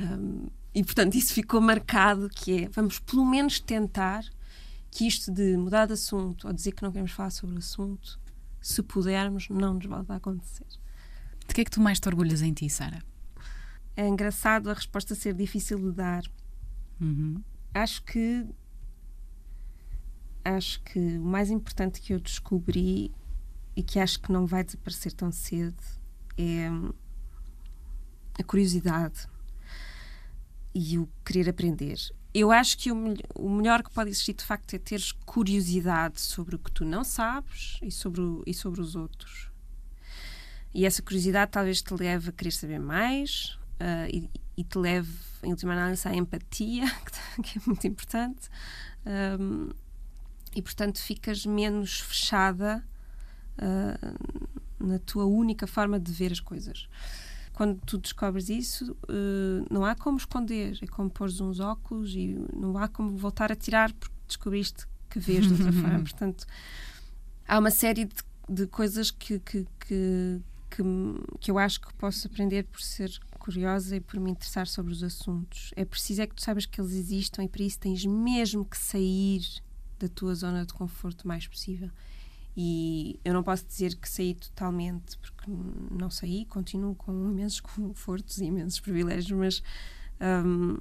Um, 0.00 0.46
e 0.74 0.82
portanto 0.82 1.14
isso 1.14 1.32
ficou 1.32 1.60
marcado 1.60 2.28
que 2.28 2.64
é 2.64 2.68
vamos 2.68 2.98
pelo 2.98 3.24
menos 3.24 3.60
tentar 3.60 4.24
que 4.94 5.08
isto 5.08 5.32
de 5.32 5.56
mudar 5.56 5.86
de 5.86 5.94
assunto 5.94 6.46
ou 6.46 6.52
dizer 6.52 6.70
que 6.70 6.80
não 6.80 6.92
queremos 6.92 7.10
falar 7.10 7.30
sobre 7.30 7.56
o 7.56 7.58
assunto, 7.58 8.20
se 8.60 8.80
pudermos, 8.80 9.48
não 9.48 9.74
nos 9.74 9.86
volta 9.86 10.12
a 10.12 10.16
acontecer. 10.16 10.66
De 11.48 11.52
que 11.52 11.62
é 11.62 11.64
que 11.64 11.70
tu 11.72 11.80
mais 11.80 11.98
te 11.98 12.08
orgulhas 12.08 12.42
em 12.42 12.52
ti, 12.52 12.70
Sara? 12.70 13.02
É 13.96 14.06
engraçado 14.06 14.70
a 14.70 14.72
resposta 14.72 15.16
ser 15.16 15.34
difícil 15.34 15.80
de 15.80 15.90
dar. 15.96 16.22
Uhum. 17.00 17.42
Acho 17.74 18.04
que 18.04 18.46
acho 20.44 20.80
que 20.82 21.00
o 21.18 21.24
mais 21.24 21.50
importante 21.50 22.00
que 22.00 22.14
eu 22.14 22.20
descobri 22.20 23.10
e 23.74 23.82
que 23.82 23.98
acho 23.98 24.20
que 24.20 24.30
não 24.30 24.46
vai 24.46 24.62
desaparecer 24.62 25.12
tão 25.12 25.32
cedo 25.32 25.82
é 26.38 26.68
a 28.38 28.44
curiosidade 28.44 29.26
e 30.74 30.98
o 30.98 31.08
querer 31.24 31.48
aprender 31.48 31.98
eu 32.34 32.50
acho 32.50 32.76
que 32.76 32.90
o, 32.90 33.14
o, 33.36 33.48
melhor 33.48 33.80
que 33.82 33.90
pode 33.92 34.10
existir 34.10 34.34
de 34.34 34.44
facto 34.44 34.74
é 34.74 34.78
teres 34.78 35.12
curiosidade 35.12 36.20
sobre 36.20 36.56
o 36.56 36.58
que 36.58 36.70
tu 36.72 36.84
não 36.84 37.04
sabes 37.04 37.78
e 37.80 37.92
sobre, 37.92 38.20
o, 38.20 38.42
e 38.44 38.52
sobre 38.52 38.80
os 38.80 38.96
outros. 38.96 39.48
E 40.74 40.84
essa 40.84 41.00
curiosidade 41.00 41.52
talvez 41.52 41.80
te 41.80 41.94
leve 41.94 42.30
a 42.30 42.32
querer 42.32 42.50
saber 42.50 42.80
mais 42.80 43.56
uh, 43.74 44.08
e, 44.12 44.28
e, 44.56 44.64
te 44.64 44.76
leve, 44.76 45.16
em 45.44 45.50
última 45.50 45.74
análise, 45.74 46.08
à 46.08 46.12
empatia, 46.12 46.86
que 47.40 47.58
é 47.60 47.62
muito 47.64 47.86
importante. 47.86 48.48
Um, 49.06 49.70
e 50.56 50.60
portanto 50.60 51.00
ficas 51.00 51.46
menos 51.46 52.00
fechada 52.00 52.84
uh, 53.58 54.84
na 54.84 54.98
tua 54.98 55.24
única 55.24 55.68
forma 55.68 56.00
de 56.00 56.10
ver 56.10 56.32
as 56.32 56.40
coisas. 56.40 56.88
Quando 57.54 57.80
tu 57.86 57.98
descobres 57.98 58.48
isso, 58.48 58.96
uh, 59.04 59.64
não 59.70 59.84
há 59.84 59.94
como 59.94 60.18
esconder, 60.18 60.76
é 60.82 60.86
como 60.86 61.08
pôr 61.08 61.28
uns 61.40 61.60
óculos 61.60 62.12
e 62.14 62.36
não 62.52 62.76
há 62.76 62.88
como 62.88 63.16
voltar 63.16 63.52
a 63.52 63.54
tirar 63.54 63.92
porque 63.92 64.14
descobriste 64.26 64.86
que 65.08 65.20
vês 65.20 65.46
de 65.46 65.52
outra 65.52 65.70
forma. 65.72 66.00
Portanto, 66.00 66.44
há 67.46 67.58
uma 67.58 67.70
série 67.70 68.06
de, 68.06 68.14
de 68.48 68.66
coisas 68.66 69.12
que, 69.12 69.38
que, 69.38 69.64
que, 69.78 70.40
que, 70.68 70.82
que 71.40 71.50
eu 71.50 71.56
acho 71.56 71.80
que 71.80 71.94
posso 71.94 72.26
aprender 72.26 72.64
por 72.64 72.82
ser 72.82 73.16
curiosa 73.38 73.96
e 73.96 74.00
por 74.00 74.18
me 74.18 74.32
interessar 74.32 74.66
sobre 74.66 74.92
os 74.92 75.04
assuntos. 75.04 75.72
É 75.76 75.84
preciso 75.84 76.22
é 76.22 76.26
que 76.26 76.34
tu 76.34 76.42
saibas 76.42 76.66
que 76.66 76.80
eles 76.80 76.92
existam 76.92 77.44
e 77.44 77.48
para 77.48 77.62
isso 77.62 77.78
tens 77.78 78.04
mesmo 78.04 78.64
que 78.64 78.76
sair 78.76 79.42
da 79.96 80.08
tua 80.08 80.34
zona 80.34 80.66
de 80.66 80.74
conforto 80.74 81.22
o 81.22 81.28
mais 81.28 81.46
possível. 81.46 81.88
E 82.56 83.18
eu 83.24 83.34
não 83.34 83.42
posso 83.42 83.66
dizer 83.66 83.96
que 83.96 84.08
saí 84.08 84.34
totalmente, 84.34 85.18
porque 85.18 85.50
não 85.90 86.08
saí, 86.08 86.44
continuo 86.46 86.94
com 86.94 87.12
imensos 87.30 87.60
confortos 87.60 88.38
e 88.38 88.44
imensos 88.44 88.80
privilégios, 88.80 89.32
mas 89.32 89.62
um, 90.46 90.78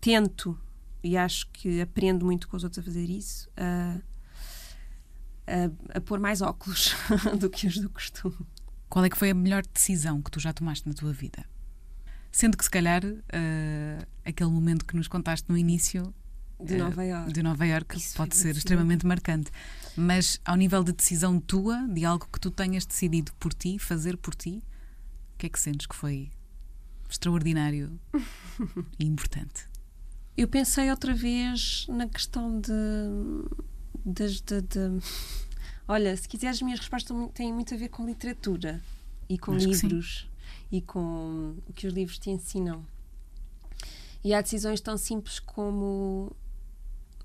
tento 0.00 0.58
e 1.02 1.16
acho 1.16 1.48
que 1.52 1.80
aprendo 1.80 2.24
muito 2.24 2.48
com 2.48 2.56
os 2.56 2.64
outros 2.64 2.78
a 2.78 2.82
fazer 2.82 3.10
isso. 3.10 3.50
A, 3.56 3.98
a, 5.46 5.98
a 5.98 6.00
pôr 6.00 6.20
mais 6.20 6.40
óculos 6.40 6.94
do 7.38 7.50
que 7.50 7.66
os 7.66 7.78
do 7.78 7.90
costume. 7.90 8.36
Qual 8.88 9.04
é 9.04 9.10
que 9.10 9.16
foi 9.16 9.30
a 9.30 9.34
melhor 9.34 9.62
decisão 9.66 10.22
que 10.22 10.30
tu 10.30 10.38
já 10.38 10.52
tomaste 10.52 10.86
na 10.86 10.94
tua 10.94 11.12
vida? 11.12 11.44
Sendo 12.30 12.56
que, 12.56 12.64
se 12.64 12.70
calhar, 12.70 13.04
uh, 13.04 14.06
aquele 14.24 14.50
momento 14.50 14.86
que 14.86 14.96
nos 14.96 15.08
contaste 15.08 15.48
no 15.50 15.56
início 15.56 16.14
de 16.64 16.76
Nova 16.76 17.04
York, 17.04 17.32
de 17.32 17.42
Nova 17.42 17.66
York 17.66 17.96
pode 18.14 18.36
ser 18.36 18.56
extremamente 18.56 19.06
marcante. 19.06 19.50
Mas 19.96 20.40
ao 20.44 20.56
nível 20.56 20.82
de 20.82 20.92
decisão 20.92 21.38
tua, 21.38 21.86
de 21.88 22.04
algo 22.04 22.26
que 22.32 22.40
tu 22.40 22.50
tenhas 22.50 22.86
decidido 22.86 23.32
por 23.34 23.52
ti, 23.52 23.78
fazer 23.78 24.16
por 24.16 24.34
ti, 24.34 24.62
o 25.34 25.38
que 25.38 25.46
é 25.46 25.48
que 25.48 25.60
sentes 25.60 25.86
que 25.86 25.94
foi 25.94 26.30
extraordinário 27.08 27.98
e 28.98 29.04
importante? 29.04 29.68
Eu 30.36 30.48
pensei 30.48 30.90
outra 30.90 31.12
vez 31.14 31.86
na 31.88 32.08
questão 32.08 32.58
de, 32.58 32.70
de, 34.04 34.40
de, 34.42 34.62
de 34.62 35.02
Olha, 35.86 36.16
se 36.16 36.28
quiseres, 36.28 36.56
as 36.56 36.62
minhas 36.62 36.80
respostas 36.80 37.14
têm 37.34 37.52
muito 37.52 37.74
a 37.74 37.76
ver 37.76 37.88
com 37.88 38.06
literatura 38.06 38.80
e 39.28 39.36
com 39.36 39.52
Acho 39.52 39.68
livros 39.68 40.28
e 40.70 40.80
com 40.80 41.54
o 41.68 41.72
que 41.74 41.86
os 41.86 41.92
livros 41.92 42.18
te 42.18 42.30
ensinam. 42.30 42.84
E 44.24 44.32
há 44.32 44.40
decisões 44.40 44.80
tão 44.80 44.96
simples 44.96 45.38
como 45.40 46.34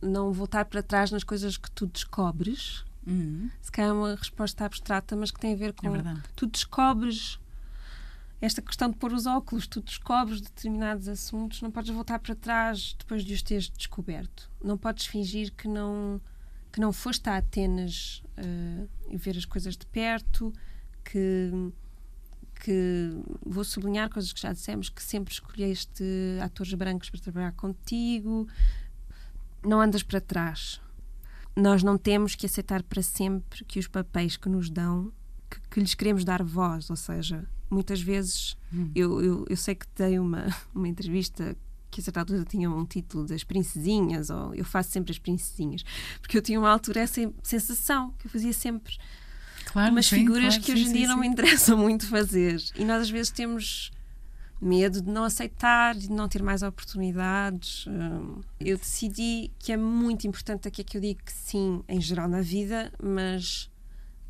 não 0.02 0.32
voltar 0.32 0.66
para 0.66 0.84
trás 0.84 1.12
nas 1.12 1.24
coisas 1.24 1.58
que 1.58 1.70
tu 1.72 1.88
descobres. 1.88 2.84
Uhum. 3.06 3.50
Se 3.62 3.72
calhar 3.72 3.92
é 3.92 3.94
uma 3.94 4.16
resposta 4.16 4.66
abstrata, 4.66 5.16
mas 5.16 5.32
que 5.32 5.40
tem 5.40 5.54
a 5.54 5.58
ver 5.58 5.74
com. 5.74 5.96
É 5.96 6.02
tu 6.36 6.46
descobres 6.46 7.40
esta 8.40 8.62
questão 8.62 8.92
de 8.92 8.98
pôr 8.98 9.14
os 9.14 9.26
óculos, 9.26 9.66
tu 9.66 9.82
descobres 9.82 10.42
determinados 10.42 11.08
assuntos, 11.08 11.62
não 11.62 11.72
podes 11.72 11.90
voltar 11.90 12.20
para 12.20 12.36
trás 12.36 12.96
depois 12.98 13.24
de 13.24 13.34
os 13.34 13.42
teres 13.42 13.70
descoberto. 13.70 14.50
Não 14.64 14.78
podes 14.78 15.06
fingir 15.08 15.52
que 15.54 15.68
não 15.68 16.22
que 16.72 16.82
não 16.82 16.94
foste 16.94 17.28
a 17.28 17.38
Atenas 17.38 18.22
uh, 18.38 18.88
e 19.10 19.18
ver 19.18 19.36
as 19.36 19.46
coisas 19.46 19.76
de 19.76 19.86
perto, 19.88 20.54
que 21.04 21.72
que 22.60 23.12
vou 23.46 23.64
sublinhar 23.64 24.10
coisas 24.10 24.34
que 24.34 24.42
já 24.42 24.52
dissemos, 24.52 24.90
que 24.90 25.02
sempre 25.02 25.32
escolheste 25.32 26.04
atores 26.42 26.74
brancos 26.74 27.10
para 27.10 27.20
trabalhar 27.20 27.52
contigo, 27.54 28.48
não 29.64 29.82
andas 29.82 30.04
para 30.04 30.22
trás. 30.22 30.82
Nós 31.56 31.84
não 31.84 31.98
temos 31.98 32.36
que 32.36 32.46
aceitar 32.46 32.84
para 32.84 33.02
sempre 33.02 33.66
que 33.66 33.80
os 33.80 33.88
papéis 33.88 34.38
que 34.38 34.48
nos 34.48 34.70
dão, 34.70 35.12
que, 35.50 35.60
que 35.70 35.80
lhes 35.80 35.96
queremos 35.96 36.24
dar 36.24 36.44
voz, 36.44 36.90
ou 36.90 36.96
seja, 36.96 37.48
muitas 37.70 38.02
vezes 38.02 38.56
hum. 38.74 38.92
eu, 38.96 39.22
eu, 39.22 39.46
eu, 39.50 39.58
sei 39.58 39.76
que 39.76 39.86
dei 39.96 40.20
uma, 40.20 40.46
uma 40.74 40.88
entrevista 40.88 41.56
que 41.90 42.02
a 42.02 42.04
certa 42.04 42.20
altura 42.20 42.44
tinha 42.44 42.70
um 42.70 42.86
título 42.86 43.26
das 43.26 43.44
princesinhas, 43.44 44.30
ou 44.30 44.54
eu 44.54 44.66
faço 44.66 44.92
sempre 44.92 45.12
as 45.12 45.18
princesinhas, 45.18 45.84
porque 46.22 46.38
eu 46.38 46.42
tinha 46.42 46.60
uma 46.60 46.70
altura 46.70 47.02
essa 47.02 47.22
sensação 47.42 48.12
que 48.20 48.28
eu 48.28 48.32
fazia 48.32 48.54
sempre 48.54 48.98
claro, 49.66 49.92
umas 49.92 50.06
sim, 50.06 50.18
figuras 50.18 50.58
claro, 50.58 50.64
que 50.64 50.72
hoje 50.74 50.84
em 50.84 50.94
dia 50.94 51.02
sim, 51.02 51.08
não 51.08 51.18
me 51.18 51.26
interessam 51.28 51.78
muito 51.78 52.08
fazer. 52.08 52.62
E 52.76 52.86
nós 52.86 53.04
às 53.04 53.10
vezes 53.10 53.32
temos 53.32 53.92
medo 54.60 55.02
de 55.02 55.10
não 55.10 55.24
aceitar, 55.24 55.96
de 55.96 56.10
não 56.10 56.28
ter 56.28 56.42
mais 56.42 56.64
oportunidades. 56.64 57.86
Hum, 57.88 58.42
eu 58.60 58.78
decidi 58.78 59.52
que 59.60 59.72
é 59.72 59.78
muito 59.78 60.28
importante 60.28 60.68
aqui 60.68 60.84
que 60.84 60.98
eu 60.98 61.02
digo 61.02 61.22
que 61.24 61.32
sim, 61.32 61.84
em 61.88 62.02
geral 62.02 62.28
na 62.28 62.42
vida, 62.42 62.92
mas 63.02 63.70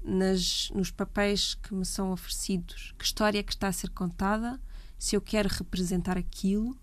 nas, 0.03 0.69
nos 0.73 0.91
papéis 0.91 1.55
que 1.55 1.73
me 1.73 1.85
são 1.85 2.11
oferecidos, 2.11 2.93
que 2.97 3.05
história 3.05 3.39
é 3.39 3.43
que 3.43 3.53
está 3.53 3.67
a 3.67 3.71
ser 3.73 3.89
contada, 3.89 4.59
se 4.97 5.15
eu 5.15 5.21
quero 5.21 5.49
representar 5.49 6.17
aquilo. 6.17 6.77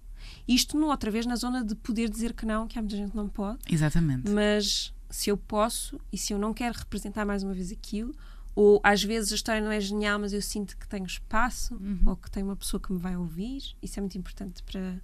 Isto, 0.46 0.78
não, 0.78 0.88
outra 0.88 1.10
vez, 1.10 1.26
na 1.26 1.36
zona 1.36 1.64
de 1.64 1.74
poder 1.74 2.08
dizer 2.08 2.32
que 2.32 2.46
não, 2.46 2.66
que 2.66 2.78
há 2.78 2.82
muita 2.82 2.96
gente 2.96 3.10
que 3.10 3.16
não 3.16 3.28
pode. 3.28 3.58
Exatamente. 3.68 4.30
Mas 4.30 4.92
se 5.10 5.30
eu 5.30 5.36
posso 5.36 6.00
e 6.12 6.18
se 6.18 6.32
eu 6.32 6.38
não 6.38 6.54
quero 6.54 6.78
representar 6.78 7.24
mais 7.24 7.42
uma 7.42 7.54
vez 7.54 7.70
aquilo, 7.70 8.14
ou 8.54 8.80
às 8.84 9.02
vezes 9.02 9.32
a 9.32 9.34
história 9.34 9.60
não 9.60 9.72
é 9.72 9.80
genial, 9.80 10.18
mas 10.18 10.32
eu 10.32 10.40
sinto 10.40 10.76
que 10.76 10.86
tenho 10.86 11.06
espaço 11.06 11.74
uhum. 11.74 12.00
ou 12.06 12.16
que 12.16 12.30
tenho 12.30 12.46
uma 12.46 12.56
pessoa 12.56 12.80
que 12.80 12.92
me 12.92 12.98
vai 12.98 13.16
ouvir. 13.16 13.74
Isso 13.82 13.98
é 13.98 14.00
muito 14.00 14.16
importante 14.16 14.62
para 14.62 15.00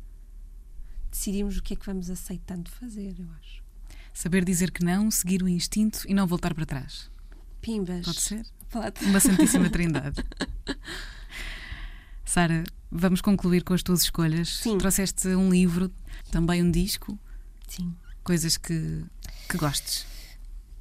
decidirmos 1.10 1.56
o 1.56 1.62
que 1.62 1.74
é 1.74 1.76
que 1.76 1.84
vamos 1.84 2.08
aceitando 2.10 2.70
fazer, 2.70 3.14
eu 3.18 3.26
acho. 3.40 3.62
Saber 4.14 4.44
dizer 4.44 4.70
que 4.70 4.84
não, 4.84 5.10
seguir 5.10 5.42
o 5.42 5.48
instinto 5.48 6.04
e 6.08 6.14
não 6.14 6.26
voltar 6.26 6.54
para 6.54 6.64
trás. 6.64 7.10
Pimbas. 7.60 8.04
Pode 8.04 8.20
ser? 8.20 8.46
Pode. 8.70 9.04
Uma 9.04 9.18
Santíssima 9.18 9.68
Trindade. 9.70 10.24
Sara, 12.24 12.62
vamos 12.90 13.20
concluir 13.20 13.64
com 13.64 13.74
as 13.74 13.82
tuas 13.82 14.02
escolhas. 14.02 14.58
Sim. 14.58 14.78
Trouxeste 14.78 15.28
um 15.28 15.50
livro, 15.50 15.92
também 16.30 16.62
um 16.62 16.70
disco. 16.70 17.18
Sim. 17.66 17.94
Coisas 18.22 18.56
que, 18.56 19.04
que 19.48 19.56
gostes 19.58 20.09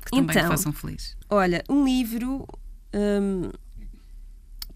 que 0.06 0.12
também 0.12 0.36
então, 0.36 0.50
façam 0.50 0.72
feliz? 0.72 1.18
Olha, 1.30 1.64
um 1.70 1.84
livro 1.86 2.48
um, 2.94 3.52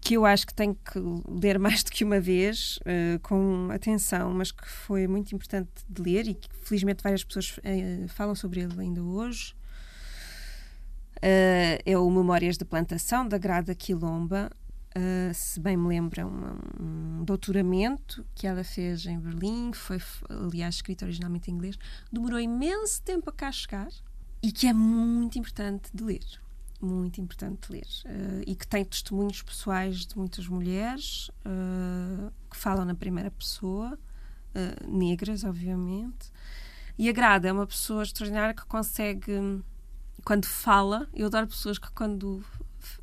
que 0.04 0.14
eu 0.14 0.26
acho 0.26 0.46
que 0.46 0.54
tenho 0.54 0.74
que 0.74 1.00
ler 1.26 1.58
mais 1.58 1.82
do 1.82 1.90
que 1.90 2.04
uma 2.04 2.20
vez, 2.20 2.78
uh, 2.80 3.18
com 3.20 3.70
atenção, 3.72 4.34
mas 4.34 4.52
que 4.52 4.68
foi 4.68 5.06
muito 5.08 5.34
importante 5.34 5.70
de 5.88 6.02
ler 6.02 6.28
e 6.28 6.34
que 6.34 6.48
felizmente 6.62 7.02
várias 7.02 7.24
pessoas 7.24 7.56
uh, 7.56 8.08
falam 8.08 8.34
sobre 8.34 8.60
ele 8.60 8.78
ainda 8.78 9.02
hoje. 9.02 9.54
Uh, 11.16 11.80
é 11.86 11.96
o 11.96 12.10
Memórias 12.10 12.58
de 12.58 12.66
Plantação, 12.66 13.26
da 13.26 13.38
Grada 13.38 13.74
Quilomba. 13.74 14.50
Se 15.34 15.58
bem 15.58 15.76
me 15.76 15.88
lembro, 15.88 16.20
é 16.20 16.24
um, 16.24 16.56
um, 16.80 17.24
doutoramento 17.24 18.24
que 18.32 18.46
ela 18.46 18.62
fez 18.62 19.04
em 19.06 19.18
Berlim, 19.18 19.72
foi, 19.72 20.00
aliás, 20.30 20.76
escrita 20.76 21.04
originalmente 21.04 21.50
em 21.50 21.54
inglês. 21.54 21.76
Demorou 22.12 22.38
imenso 22.38 23.02
tempo 23.02 23.28
a 23.28 23.32
cá 23.32 23.50
chegar 23.50 23.88
e 24.44 24.52
que 24.52 24.66
é 24.66 24.74
muito 24.74 25.38
importante 25.38 25.88
de 25.94 26.04
ler. 26.04 26.26
Muito 26.78 27.18
importante 27.18 27.66
de 27.66 27.72
ler. 27.72 27.88
Uh, 28.04 28.42
e 28.46 28.54
que 28.54 28.66
tem 28.66 28.84
testemunhos 28.84 29.40
pessoais 29.40 30.04
de 30.04 30.18
muitas 30.18 30.46
mulheres 30.46 31.30
uh, 31.46 32.30
que 32.50 32.56
falam 32.58 32.84
na 32.84 32.94
primeira 32.94 33.30
pessoa, 33.30 33.98
uh, 34.54 34.86
negras, 34.86 35.44
obviamente. 35.44 36.30
E 36.98 37.08
agrada, 37.08 37.48
é 37.48 37.52
uma 37.52 37.66
pessoa 37.66 38.02
extraordinária 38.02 38.52
que 38.52 38.66
consegue, 38.66 39.32
quando 40.26 40.44
fala, 40.44 41.08
eu 41.14 41.28
adoro 41.28 41.46
pessoas 41.46 41.78
que 41.78 41.90
quando 41.92 42.44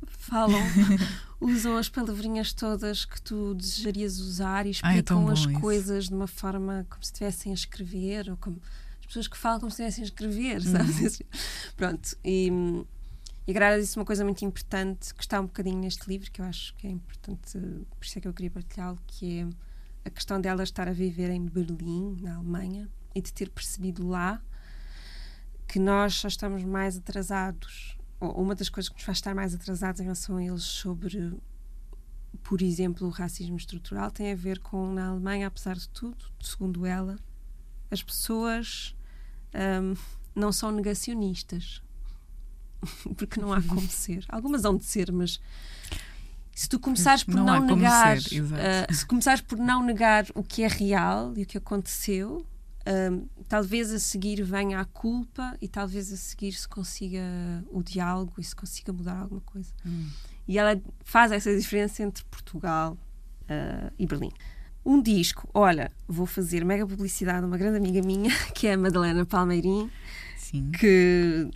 falam 0.06 0.62
usam 1.40 1.76
as 1.76 1.88
palavrinhas 1.88 2.52
todas 2.52 3.04
que 3.04 3.20
tu 3.20 3.52
desejarias 3.54 4.20
usar 4.20 4.64
e 4.64 4.70
explicam 4.70 5.24
Ai, 5.24 5.30
é 5.30 5.32
as 5.32 5.40
isso. 5.40 5.60
coisas 5.60 6.08
de 6.08 6.14
uma 6.14 6.28
forma 6.28 6.86
como 6.88 7.02
se 7.02 7.10
estivessem 7.10 7.50
a 7.50 7.54
escrever 7.56 8.30
ou 8.30 8.36
como 8.36 8.62
pessoas 9.12 9.28
que 9.28 9.36
falam 9.36 9.60
como 9.60 9.70
se 9.70 9.82
estivessem 9.82 10.02
a 10.02 10.06
escrever, 10.06 10.62
uhum. 10.66 11.26
Pronto. 11.76 12.16
E, 12.24 12.50
e 13.46 13.50
a 13.50 13.54
Grada 13.54 13.78
disse 13.78 13.96
uma 13.96 14.06
coisa 14.06 14.24
muito 14.24 14.42
importante 14.42 15.14
que 15.14 15.22
está 15.22 15.38
um 15.38 15.46
bocadinho 15.46 15.78
neste 15.78 16.08
livro, 16.08 16.30
que 16.30 16.40
eu 16.40 16.46
acho 16.46 16.74
que 16.76 16.86
é 16.86 16.90
importante, 16.90 17.58
por 17.58 18.04
isso 18.04 18.18
é 18.18 18.20
que 18.22 18.28
eu 18.28 18.32
queria 18.32 18.50
partilhá-lo, 18.50 18.98
que 19.06 19.40
é 19.40 19.48
a 20.06 20.10
questão 20.10 20.40
dela 20.40 20.62
estar 20.62 20.88
a 20.88 20.92
viver 20.92 21.30
em 21.30 21.44
Berlim, 21.44 22.16
na 22.22 22.36
Alemanha, 22.36 22.88
e 23.14 23.20
de 23.20 23.32
ter 23.32 23.50
percebido 23.50 24.08
lá 24.08 24.42
que 25.68 25.78
nós 25.78 26.14
só 26.14 26.28
estamos 26.28 26.64
mais 26.64 26.96
atrasados, 26.96 27.98
ou 28.18 28.32
uma 28.40 28.54
das 28.54 28.70
coisas 28.70 28.88
que 28.88 28.94
nos 28.94 29.04
faz 29.04 29.18
estar 29.18 29.34
mais 29.34 29.54
atrasados 29.54 30.00
em 30.00 30.04
relação 30.04 30.36
a 30.36 30.44
eles 30.44 30.62
sobre, 30.62 31.34
por 32.42 32.62
exemplo, 32.62 33.06
o 33.06 33.10
racismo 33.10 33.56
estrutural, 33.56 34.10
tem 34.10 34.32
a 34.32 34.36
ver 34.36 34.58
com, 34.58 34.92
na 34.92 35.08
Alemanha, 35.08 35.48
apesar 35.48 35.76
de 35.76 35.88
tudo, 35.90 36.24
segundo 36.40 36.86
ela, 36.86 37.18
as 37.90 38.02
pessoas 38.02 38.96
um, 39.54 39.94
não 40.34 40.52
são 40.52 40.70
negacionistas. 40.70 41.82
Porque 43.16 43.40
não 43.40 43.52
há 43.52 43.62
como 43.62 43.88
ser. 43.88 44.24
Algumas 44.28 44.64
hão 44.64 44.76
de 44.76 44.84
ser, 44.84 45.12
mas 45.12 45.40
se 46.54 46.68
tu 46.68 46.78
começares 46.78 47.24
por 47.24 47.34
não, 47.34 47.44
não 47.44 47.76
negar, 47.76 48.18
uh, 48.18 48.94
se 48.94 49.06
começares 49.06 49.40
por 49.40 49.58
não 49.58 49.82
negar 49.82 50.26
o 50.34 50.42
que 50.42 50.62
é 50.62 50.68
real 50.68 51.32
e 51.36 51.42
o 51.42 51.46
que 51.46 51.56
aconteceu, 51.56 52.44
um, 52.86 53.26
talvez 53.48 53.92
a 53.92 53.98
seguir 53.98 54.42
venha 54.42 54.80
a 54.80 54.84
culpa 54.84 55.56
e 55.60 55.68
talvez 55.68 56.12
a 56.12 56.16
seguir 56.16 56.52
se 56.52 56.68
consiga 56.68 57.22
o 57.70 57.82
diálogo 57.82 58.34
e 58.38 58.44
se 58.44 58.54
consiga 58.54 58.92
mudar 58.92 59.20
alguma 59.20 59.40
coisa. 59.42 59.72
Hum. 59.86 60.10
E 60.46 60.58
ela 60.58 60.80
faz 61.04 61.32
essa 61.32 61.56
diferença 61.56 62.02
entre 62.02 62.24
Portugal 62.24 62.98
uh, 63.42 63.92
e 63.98 64.06
Berlim. 64.06 64.32
Um 64.84 65.00
disco, 65.00 65.48
olha, 65.54 65.90
vou 66.08 66.26
fazer 66.26 66.64
mega 66.64 66.86
publicidade 66.86 67.44
a 67.44 67.46
uma 67.46 67.56
grande 67.56 67.76
amiga 67.78 68.02
minha, 68.04 68.30
que 68.54 68.66
é 68.66 68.74
a 68.74 68.78
Madalena 68.78 69.24
Palmeirim, 69.24 69.90
Sim. 70.36 70.70
que 70.72 71.48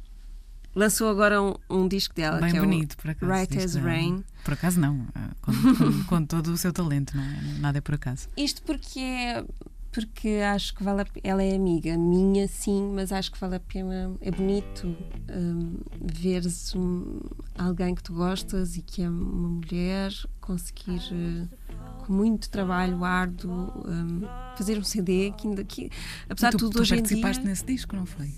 lançou 0.74 1.08
agora 1.08 1.42
um, 1.42 1.54
um 1.68 1.88
disco 1.88 2.14
dela 2.14 2.40
Bem 2.40 2.52
que 2.52 2.60
bonito, 2.60 2.92
é 2.98 3.02
por 3.02 3.10
acaso. 3.10 3.32
Right 3.32 3.58
as 3.58 3.76
é- 3.76 3.80
Rain. 3.80 4.24
Por 4.44 4.54
acaso 4.54 4.78
não, 4.78 5.06
ah, 5.14 5.30
com, 5.42 5.52
com- 5.52 6.04
com 6.06 6.24
todo 6.24 6.48
o 6.52 6.56
seu 6.56 6.72
talento, 6.72 7.16
não 7.16 7.22
é? 7.24 7.40
Nada 7.58 7.78
é 7.78 7.80
por 7.80 7.94
acaso. 7.94 8.28
Isto 8.36 8.62
porque 8.62 9.00
é 9.00 9.44
porque 9.90 10.28
acho 10.52 10.74
que 10.74 10.84
vale 10.84 11.00
a 11.00 11.06
ela 11.24 11.42
é 11.42 11.56
amiga 11.56 11.96
minha 11.96 12.46
sim, 12.46 12.92
mas 12.94 13.10
acho 13.10 13.32
que 13.32 13.40
vale 13.40 13.56
a 13.56 13.60
pena 13.60 14.14
é 14.20 14.30
bonito 14.30 14.94
hum, 15.30 15.78
veres 15.98 16.74
um, 16.74 17.18
alguém 17.56 17.94
que 17.94 18.02
tu 18.02 18.12
gostas 18.12 18.76
e 18.76 18.82
que 18.82 19.00
é 19.00 19.08
uma 19.08 19.48
mulher 19.48 20.12
conseguir 20.38 21.00
eh, 21.10 21.46
com 21.65 21.65
muito 22.12 22.48
trabalho 22.50 23.04
árduo 23.04 23.72
hum, 23.86 24.22
fazer 24.56 24.78
um 24.78 24.84
CD 24.84 25.32
que 25.36 25.46
ainda 25.48 25.64
que 25.64 25.90
apesar 26.28 26.50
de 26.50 26.56
tu, 26.56 26.64
tudo 26.66 26.72
tu 26.74 26.80
hoje 26.80 26.94
em 26.94 26.98
participaste 26.98 27.42
dia 27.42 27.50
nesse 27.50 27.64
disco, 27.64 27.94
não 27.96 28.06
foi? 28.06 28.30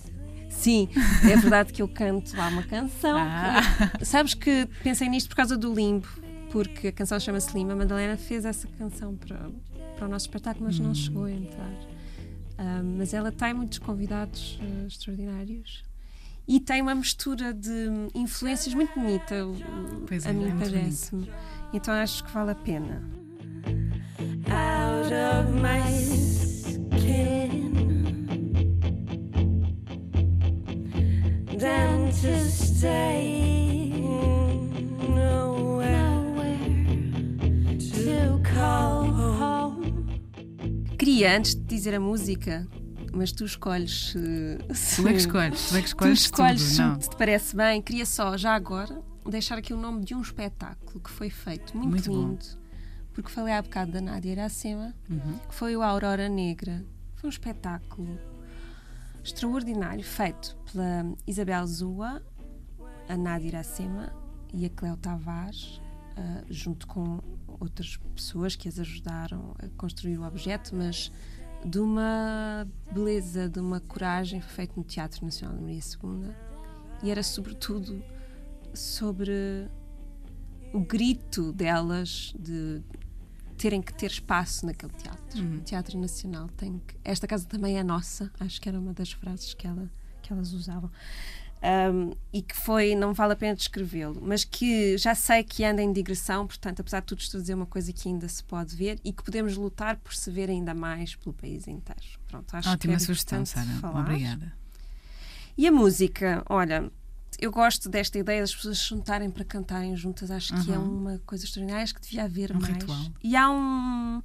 Sim, 0.51 0.89
é 1.31 1.37
verdade 1.37 1.73
que 1.73 1.81
eu 1.81 1.89
canto 1.89 2.37
lá 2.37 2.49
uma 2.49 2.63
canção. 2.65 3.17
Ah. 3.19 3.61
Sabes 4.03 4.35
que 4.35 4.69
pensei 4.83 5.09
nisto 5.09 5.29
por 5.29 5.37
causa 5.37 5.57
do 5.57 5.73
Limbo, 5.73 6.09
porque 6.51 6.89
a 6.89 6.93
canção 6.93 7.21
chama-se 7.21 7.53
Limbo. 7.57 7.73
A 7.73 7.77
Madalena 7.77 8.17
fez 8.17 8.45
essa 8.45 8.67
canção 8.79 9.15
para, 9.15 9.51
para 9.97 10.07
o 10.07 10.11
nosso 10.11 10.27
espetáculo, 10.27 10.67
mas 10.67 10.81
Hum. 10.81 10.85
não 10.85 10.95
chegou 10.95 11.25
a 11.25 11.31
entrar. 11.31 11.71
Ah, 12.57 12.83
mas 12.83 13.15
ela 13.15 13.31
tem 13.31 13.55
muitos 13.55 13.79
convidados 13.79 14.59
ah, 14.61 14.87
extraordinários 14.89 15.85
e 16.49 16.59
tem 16.59 16.83
uma 16.83 16.95
mistura 16.95 17.53
de 17.55 17.89
influências 18.15 18.75
muito 18.75 18.99
bonita, 18.99 19.37
Pois 20.09 20.27
é, 20.27 20.31
a 20.31 20.33
mim 20.33 20.49
é 20.49 20.55
parece-me. 20.59 21.31
Então 21.73 21.95
acho 21.95 22.25
que 22.25 22.33
vale 22.33 22.51
a 22.51 22.55
pena. 22.55 23.03
Out 24.51 25.13
of 25.13 25.53
my 25.55 25.81
skin 25.93 27.59
than 31.59 32.11
to 32.13 32.39
stay 32.51 33.91
nowhere 35.09 36.19
to 37.79 38.41
call 38.55 39.05
home. 39.11 40.07
Queria, 40.99 41.37
antes 41.37 41.55
de 41.55 41.63
dizer 41.63 41.95
a 41.95 42.01
música, 42.01 42.67
mas 43.13 43.33
tu 43.33 43.45
escolhes 43.45 44.11
se. 44.11 44.59
Tu 45.03 45.09
é 45.09 45.13
que 45.13 45.19
escolhes, 45.19 45.69
tu 45.69 45.77
é 45.77 45.83
que 45.83 45.89
Tu 45.89 45.95
escolhes 45.95 46.21
escolhes 46.21 46.63
tudo, 46.63 46.71
se 46.75 46.81
não? 46.83 46.99
te 46.99 47.17
parece 47.17 47.57
bem. 47.57 47.83
Queria 47.83 48.07
só, 48.07 48.37
já 48.37 48.55
agora, 48.55 49.01
deixar 49.29 49.59
aqui 49.59 49.73
o 49.73 49.77
nome 49.77 50.05
de 50.05 50.15
um 50.15 50.21
espetáculo 50.21 51.01
que 51.01 51.11
foi 51.11 51.31
feito 51.31 51.77
muito, 51.77 51.91
Muito 51.91 52.11
bom. 52.11 52.39
Porque 53.23 53.33
falei 53.33 53.53
há 53.53 53.61
bocado 53.61 53.91
da 53.91 54.01
Nádia 54.01 54.31
Iracema, 54.31 54.95
Uhum. 55.11 55.39
que 55.49 55.53
foi 55.55 55.77
o 55.77 55.83
Aurora 55.83 56.29
Negra. 56.29 56.85
Foi 57.17 57.27
um 57.27 57.31
espetáculo 57.31 58.17
extraordinário, 59.25 60.05
feito 60.05 60.57
pela 60.71 61.05
Isabel 61.27 61.67
Zua, 61.67 62.23
a 63.09 63.17
Nádia 63.17 63.49
Iracema 63.49 64.13
e 64.55 64.65
a 64.67 64.71
Cleo 64.71 64.97
Tavares, 64.97 65.81
ah, 66.17 66.45
junto 66.49 66.87
com 66.87 67.21
outras 67.61 67.97
pessoas 68.15 68.55
que 68.55 68.69
as 68.69 68.79
ajudaram 68.79 69.57
a 69.59 69.69
construir 69.77 70.17
o 70.17 70.23
objeto, 70.25 70.77
mas 70.77 71.11
de 71.65 71.81
uma 71.81 72.69
beleza, 72.93 73.49
de 73.49 73.59
uma 73.59 73.81
coragem, 73.81 74.41
foi 74.41 74.51
feito 74.51 74.77
no 74.77 74.85
Teatro 74.85 75.25
Nacional 75.25 75.57
de 75.57 75.63
Maria 75.63 75.81
II 75.81 76.33
e 77.03 77.11
era 77.11 77.25
sobretudo 77.25 78.01
sobre 78.73 79.69
o 80.73 80.79
grito 80.79 81.53
delas 81.53 82.33
de 82.39 82.81
terem 83.59 83.83
que 83.83 83.93
ter 83.93 84.11
espaço 84.11 84.65
naquele 84.65 84.93
teatro. 84.93 85.43
Uhum. 85.43 85.57
O 85.57 85.61
Teatro 85.61 85.99
Nacional 85.99 86.49
tem 86.57 86.81
que. 86.87 86.95
Esta 87.05 87.27
casa 87.27 87.47
também 87.47 87.79
é 87.79 87.83
nossa, 87.83 88.31
acho 88.41 88.61
que 88.61 88.69
era 88.69 88.79
uma 88.79 88.93
das 88.95 89.13
frases 89.13 89.53
que, 89.53 89.67
ela, 89.67 89.91
que 90.23 90.33
elas 90.33 90.53
usavam. 90.53 90.91
Um, 91.61 92.15
e 92.33 92.41
que 92.41 92.55
foi, 92.57 92.95
não 92.95 93.13
vale 93.13 93.33
a 93.33 93.37
pena 93.37 93.57
descrevê-lo, 93.57 94.21
mas 94.23 94.45
que 94.45 94.97
já 94.97 95.13
sei 95.13 95.43
que 95.43 95.65
anda 95.65 95.83
em 95.83 95.93
digressão, 95.93 96.47
portanto, 96.47 96.79
apesar 96.79 97.01
de 97.01 97.07
tudo, 97.07 97.21
estou 97.21 97.39
a 97.39 97.41
dizer 97.41 97.55
uma 97.55 97.67
coisa 97.67 97.93
que 97.93 98.09
ainda 98.09 98.29
se 98.29 98.45
pode 98.45 98.77
ver 98.77 99.01
e 99.05 99.13
que 99.13 99.25
podemos 99.25 99.57
lutar 99.57 99.97
por 99.97 100.15
se 100.15 100.31
ver 100.31 100.49
ainda 100.49 100.73
mais 100.73 101.17
pelo 101.17 101.35
país 101.35 101.67
inteiro. 101.67 102.01
Pronto, 102.29 102.55
acho 102.55 102.69
que 102.69 102.75
Ótima 102.75 102.95
é 102.95 102.99
sugestão, 103.01 103.45
Sara. 103.45 103.67
falar. 103.81 104.03
Obrigada. 104.03 104.53
E 105.57 105.67
a 105.67 105.73
música, 105.73 106.45
olha, 106.49 106.93
eu 107.39 107.51
gosto 107.51 107.89
desta 107.89 108.19
ideia 108.19 108.41
das 108.41 108.55
pessoas 108.55 108.79
se 108.79 108.89
juntarem 108.89 109.31
para 109.31 109.45
cantarem 109.45 109.97
juntas, 109.97 110.31
acho 110.31 110.55
que 110.65 110.73
é 110.73 110.79
Uhum. 110.79 110.99
uma 110.99 111.19
coisa 111.27 111.45
extraordinária, 111.45 111.85
acho 111.85 111.95
que 111.95 112.01
devia 112.01 112.25
haver 112.25 112.51
Um 112.57 112.61
mais. 112.61 112.75
ritual. 112.75 113.07
E 113.23 113.37
há 113.37 113.51
um, 113.51 114.23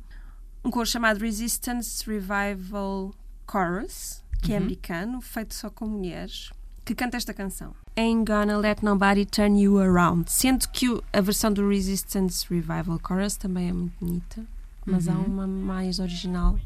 um 0.64 0.72
coro 0.72 0.86
chamado 0.88 1.20
Resistance 1.20 2.04
Revival 2.10 3.14
Chorus, 3.50 4.24
que 4.42 4.54
é 4.54 4.58
Uhum. 4.58 4.64
americano, 4.64 5.22
feito 5.22 5.54
só 5.54 5.70
com 5.70 5.86
mulheres, 5.88 6.50
que 6.86 6.96
canta 6.96 7.18
esta 7.18 7.34
canção. 7.34 7.74
Ain't 7.96 8.26
gonna 8.30 8.58
let 8.58 8.82
nobody 8.82 9.26
turn 9.26 9.62
you 9.62 9.78
around. 9.80 10.30
Sendo 10.32 10.68
que 10.70 10.90
o- 10.90 11.04
a 11.14 11.22
versão 11.22 11.54
do 11.54 11.68
Resistance 11.70 12.46
Revival 12.50 13.00
Chorus 13.08 13.36
também 13.38 13.70
é 13.70 13.74
muito 13.74 13.94
bonita, 14.00 14.44
mas 14.86 15.08
há 15.08 15.14
Uhum. 15.14 15.26
uma 15.26 15.46
mais 15.48 16.00
original. 16.00 16.58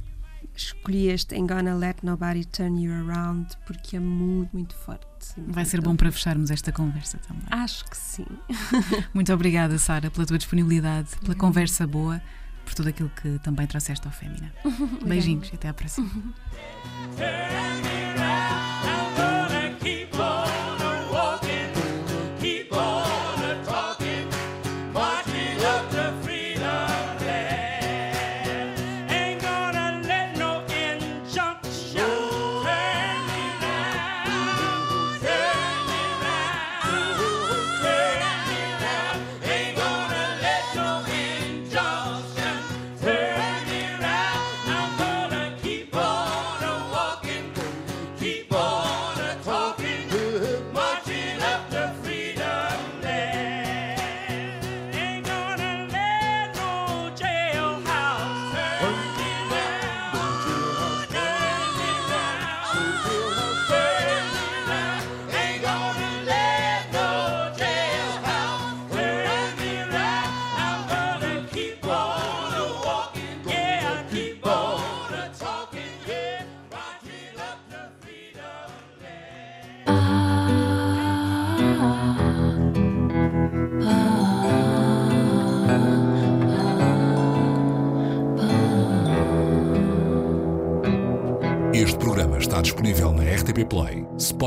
Escolhi 0.58 1.10
este 1.10 1.36
Ain't 1.36 1.48
gonna 1.48 1.76
let 1.76 2.04
nobody 2.04 2.44
turn 2.44 2.82
you 2.82 2.92
around 2.92 3.56
porque 3.66 3.96
é 3.96 4.00
muito, 4.00 4.50
muito 4.54 4.76
forte. 4.76 5.06
Vai 5.38 5.66
ser 5.66 5.82
bom 5.82 5.96
para 5.96 6.12
fecharmos 6.12 6.50
esta 6.50 6.72
conversa 6.72 7.20
também. 7.20 7.46
Acho 7.52 7.86
que 7.86 7.96
sim. 7.96 8.26
Muito 9.14 9.32
obrigada, 9.32 9.78
Sara, 9.78 10.10
pela 10.10 10.26
tua 10.26 10.38
disponibilidade, 10.38 11.10
pela 11.22 11.36
conversa 11.36 11.86
boa, 11.86 12.22
por 12.66 12.74
tudo 12.74 12.90
aquilo 12.90 13.12
que 13.22 13.38
também 13.40 13.68
trouxeste 13.68 14.08
ao 14.08 14.14
Fémina. 14.14 14.52
Beijinhos 15.06 15.50
e 15.52 15.56
até 15.56 15.70
à 15.70 15.74
próxima. 15.74 16.10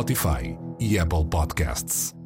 Spotify 0.01 0.57
e 0.79 0.99
Apple 0.99 1.27
Podcasts. 1.27 2.20